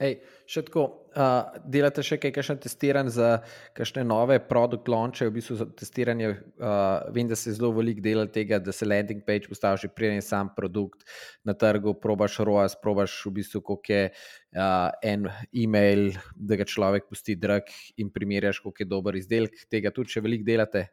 Ej, 0.00 0.14
še 0.48 0.62
tako, 0.64 0.82
uh, 1.12 1.58
delate 1.68 2.00
še 2.06 2.16
kaj, 2.16 2.30
kakšne 2.32 2.54
testiranje 2.64 3.12
za 3.18 3.28
kakšne 3.76 4.00
nove 4.08 4.38
produkt 4.48 4.88
launche, 4.88 5.26
v 5.28 5.34
bistvu 5.34 5.58
za 5.60 5.66
testiranje. 5.76 6.30
Uh, 6.56 7.10
vem, 7.12 7.28
da 7.28 7.36
se 7.36 7.52
zelo 7.52 7.68
veliko 7.76 8.00
dela 8.06 8.24
tega, 8.24 8.56
da 8.64 8.72
se 8.72 8.88
landing 8.88 9.20
page 9.26 9.50
postavi 9.50 9.82
že 9.82 9.90
preden 9.92 10.16
je 10.16 10.24
sam 10.24 10.48
produkt 10.56 11.04
na 11.44 11.52
trgu, 11.52 11.92
probaš 12.00 12.38
ROAS, 12.48 12.78
probaš 12.80 13.18
v 13.26 13.34
bistvu, 13.42 13.60
koliko 13.60 13.92
je 13.92 14.06
uh, 14.08 14.88
en 15.04 15.28
e-mail, 15.52 16.14
da 16.32 16.56
ga 16.56 16.64
človek 16.64 17.10
pusti 17.12 17.36
drag 17.36 17.68
in 18.00 18.08
primerjaš, 18.08 18.62
koliko 18.64 18.80
je 18.80 18.88
dober 18.88 19.20
izdelek. 19.20 19.66
Tega 19.68 19.92
tudi 19.92 20.16
še 20.16 20.24
veliko 20.24 20.48
delate. 20.48 20.88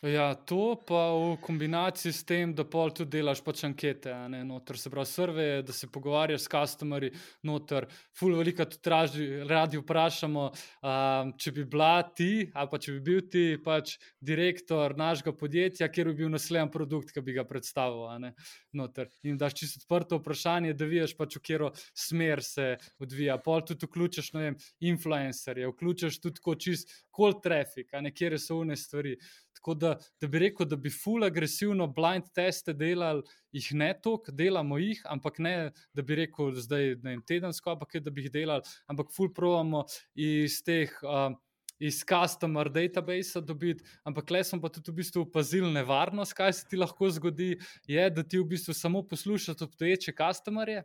Ja, 0.00 0.32
to 0.34 0.80
pa 0.88 1.12
v 1.12 1.36
kombinaciji 1.44 2.12
s 2.12 2.24
tem, 2.24 2.54
da 2.56 2.64
pol 2.64 2.88
tudi 2.88 3.18
delaš 3.18 3.42
pač 3.44 3.66
ankete, 3.68 4.08
ne, 4.32 4.38
noter 4.48 4.78
se 4.80 4.88
pravi, 4.88 5.08
srve, 5.10 5.44
da 5.60 5.74
se 5.76 5.90
pogovarjaš 5.92 6.46
s 6.46 6.48
customerji, 6.48 7.10
noter, 7.44 7.84
ful 8.16 8.32
velika 8.38 8.64
tudi 8.64 8.88
raži, 8.88 9.26
radi 9.44 9.76
vprašamo, 9.82 10.44
um, 10.48 11.32
če 11.36 11.52
bi 11.52 11.66
bila 11.68 11.98
ti, 12.16 12.48
ali 12.48 12.70
pa 12.72 12.80
če 12.80 12.94
bi 12.94 13.02
bil 13.10 13.26
ti 13.28 13.42
pač 13.60 13.98
direktor 14.24 14.96
našega 14.96 15.34
podjetja, 15.36 15.90
kjer 15.92 16.14
bi 16.14 16.22
bil 16.22 16.32
naslednji 16.32 16.72
produkt, 16.72 17.12
ki 17.12 17.20
bi 17.20 17.36
ga 17.36 17.44
predstavil, 17.44 18.08
ne, 18.24 18.32
noter. 18.72 19.12
In 19.28 19.36
daš 19.36 19.58
čisto 19.60 19.84
odprto 19.84 20.22
vprašanje, 20.22 20.72
da 20.80 20.88
vidiš 20.88 21.12
pač, 21.20 21.36
v 21.36 21.44
katero 21.44 21.74
smer 21.92 22.40
se 22.40 22.70
odvija. 23.04 23.36
Pol 23.44 23.68
tudi 23.68 23.84
vključiš, 23.84 24.32
ne 24.32 24.48
vem, 24.48 24.58
influencerje, 24.80 25.68
vključiš 25.74 26.22
tudi 26.24 26.40
kot 26.40 26.64
čist 26.64 26.88
cold 27.20 27.42
traffic, 27.44 27.92
a 27.92 28.00
ne 28.00 28.12
kjer 28.14 28.38
so 28.40 28.60
une 28.64 28.76
stvari. 28.76 29.16
Tako 29.60 29.74
da, 29.76 29.90
da 30.20 30.28
bi 30.28 30.40
rekel, 30.40 30.66
da 30.68 30.76
bi 30.80 30.88
full 30.90 31.26
agresivno 31.26 31.84
blind 31.92 32.30
teste 32.34 32.72
delali, 32.72 33.20
jih 33.52 33.66
ne 33.76 33.90
toliko, 34.02 34.32
delamo 34.32 34.78
jih, 34.80 35.02
ampak 35.12 35.38
ne, 35.44 35.54
da 35.92 36.02
bi 36.02 36.16
rekel, 36.22 36.54
da 36.68 36.78
je 36.80 36.96
tedensko, 37.28 37.74
ampak 37.76 37.98
da 38.00 38.10
bi 38.10 38.24
jih 38.24 38.32
delali, 38.32 38.64
ampak 38.88 39.12
full 39.12 39.34
provamo 39.36 39.84
iz 40.16 40.62
teh. 40.64 40.96
Uh, 41.04 41.36
iz 41.80 42.02
customer 42.04 42.68
database 42.68 43.40
dobiti, 43.40 43.84
ampak 44.04 44.30
le 44.30 44.42
smo 44.44 44.60
pa 44.60 44.68
tudi 44.68 44.92
v 44.92 45.00
bistvu 45.00 45.24
opazili 45.24 45.70
nevarnost, 45.72 46.34
kaj 46.36 46.52
se 46.58 46.66
ti 46.68 46.76
lahko 46.76 47.08
zgodi, 47.10 47.54
je, 47.88 48.04
da 48.10 48.22
ti 48.22 48.38
v 48.38 48.46
bistvu 48.52 48.74
samo 48.76 49.02
poslušaš 49.08 49.62
obstoječe 49.64 50.12
customerje 50.16 50.84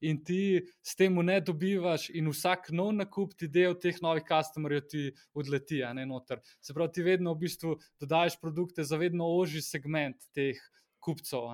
in 0.00 0.24
ti 0.24 0.62
s 0.82 0.96
tem 0.96 1.14
ne 1.24 1.40
dobivaš, 1.40 2.08
in 2.10 2.28
vsak 2.30 2.72
nov 2.74 2.92
nakup 2.98 3.34
ti 3.38 3.48
del 3.48 3.78
teh 3.78 4.02
novih 4.02 4.26
customerjev 4.26 4.88
ti 4.90 5.04
odleti, 5.34 5.82
ne 5.94 6.06
noter. 6.06 6.42
Se 6.60 6.74
pravi, 6.74 6.92
ti 6.92 7.06
vedno 7.06 7.34
v 7.34 7.46
bistvu 7.46 7.76
dodajes 8.00 8.36
produkte 8.40 8.84
za 8.84 8.96
vedno 8.98 9.30
ožji 9.38 9.62
segment 9.62 10.28
teh 10.34 10.58
kupcev. 10.98 11.46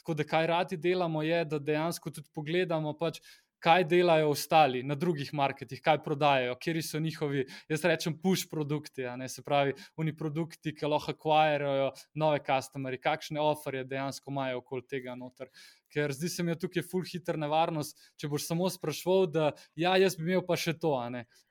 Tako 0.00 0.14
da, 0.14 0.24
kaj 0.24 0.46
radi 0.46 0.76
delamo, 0.76 1.22
je, 1.22 1.44
da 1.44 1.58
dejansko 1.58 2.10
tudi 2.14 2.30
pogledamo. 2.34 2.92
Pač, 2.98 3.20
kaj 3.66 3.84
delajo 3.90 4.28
ostali 4.30 4.82
na 4.86 4.94
drugih 4.94 5.32
marketih, 5.34 5.80
kaj 5.82 5.98
prodajajo, 6.04 6.54
kje 6.62 6.82
so 6.86 7.00
njihovi, 7.02 7.42
jaz 7.68 7.84
rečem, 7.84 8.14
push 8.22 8.46
produkti, 8.50 9.02
se 9.28 9.42
pravi, 9.42 9.74
oni 9.96 10.14
produkti, 10.16 10.74
ki 10.74 10.86
lahko 10.86 11.14
akvarirajo 11.16 11.88
nove 12.14 12.38
customerje, 12.46 13.00
kakšne 13.02 13.42
ofere 13.42 13.82
dejansko 13.84 14.30
imajo 14.30 14.60
okoli 14.62 14.86
tega 14.86 15.16
noter. 15.18 15.50
Ker 15.90 16.12
zdi 16.12 16.28
se 16.28 16.42
mi, 16.42 16.50
da 16.50 16.56
je 16.56 16.66
tukaj 16.66 16.84
full 16.86 17.06
hiter 17.06 17.38
nevarnost, 17.38 17.98
če 18.20 18.30
boš 18.30 18.46
samo 18.46 18.68
sprašval, 18.70 19.26
da 19.34 19.50
ja, 19.74 19.96
jaz 19.98 20.16
bi 20.18 20.26
imel 20.28 20.44
pa 20.46 20.58
še 20.58 20.76
to. 20.78 20.94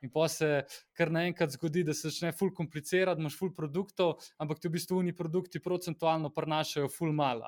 In 0.03 0.11
pa 0.13 0.27
se 0.31 0.49
kar 0.95 1.11
naenkrat 1.11 1.55
zgodi, 1.55 1.83
da 1.83 1.95
se 1.95 2.11
začne 2.11 2.31
full 2.35 2.53
komplicirati, 2.55 3.23
imaš 3.23 3.39
full 3.39 3.51
produktov, 3.55 4.21
ampak 4.39 4.61
ti 4.61 4.69
v 4.69 4.77
bistvu 4.77 5.01
oni 5.01 5.15
produkti 5.15 5.63
procentualno 5.63 6.31
prenašajo 6.35 6.91
full 6.91 7.15
mal. 7.15 7.43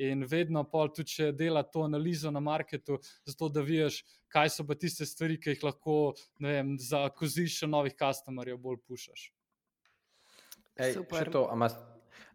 In 0.00 0.24
vedno 0.24 0.62
pa 0.64 0.86
tudi, 0.88 1.12
če 1.12 1.32
dela 1.36 1.60
to 1.62 1.84
analizo 1.84 2.30
na 2.32 2.40
marketu, 2.40 2.96
zato 3.28 3.50
da 3.52 3.60
vidiš, 3.60 4.00
kaj 4.32 4.48
so 4.54 4.64
pa 4.64 4.76
tiste 4.78 5.04
stvari, 5.04 5.36
ki 5.36 5.52
jih 5.54 5.66
lahko 5.66 5.96
vem, 6.40 6.76
za 6.80 7.02
koziš 7.12 7.60
novih 7.68 7.96
customerjev 7.98 8.56
bolj 8.64 8.80
pušaš. 8.88 9.26
Ej, 10.80 10.96
to, 11.28 11.44
A 11.52 11.68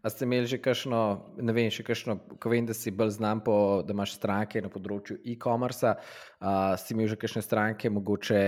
ste 0.08 0.24
imeli 0.24 0.46
že 0.46 0.58
kakšno, 0.62 1.00
ne 1.42 1.52
vem, 1.56 1.70
še 1.72 1.84
kakšno, 1.86 2.18
ko 2.40 2.52
vem, 2.52 2.66
da 2.66 2.74
si 2.76 2.92
bolj 2.94 3.16
znan 3.18 3.42
po, 3.44 3.82
da 3.86 3.94
imaš 3.96 4.16
stranke 4.18 4.62
na 4.62 4.70
področju 4.72 5.18
e-commerce, 5.24 5.96
uh, 5.96 6.74
ste 6.78 6.94
imeli 6.94 7.10
že 7.14 7.18
kakšne 7.20 7.42
stranke, 7.42 7.90
mogoče 7.90 8.42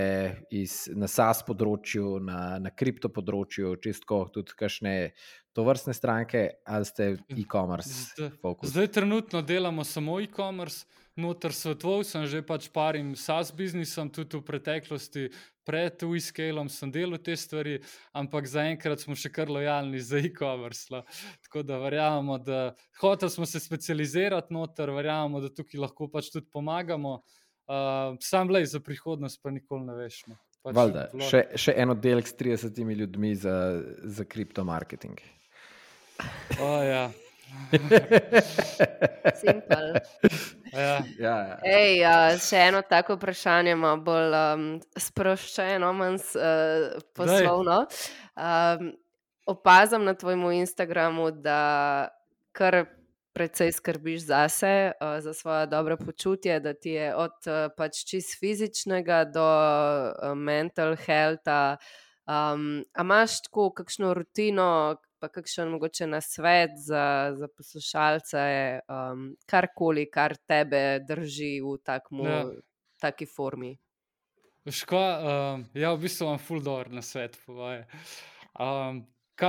iz, 0.54 0.86
na 0.94 1.10
SAS 1.10 1.42
področju, 1.46 2.18
na, 2.24 2.58
na 2.62 2.70
kripto 2.70 3.10
področju, 3.12 3.76
čistko 3.82 4.26
tudi 4.34 4.56
kakšne 4.58 4.94
to 5.56 5.64
vrstne 5.66 5.94
stranke, 5.96 6.44
ali 6.66 6.86
ste 6.86 7.10
e-commerce 7.34 8.30
fokus? 8.38 8.70
Zdaj 8.70 8.92
trenutno 9.00 9.42
delamo 9.42 9.84
samo 9.84 10.20
e-commerce 10.22 10.86
noter 11.18 11.50
svetoval, 11.50 12.06
sem 12.06 12.22
že 12.30 12.46
pač 12.46 12.70
parim 12.70 13.12
SAS 13.18 13.50
biznisom, 13.50 14.06
tudi 14.14 14.38
v 14.38 14.46
preteklosti, 14.46 15.28
pred 15.68 16.04
Wiskelom 16.08 16.70
sem 16.72 16.92
delal 16.92 17.20
te 17.20 17.36
stvari, 17.36 17.76
ampak 18.16 18.48
zaenkrat 18.48 19.04
smo 19.04 19.16
še 19.18 19.30
kar 19.34 19.52
lojalni 19.52 20.00
za 20.00 20.20
e-commerce. 20.24 21.02
Tako 21.44 21.64
da 21.68 21.80
verjamemo, 21.82 22.38
da 22.40 22.62
hoteli 23.02 23.34
smo 23.36 23.46
se 23.46 23.60
specializirati 23.60 24.54
noter, 24.56 24.94
verjamemo, 24.96 25.44
da 25.44 25.52
tukaj 25.52 25.84
lahko 25.84 26.08
pač 26.12 26.32
tudi 26.32 26.48
pomagamo. 26.52 27.20
Uh, 27.68 28.16
sam 28.24 28.48
le 28.48 28.64
za 28.64 28.80
prihodnost, 28.80 29.42
pa 29.44 29.52
nikoli 29.52 29.84
ne 29.84 29.96
veš. 29.98 30.22
No. 30.30 30.40
Pač 30.64 30.74
Valda, 30.74 31.04
še, 31.22 31.44
še 31.60 31.76
en 31.78 31.92
oddelek 31.94 32.26
s 32.26 32.34
30 32.40 32.80
ljudmi 32.98 33.34
za, 33.38 33.54
za 34.08 34.24
kriptomarketing. 34.26 35.20
Oh, 36.58 36.80
ja. 36.82 37.06
Simpel. 39.40 39.94
Ja. 40.72 41.00
Ja, 41.18 41.36
ja. 41.48 41.56
Ej, 41.64 42.02
uh, 42.04 42.36
še 42.40 42.60
eno 42.68 42.82
tako 42.86 43.16
vprašanje, 43.18 43.74
malo 43.78 44.02
bolj 44.04 44.36
um, 44.36 44.66
sproščeno, 44.96 45.92
manj 45.96 46.20
uh, 46.36 46.98
poslovno. 47.16 47.80
Um, 48.36 48.92
opazam 49.48 50.04
na 50.04 50.14
tvojem 50.14 50.44
Instagramu, 50.60 51.30
da 51.32 51.60
kar 52.52 52.84
precej 53.38 53.72
skrbiš 53.72 54.26
zase, 54.26 54.92
uh, 55.00 55.20
za 55.22 55.32
svoje 55.34 55.66
dobro 55.70 55.96
počutje, 55.96 56.60
da 56.60 56.74
ti 56.74 56.90
je 56.96 57.14
od 57.14 57.36
uh, 57.46 57.70
pač 57.76 58.02
čist 58.08 58.38
fizičnega 58.40 59.24
do 59.30 59.46
uh, 59.46 60.34
mental 60.34 60.96
healtha. 60.96 61.76
Um, 62.28 62.84
a 62.92 63.02
imaš 63.06 63.42
tako 63.46 63.70
kakšno 63.72 64.12
rutino, 64.14 64.98
pa 65.20 65.28
kakšen 65.28 65.68
mogoče 65.74 66.06
na 66.06 66.20
svet 66.20 66.76
za, 66.76 67.34
za 67.34 67.48
poslušalce, 67.56 68.40
um, 68.88 69.28
karkoli, 69.46 70.06
kar 70.10 70.36
tebe 70.46 71.00
drži 71.08 71.58
v 71.64 71.76
takmu, 71.84 72.24
ja. 72.26 72.40
taki 73.00 73.26
formi. 73.26 73.76
Ško, 74.68 74.98
um, 75.00 75.68
ja, 75.74 75.92
v 75.94 76.02
bistvu 76.04 76.26
imam 76.28 76.42
full 76.42 76.62
door 76.64 76.90
na 76.92 77.02
svet. 77.02 77.38
Um, 77.48 79.04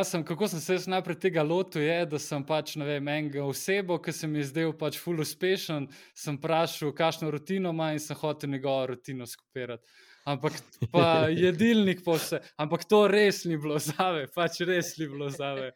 sem, 0.05 0.23
kako 0.23 0.47
sem 0.47 0.61
se 0.61 0.91
najprej 0.91 1.19
tega 1.19 1.43
lotil, 1.43 1.83
je, 1.83 2.05
da 2.05 2.19
sem 2.19 2.45
pač 2.45 2.75
vem, 2.77 3.07
enega 3.07 3.43
osebo, 3.43 3.97
ki 3.99 4.13
se 4.15 4.27
mi 4.27 4.39
je 4.39 4.51
zdel 4.53 4.75
pač 4.77 4.99
full 5.01 5.19
uspešen, 5.19 5.89
sem 6.15 6.37
vprašal, 6.37 6.93
kakšno 6.95 7.31
rutino 7.33 7.73
ima 7.75 7.91
in 7.93 7.99
sem 7.99 8.17
hotel 8.17 8.53
njegovo 8.53 8.93
rutino 8.93 9.27
skupirati 9.27 9.87
ampak 10.29 10.53
pa 10.93 11.05
jedilnik, 11.43 12.03
pa 12.05 12.15
vse. 12.17 12.39
Ampak 12.61 12.85
to 12.89 13.01
res 13.11 13.41
ni 13.49 13.57
bilo 13.59 13.79
zave, 13.81 14.27
pač 14.35 14.59
res 14.67 14.93
ni 14.99 15.07
bilo 15.09 15.29
zave. 15.33 15.71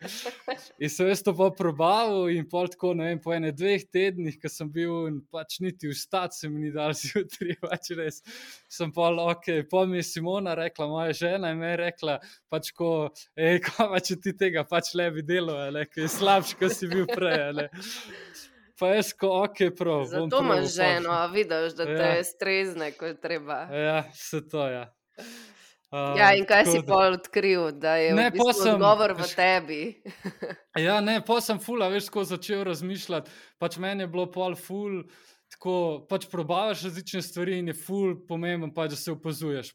In 0.80 0.92
sem 0.94 1.10
jaz 1.10 1.24
to 1.26 1.34
pa 1.38 1.50
probal 1.56 2.30
in 2.34 2.46
pol 2.50 2.70
tako, 2.72 2.94
ne 2.98 3.10
vem, 3.12 3.22
po 3.24 3.34
ene 3.36 3.54
dveh 3.56 3.86
tednih, 3.94 4.38
ko 4.42 4.52
sem 4.52 4.70
bil 4.74 5.10
in 5.10 5.20
pač 5.34 5.60
niti 5.64 5.92
vstati 5.92 6.38
se 6.38 6.52
mi 6.52 6.68
ni 6.68 6.74
dal 6.76 6.96
zjutraj, 7.02 7.58
pač 7.66 7.92
res. 7.98 8.22
Sem 8.72 8.94
pol, 8.96 9.20
ok, 9.24 9.66
pol 9.72 9.90
mi 9.92 10.02
je 10.02 10.08
Simona 10.14 10.56
rekla, 10.60 10.90
moja 10.92 11.18
žena 11.24 11.54
in 11.54 11.62
me 11.62 11.74
je 11.74 11.82
rekla, 11.86 12.20
pač 12.54 12.72
ko, 12.78 12.94
hej, 13.40 13.60
kava, 13.68 14.02
če 14.04 14.20
ti 14.22 14.38
tega 14.38 14.66
pač 14.70 14.94
le 15.00 15.10
bi 15.18 15.26
delo, 15.26 15.58
ne, 15.74 15.88
ki 15.90 16.06
je 16.06 16.16
slabši, 16.20 16.60
kot 16.62 16.76
si 16.78 16.92
bil 16.92 17.08
prej, 17.10 17.50
ne 17.58 17.70
pa 18.80 18.94
je 18.96 19.04
sko, 19.04 19.30
ok, 19.44 19.64
prav. 19.78 20.06
Zato 20.12 20.42
imaš 20.42 20.76
ženo, 20.76 21.12
a 21.12 21.26
vidiš, 21.26 21.76
da 21.78 21.84
ja. 21.84 21.98
te 21.98 22.18
je 22.18 22.24
strezne, 22.24 22.92
ko 22.92 23.06
je 23.06 23.18
treba. 23.22 23.64
Ja, 23.72 24.04
se 24.14 24.48
to 24.48 24.68
je. 24.68 24.74
Ja. 24.74 24.94
Uh, 25.94 26.16
ja, 26.18 26.32
in 26.34 26.48
kaj 26.50 26.66
si 26.72 26.80
pol 26.88 27.14
odkril, 27.14 27.68
da 27.78 28.00
je 28.02 28.16
ne, 28.18 28.32
v 28.32 28.34
bistvu 28.34 28.54
sem, 28.58 28.72
odgovor 28.74 29.12
v 29.14 29.28
tebi? 29.30 29.82
ja, 30.88 30.96
ne, 31.06 31.20
pa 31.22 31.38
sem 31.38 31.60
ful, 31.62 31.84
a 31.86 31.90
veš, 31.94 32.08
ko 32.10 32.24
začel 32.26 32.64
razmišljati, 32.66 33.30
pač 33.62 33.78
meni 33.78 34.02
je 34.02 34.10
bilo 34.10 34.26
pol 34.34 34.58
ful. 34.58 35.04
Tako 35.54 35.76
pač 36.10 36.26
probavaš 36.32 36.88
različne 36.88 37.22
stvari 37.22 37.60
in 37.62 37.70
je 37.70 37.76
ful 37.78 38.16
pomemben, 38.26 38.72
pa, 38.74 38.88
da 38.90 38.98
se 38.98 39.14
opazuješ. 39.14 39.70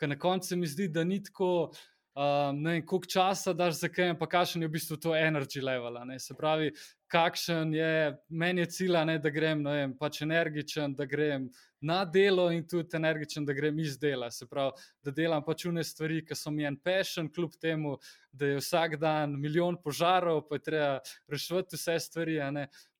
Ker 0.00 0.08
na 0.08 0.16
koncu 0.16 0.56
mi 0.56 0.64
zdi, 0.66 0.88
da 0.88 1.04
ni 1.04 1.20
tako, 1.22 1.74
um, 2.14 2.62
ne 2.62 2.70
vem, 2.70 2.86
koliko 2.86 3.10
časa 3.10 3.52
daš 3.52 3.80
za 3.80 3.88
kaj, 3.88 4.14
pa 4.18 4.26
kakšen 4.30 4.62
je 4.62 4.68
v 4.68 4.74
bistvu 4.76 4.96
to 4.96 5.14
energy 5.18 5.62
level. 5.62 5.98
Se 6.18 6.34
pravi, 6.34 6.72
kakšen 7.10 7.74
je 7.74 8.16
meni 8.28 8.66
cilj, 8.66 8.96
da 9.22 9.30
grem 9.30 9.64
vem, 9.64 9.94
pač 9.98 10.22
energičen, 10.22 10.94
da 10.94 11.06
grem 11.06 11.50
na 11.80 12.04
delo 12.04 12.48
in 12.50 12.64
tudi 12.66 12.96
energičen, 12.96 13.44
da 13.44 13.52
grem 13.52 13.78
iz 13.78 13.98
dela. 13.98 14.30
Se 14.30 14.46
pravi, 14.46 14.72
da 15.02 15.10
delam 15.10 15.44
pač 15.44 15.66
une 15.66 15.84
stvari, 15.84 16.22
ki 16.24 16.34
so 16.34 16.50
mi 16.50 16.64
en 16.64 16.76
pešen, 16.76 17.28
kljub 17.34 17.58
temu, 17.60 17.98
da 18.32 18.54
je 18.54 18.62
vsak 18.62 18.96
dan 19.00 19.36
milijon 19.40 19.76
požarov, 19.82 20.46
pa 20.48 20.58
je 20.58 20.66
treba 20.70 20.94
rešiti 21.30 21.76
vse 21.76 21.98
stvari. 22.00 22.40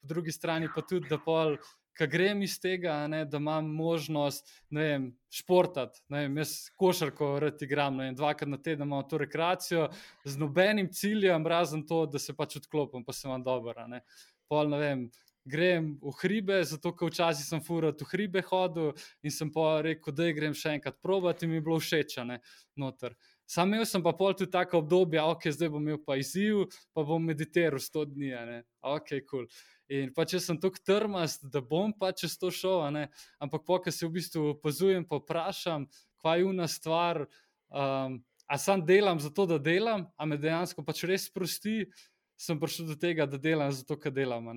Po 0.04 0.08
drugi 0.08 0.32
strani 0.32 0.68
pa 0.68 0.82
tudi, 0.84 1.08
da 1.08 1.16
pol 1.18 1.56
ki 1.94 2.06
grem 2.10 2.42
iz 2.42 2.56
tega, 2.60 2.96
ne, 3.10 3.24
da 3.24 3.38
imam 3.38 3.68
možnost 3.70 4.50
vem, 4.70 5.08
športati. 5.32 6.02
Ne 6.08 6.24
vem, 6.24 6.38
jaz 6.42 6.54
košarko 6.78 7.34
rad 7.42 7.62
igram, 7.62 8.00
ne, 8.02 8.12
dvakrat 8.16 8.50
na 8.50 8.58
teden 8.58 8.86
imam 8.88 9.04
to 9.08 9.18
rekreacijo 9.22 9.88
z 10.24 10.38
nobenim 10.40 10.90
ciljem, 10.92 11.46
razen 11.46 11.86
to, 11.86 12.04
da 12.06 12.18
se 12.18 12.34
pač 12.36 12.58
odklopim, 12.62 13.04
pa 13.04 13.12
se 13.12 13.28
vam 13.28 13.42
dobro. 13.42 13.86
Pol 14.48 14.74
ne 14.74 14.80
vem. 14.80 15.06
Grem 15.44 15.90
v 16.00 16.12
hribe, 16.22 16.56
zato 16.64 16.94
ker 16.96 17.10
včasih 17.10 17.44
sem 17.44 17.60
furat 17.60 18.00
v 18.00 18.06
hribe 18.08 18.40
hodil 18.48 18.94
in 19.20 19.30
sem 19.30 19.50
pa 19.52 19.82
rekel, 19.84 20.14
da 20.16 20.30
grem 20.32 20.54
še 20.56 20.72
enkrat 20.78 20.96
probati 21.04 21.44
in 21.44 21.52
mi 21.52 21.58
je 21.58 21.64
bilo 21.66 21.76
všeč. 21.76 22.16
Sam 23.44 23.74
imel 23.74 23.84
sem 23.84 24.00
pa 24.00 24.14
pol 24.16 24.32
tudi 24.32 24.48
tako 24.54 24.80
obdobje, 24.80 25.20
ok, 25.20 25.50
zdaj 25.52 25.68
bom 25.68 25.84
imel 25.84 26.00
pa 26.00 26.16
izziv, 26.16 26.64
pa 26.96 27.04
bom 27.04 27.20
meditiral 27.20 27.76
100 27.76 28.06
dni. 28.14 28.32
Ok, 28.80 29.20
kul. 29.28 29.44
Cool. 29.44 29.48
In 29.92 30.12
pa 30.16 30.24
če 30.24 30.40
sem 30.40 30.56
tako 30.60 30.80
trmast, 30.86 31.44
da 31.52 31.60
bom 31.60 31.92
pa 31.92 32.12
čez 32.16 32.38
to 32.40 32.48
šel, 32.54 32.86
ampak 33.42 33.64
po, 33.66 33.78
ki 33.84 33.92
se 33.92 34.06
v 34.06 34.14
bistvu 34.16 34.44
opazujem, 34.54 35.04
pa 35.04 35.20
vprašam, 35.20 35.84
kaj 36.24 36.40
je 36.40 36.46
una 36.48 36.68
stvar. 36.70 37.26
Um, 37.68 38.22
a 38.48 38.58
sam 38.58 38.84
delam 38.86 39.20
zato, 39.20 39.46
da 39.46 39.58
delam, 39.58 40.06
a 40.16 40.26
me 40.26 40.38
dejansko 40.40 40.84
pač 40.84 41.04
res 41.08 41.28
sprosti, 41.28 41.84
sem 42.40 42.60
prišel 42.60 42.92
do 42.92 42.96
tega, 43.00 43.26
da 43.28 43.40
delam 43.40 43.72
zato, 43.72 43.96
ker 44.00 44.12
delam. 44.12 44.48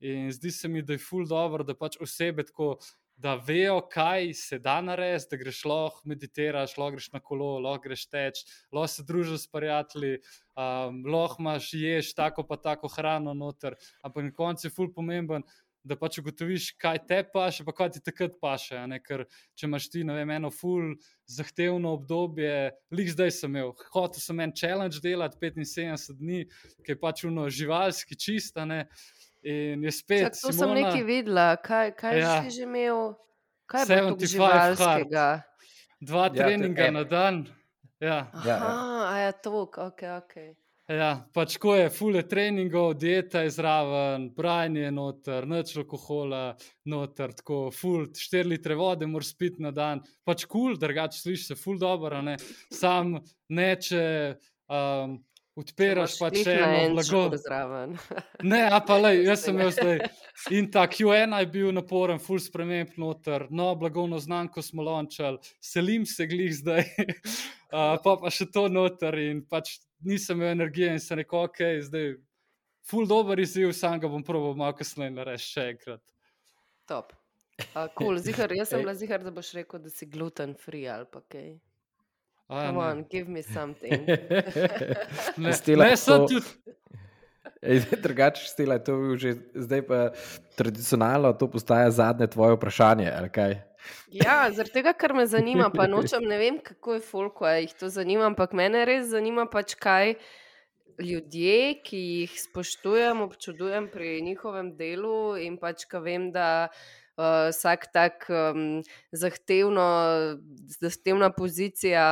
In 0.00 0.32
zdi 0.32 0.52
se 0.52 0.68
mi, 0.68 0.82
da 0.82 0.96
je 0.96 1.04
ful 1.04 1.28
dobro, 1.28 1.64
da 1.64 1.76
pač 1.76 1.98
osebe 2.00 2.44
tako 2.48 2.78
da 3.20 3.34
vejo, 3.34 3.80
kaj 3.92 4.34
se 4.34 4.58
da 4.58 4.80
narediti, 4.80 5.28
da 5.30 5.36
greš 5.36 5.64
lahko 5.68 6.08
meditiraš, 6.08 6.76
lahko 6.80 6.96
greš 6.96 7.10
na 7.12 7.20
kolo, 7.20 7.58
lahko 7.60 7.88
greš 7.88 8.06
teč, 8.08 8.44
lahko 8.72 8.88
se 8.88 9.04
družiš 9.08 9.42
s 9.42 9.50
prijatelji, 9.52 10.20
um, 10.56 11.02
lahko 11.04 11.42
imaš 11.42 11.72
ješ 11.76 12.14
tako 12.16 12.46
pa 12.48 12.56
tako 12.56 12.88
hrano 12.88 13.34
noter. 13.34 13.76
Ampak 14.02 14.30
na 14.30 14.32
koncu 14.36 14.66
je 14.66 14.76
ful 14.76 14.92
pomemben. 14.94 15.44
Da 15.80 15.96
pač 15.96 16.18
ugotoviš, 16.20 16.74
kaj 16.76 16.98
te 17.08 17.18
paše, 17.32 17.64
pa 17.64 17.72
kaj 17.72 17.94
ti 17.94 18.02
takrat 18.04 18.34
paše. 18.36 18.82
Ker 19.00 19.22
če 19.56 19.64
imaš 19.64 19.86
ti, 19.88 20.02
ne 20.04 20.12
vem, 20.12 20.28
eno 20.34 20.50
ful 20.52 20.90
zahtevno 21.24 21.94
obdobje, 21.96 22.74
lik 22.92 23.08
zdaj 23.08 23.32
sem 23.32 23.54
imel, 23.54 23.72
hotel 23.94 24.20
sem 24.20 24.42
en 24.44 24.52
challenge 24.52 25.00
delati 25.00 25.40
75 25.40 26.18
dni, 26.20 26.42
ki 26.84 26.92
je 26.92 26.98
pač 27.00 27.24
uno 27.24 27.48
živalski 27.48 28.18
čista. 28.20 28.68
In 29.42 29.84
je 29.84 29.92
spet. 29.92 30.26
Čak, 30.26 30.36
to 30.36 30.52
Simona, 30.52 30.60
sem 30.60 30.74
nekaj 30.76 31.04
videla, 31.08 31.46
kaj, 31.56 31.94
kaj 31.96 32.18
ja, 32.20 32.32
si 32.44 32.58
že 32.58 32.66
imel, 32.68 33.14
kaj 33.64 33.86
je 33.88 34.00
bilo 34.02 34.32
živalskega. 34.32 35.28
Dva 36.00 36.24
ja, 36.28 36.34
treninga 36.34 36.88
ja, 36.88 36.92
na 36.92 37.04
dan. 37.04 37.46
Ja. 38.00 38.18
Aha, 38.32 38.48
ja. 38.48 38.58
a 39.08 39.14
je 39.18 39.32
to, 39.44 39.62
ok, 39.64 40.02
ok. 40.18 40.34
Ja, 40.90 41.10
pač 41.32 41.54
ko 41.62 41.76
je 41.78 41.86
fule 41.94 42.24
treningov, 42.26 42.96
dieta 42.98 43.44
je 43.44 43.52
zraven, 43.54 44.26
branje 44.34 44.88
je 44.88 44.90
noter, 44.90 45.46
noč 45.46 45.76
alkohola, 45.78 46.56
noter, 46.90 47.30
tako 47.38 47.60
ful, 47.70 48.08
štiri 48.10 48.56
litre 48.56 48.74
vode 48.74 49.06
moraš 49.06 49.30
spiti 49.36 49.62
na 49.62 49.70
dan. 49.70 50.02
Pač 50.26 50.48
kul, 50.48 50.72
cool, 50.72 50.80
drugače 50.82 51.20
slišiš 51.20 51.46
se 51.52 51.58
ful 51.60 51.78
dobro, 51.78 52.20
ne. 52.26 52.36
Sam 52.74 53.20
neče. 53.48 54.02
Um, 54.70 55.20
Odpiraš 55.60 56.16
pa 56.20 56.30
če 56.32 56.54
eno 56.56 57.02
blago. 57.02 57.22
ne, 58.52 58.60
a 58.72 58.78
pa 58.86 58.96
le, 59.00 59.12
jaz 59.26 59.44
sem 59.44 59.56
imel 59.56 59.72
zdaj. 59.74 60.00
In 60.56 60.70
ta 60.72 60.86
Q1 60.88 61.36
je 61.42 61.48
bil 61.52 61.70
naporen, 61.76 62.20
full 62.22 62.40
sprememb 62.40 62.96
noter, 63.00 63.46
no, 63.52 63.72
blagovno 63.78 64.18
znamko 64.22 64.64
smo 64.64 64.86
lončali, 64.86 65.40
selim 65.60 66.06
se 66.08 66.26
glih 66.30 66.54
zdaj, 66.56 66.84
uh, 67.74 67.96
pa 68.02 68.16
pa 68.22 68.32
še 68.32 68.48
to 68.54 68.66
noter 68.72 69.18
in 69.20 69.44
pač 69.44 69.76
nisem 70.06 70.40
imel 70.40 70.54
energije 70.56 70.96
in 70.96 71.02
se 71.02 71.18
rekel, 71.20 71.44
ok, 71.50 71.64
zdaj 71.90 72.12
full 72.90 73.08
dober 73.10 73.40
izziv, 73.40 73.74
sam 73.76 74.00
ga 74.00 74.08
bom 74.10 74.24
proval 74.26 74.56
malo 74.58 74.78
kasneje 74.78 75.12
narediti 75.18 75.50
še 75.52 75.66
enkrat. 75.74 76.04
Top. 76.88 77.12
Uh, 77.74 77.90
cool. 77.98 78.16
zihar, 78.16 78.52
jaz 78.56 78.72
sem 78.72 78.80
bila 78.80 78.96
zihar, 78.96 79.20
da 79.20 79.34
boš 79.34 79.52
rekel, 79.58 79.82
da 79.84 79.92
si 79.92 80.08
gluten 80.08 80.56
free 80.56 80.88
ali 80.88 81.04
pa 81.10 81.20
kaj. 81.20 81.50
Okay. 81.52 81.58
Come 82.50 82.78
on, 82.78 83.04
give 83.10 83.28
me 83.28 83.42
something. 83.42 84.06
ne, 85.38 85.52
stila, 85.52 85.84
ne, 85.84 85.96
so 85.96 86.26
tudi. 86.26 86.46
Drugače, 88.02 88.44
stila, 88.48 88.78
to 88.78 88.96
je 89.12 89.18
že 89.18 89.34
zdaj 89.54 89.82
pa 89.86 89.98
tradicionalno, 90.56 91.32
to 91.32 91.46
postaja 91.50 91.90
zadnje 91.90 92.26
tvoje 92.26 92.56
vprašanje. 92.56 93.12
Ja, 94.10 94.50
zaradi 94.50 94.72
tega, 94.72 94.92
ker 94.96 95.14
me 95.14 95.26
zanima, 95.26 95.70
pa 95.70 95.86
nočem, 95.86 96.24
ne 96.26 96.38
vem, 96.40 96.58
kako 96.64 96.98
je 96.98 97.00
folko, 97.04 97.46
jih 97.48 97.74
to 97.78 97.88
zanima, 97.88 98.26
ampak 98.32 98.56
mene 98.56 98.82
res 98.88 99.12
zanima, 99.12 99.46
pač 99.46 99.76
kaj 99.78 100.16
ljudje, 101.00 101.80
ki 101.84 102.00
jih 102.00 102.34
spoštujem, 102.40 103.22
občudujem 103.24 103.88
pri 103.92 104.18
njihovem 104.26 104.74
delu 104.76 105.36
in 105.40 105.56
pač, 105.60 105.86
ka 105.88 106.02
vem, 106.02 106.30
da 106.32 106.68
uh, 107.16 107.48
vsak 107.50 107.88
tak 107.92 108.28
um, 108.28 108.82
zahtevno, 109.12 109.88
zahtevna 110.80 111.30
pozicija 111.34 112.06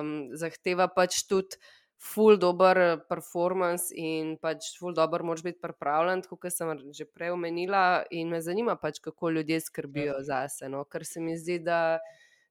um, 0.00 0.32
zahteva 0.34 0.88
pač 0.88 1.22
tudi 1.28 1.60
ful 2.02 2.36
dober 2.36 2.98
performance 3.06 3.94
in 3.94 4.34
pač 4.42 4.72
ful 4.78 4.94
dober 4.94 5.22
moraš 5.22 5.44
biti 5.46 5.60
pripravljen, 5.62 6.24
kot 6.26 6.50
sem 6.50 6.72
že 6.90 7.06
prej 7.06 7.30
omenila. 7.36 8.02
In 8.10 8.32
me 8.32 8.42
zanima 8.42 8.74
pač, 8.76 8.98
kako 9.04 9.30
ljudje 9.30 9.60
skrbijo 9.60 10.18
ja. 10.18 10.22
za 10.22 10.40
sebe. 10.48 10.72
No? 10.74 10.82
Ker 10.84 11.06
se 11.06 11.22
mi 11.22 11.36
zdi, 11.38 11.60
da, 11.62 12.00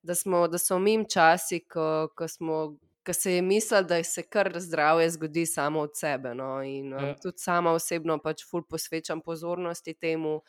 da, 0.04 0.16
smo, 0.16 0.46
da 0.48 0.58
so 0.58 0.80
mi 0.80 0.96
časi, 1.04 1.66
ko, 1.68 2.08
ko 2.16 2.28
smo. 2.28 2.62
Ker 3.02 3.18
se 3.18 3.32
je 3.34 3.42
mislil, 3.42 3.82
da 3.90 3.98
se 4.06 4.22
kar 4.22 4.54
zdravje 4.62 5.10
zgodi 5.16 5.46
samo 5.50 5.82
od 5.88 5.98
sebe. 5.98 6.36
No? 6.38 6.62
In 6.64 6.94
ja. 6.94 7.16
tudi 7.20 7.42
sama 7.42 7.74
osebno 7.74 8.20
pač 8.22 8.46
ful 8.48 8.64
posvečam 8.64 9.24
pozornosti 9.26 9.98
temu. 9.98 10.40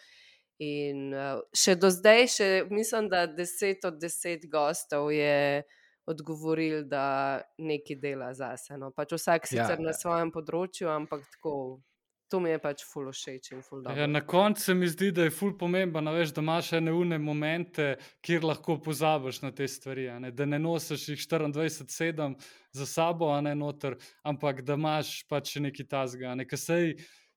In 0.63 1.13
uh, 1.15 1.41
še 1.57 1.75
do 1.81 1.91
zdaj, 1.91 2.27
še, 2.37 2.49
mislim, 2.71 3.09
da 3.11 3.25
deset 3.27 3.87
od 3.89 3.97
deset 3.99 4.45
gostov 4.51 5.11
je 5.15 5.63
odgovoril, 6.07 6.83
da 6.89 7.41
nekaj 7.59 7.97
dela 8.03 8.35
za 8.35 8.53
sebe. 8.57 8.81
No. 8.83 8.91
Pač 8.95 9.15
vsak 9.17 9.47
ja, 9.47 9.51
sicer 9.51 9.81
ja, 9.81 9.87
na 9.87 9.95
svojem 9.97 10.31
področju, 10.35 10.91
ampak 10.93 11.25
tako. 11.37 11.57
To 12.33 12.39
mi 12.41 12.49
je 12.49 12.61
pač 12.65 12.81
ful 12.89 13.11
všeč 13.13 13.51
in 13.53 13.59
ful 13.61 13.83
dobro. 13.83 13.93
Ja, 13.93 14.07
na 14.09 14.23
koncu 14.25 14.63
se 14.65 14.73
mi 14.73 14.87
zdi, 14.89 15.11
da 15.13 15.27
je 15.27 15.33
ful 15.37 15.51
pomembno, 15.61 16.15
da 16.17 16.41
imaš 16.41 16.71
ene 16.79 16.95
une 16.97 17.19
momente, 17.21 17.91
kjer 18.25 18.47
lahko 18.49 18.79
pozabiš 18.81 19.43
na 19.43 19.51
te 19.53 19.67
stvari. 19.69 20.07
Ne? 20.25 20.31
Da 20.33 20.47
ne 20.49 20.57
nosiš 20.57 21.11
jih 21.11 21.27
24-7 21.29 22.39
za 22.73 22.87
sabo, 22.89 23.29
ne 23.45 23.53
noter, 23.53 23.99
ampak 24.25 24.65
da 24.65 24.79
imaš 24.81 25.27
pač 25.29 25.59
nekaj 25.61 25.91
tazga. 25.93 26.33
Ne? 26.33 26.49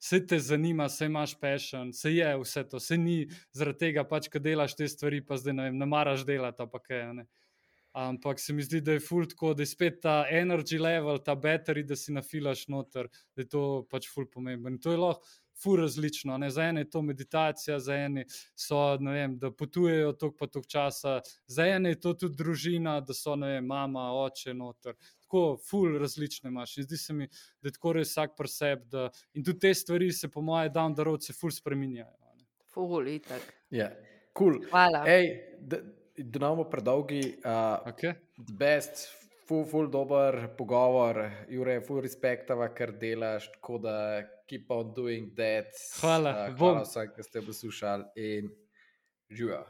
Vse 0.01 0.19
te 0.27 0.39
zanima, 0.39 0.89
vse 0.89 1.09
imaš 1.09 1.35
pešen, 1.39 1.93
vse 1.95 2.13
je 2.15 2.35
vse 2.41 2.63
to, 2.69 2.81
vse 2.81 2.97
ni 2.97 3.17
zaradi 3.55 3.87
tega, 3.87 4.03
pač, 4.07 4.29
da 4.33 4.43
delaš 4.49 4.75
te 4.75 4.87
stvari, 4.91 5.23
pa 5.25 5.39
zdaj 5.41 5.57
ne, 5.57 5.69
vem, 5.69 5.81
ne 5.81 5.89
maraš 5.89 6.25
delati. 6.27 6.69
Pa 6.71 6.81
kaj, 6.83 7.07
ne. 7.21 7.27
Ampak 7.95 8.41
se 8.43 8.53
mi 8.53 8.63
zdi, 8.63 8.81
da 8.83 8.97
je 8.97 8.99
fult 8.99 9.31
tako, 9.31 9.53
da 9.55 9.63
je 9.63 9.71
spet 9.71 10.01
ta 10.03 10.25
energy 10.27 10.79
level, 10.81 11.21
ta 11.23 11.35
battery, 11.39 11.85
da 11.87 11.95
si 11.95 12.11
nafilaš 12.11 12.65
noter, 12.67 13.07
da 13.35 13.45
je 13.45 13.47
to 13.47 13.61
pač 13.89 14.09
fult 14.11 14.33
pomemben. 14.33 14.75
In 14.75 14.81
to 14.83 14.91
je 14.91 14.99
lahko 14.99 15.23
ful 15.63 15.79
različno. 15.81 16.37
Ne? 16.37 16.49
Za 16.51 16.63
ene 16.63 16.81
je 16.81 16.89
to 16.89 17.01
meditacija, 17.01 17.79
za 17.79 17.95
ene 17.95 18.25
so, 18.55 18.79
vem, 18.97 19.37
da 19.39 19.51
potujejo 19.51 20.13
tok 20.13 20.37
pa 20.39 20.47
tok 20.47 20.67
časa, 20.67 21.19
za 21.47 21.67
ene 21.67 21.95
je 21.95 21.99
to 21.99 22.13
tudi 22.13 22.35
družina, 22.35 22.99
da 23.01 23.13
so 23.13 23.35
vem, 23.35 23.65
mama, 23.65 24.11
oče 24.25 24.53
noter 24.53 24.95
tako 25.25 25.57
ful 25.69 25.97
različne 25.99 26.49
imaš. 26.49 26.77
In 26.77 26.83
zdi 26.83 26.97
se 26.97 27.13
mi, 27.13 27.27
da 27.61 27.67
je 27.67 27.73
tako 27.73 27.93
res 27.93 28.11
vsak 28.13 28.37
preseb. 28.37 28.85
Da, 28.91 29.09
in 29.33 29.43
tudi 29.43 29.59
te 29.59 29.73
stvari 29.73 30.11
se, 30.11 30.29
po 30.31 30.41
mojem, 30.41 30.73
down 30.73 30.95
the 30.95 31.03
road 31.03 31.23
se 31.23 31.33
ful 31.33 31.51
spremenjajo. 31.51 32.13
Ful, 32.73 33.07
itak. 33.07 33.41
Ja, 33.71 33.89
cool. 34.37 34.59
Hvala. 34.69 35.05
Ej, 35.07 35.29
da 35.63 35.77
ne 36.17 36.39
bomo 36.39 36.69
predolgi. 36.69 37.21
Uh, 37.39 37.87
okay. 37.87 38.13
Best. 38.59 39.24
Ful, 39.45 39.65
ful, 39.69 39.89
dober 39.93 40.47
pogovor, 40.57 41.19
Jure, 41.53 41.75
ful, 41.85 42.01
respektava, 42.01 42.71
kar 42.73 42.95
delaš, 42.97 43.51
tako 43.53 43.77
da 43.83 43.97
keep 44.49 44.71
on 44.73 44.93
doing 44.97 45.29
that. 45.37 45.69
Hvala, 45.99 46.33
uh, 46.47 46.55
hvala 46.57 46.81
vsem, 46.81 47.11
ki 47.13 47.27
ste 47.29 47.45
poslušali 47.45 48.25
in 48.25 48.49
živijo. 49.29 49.61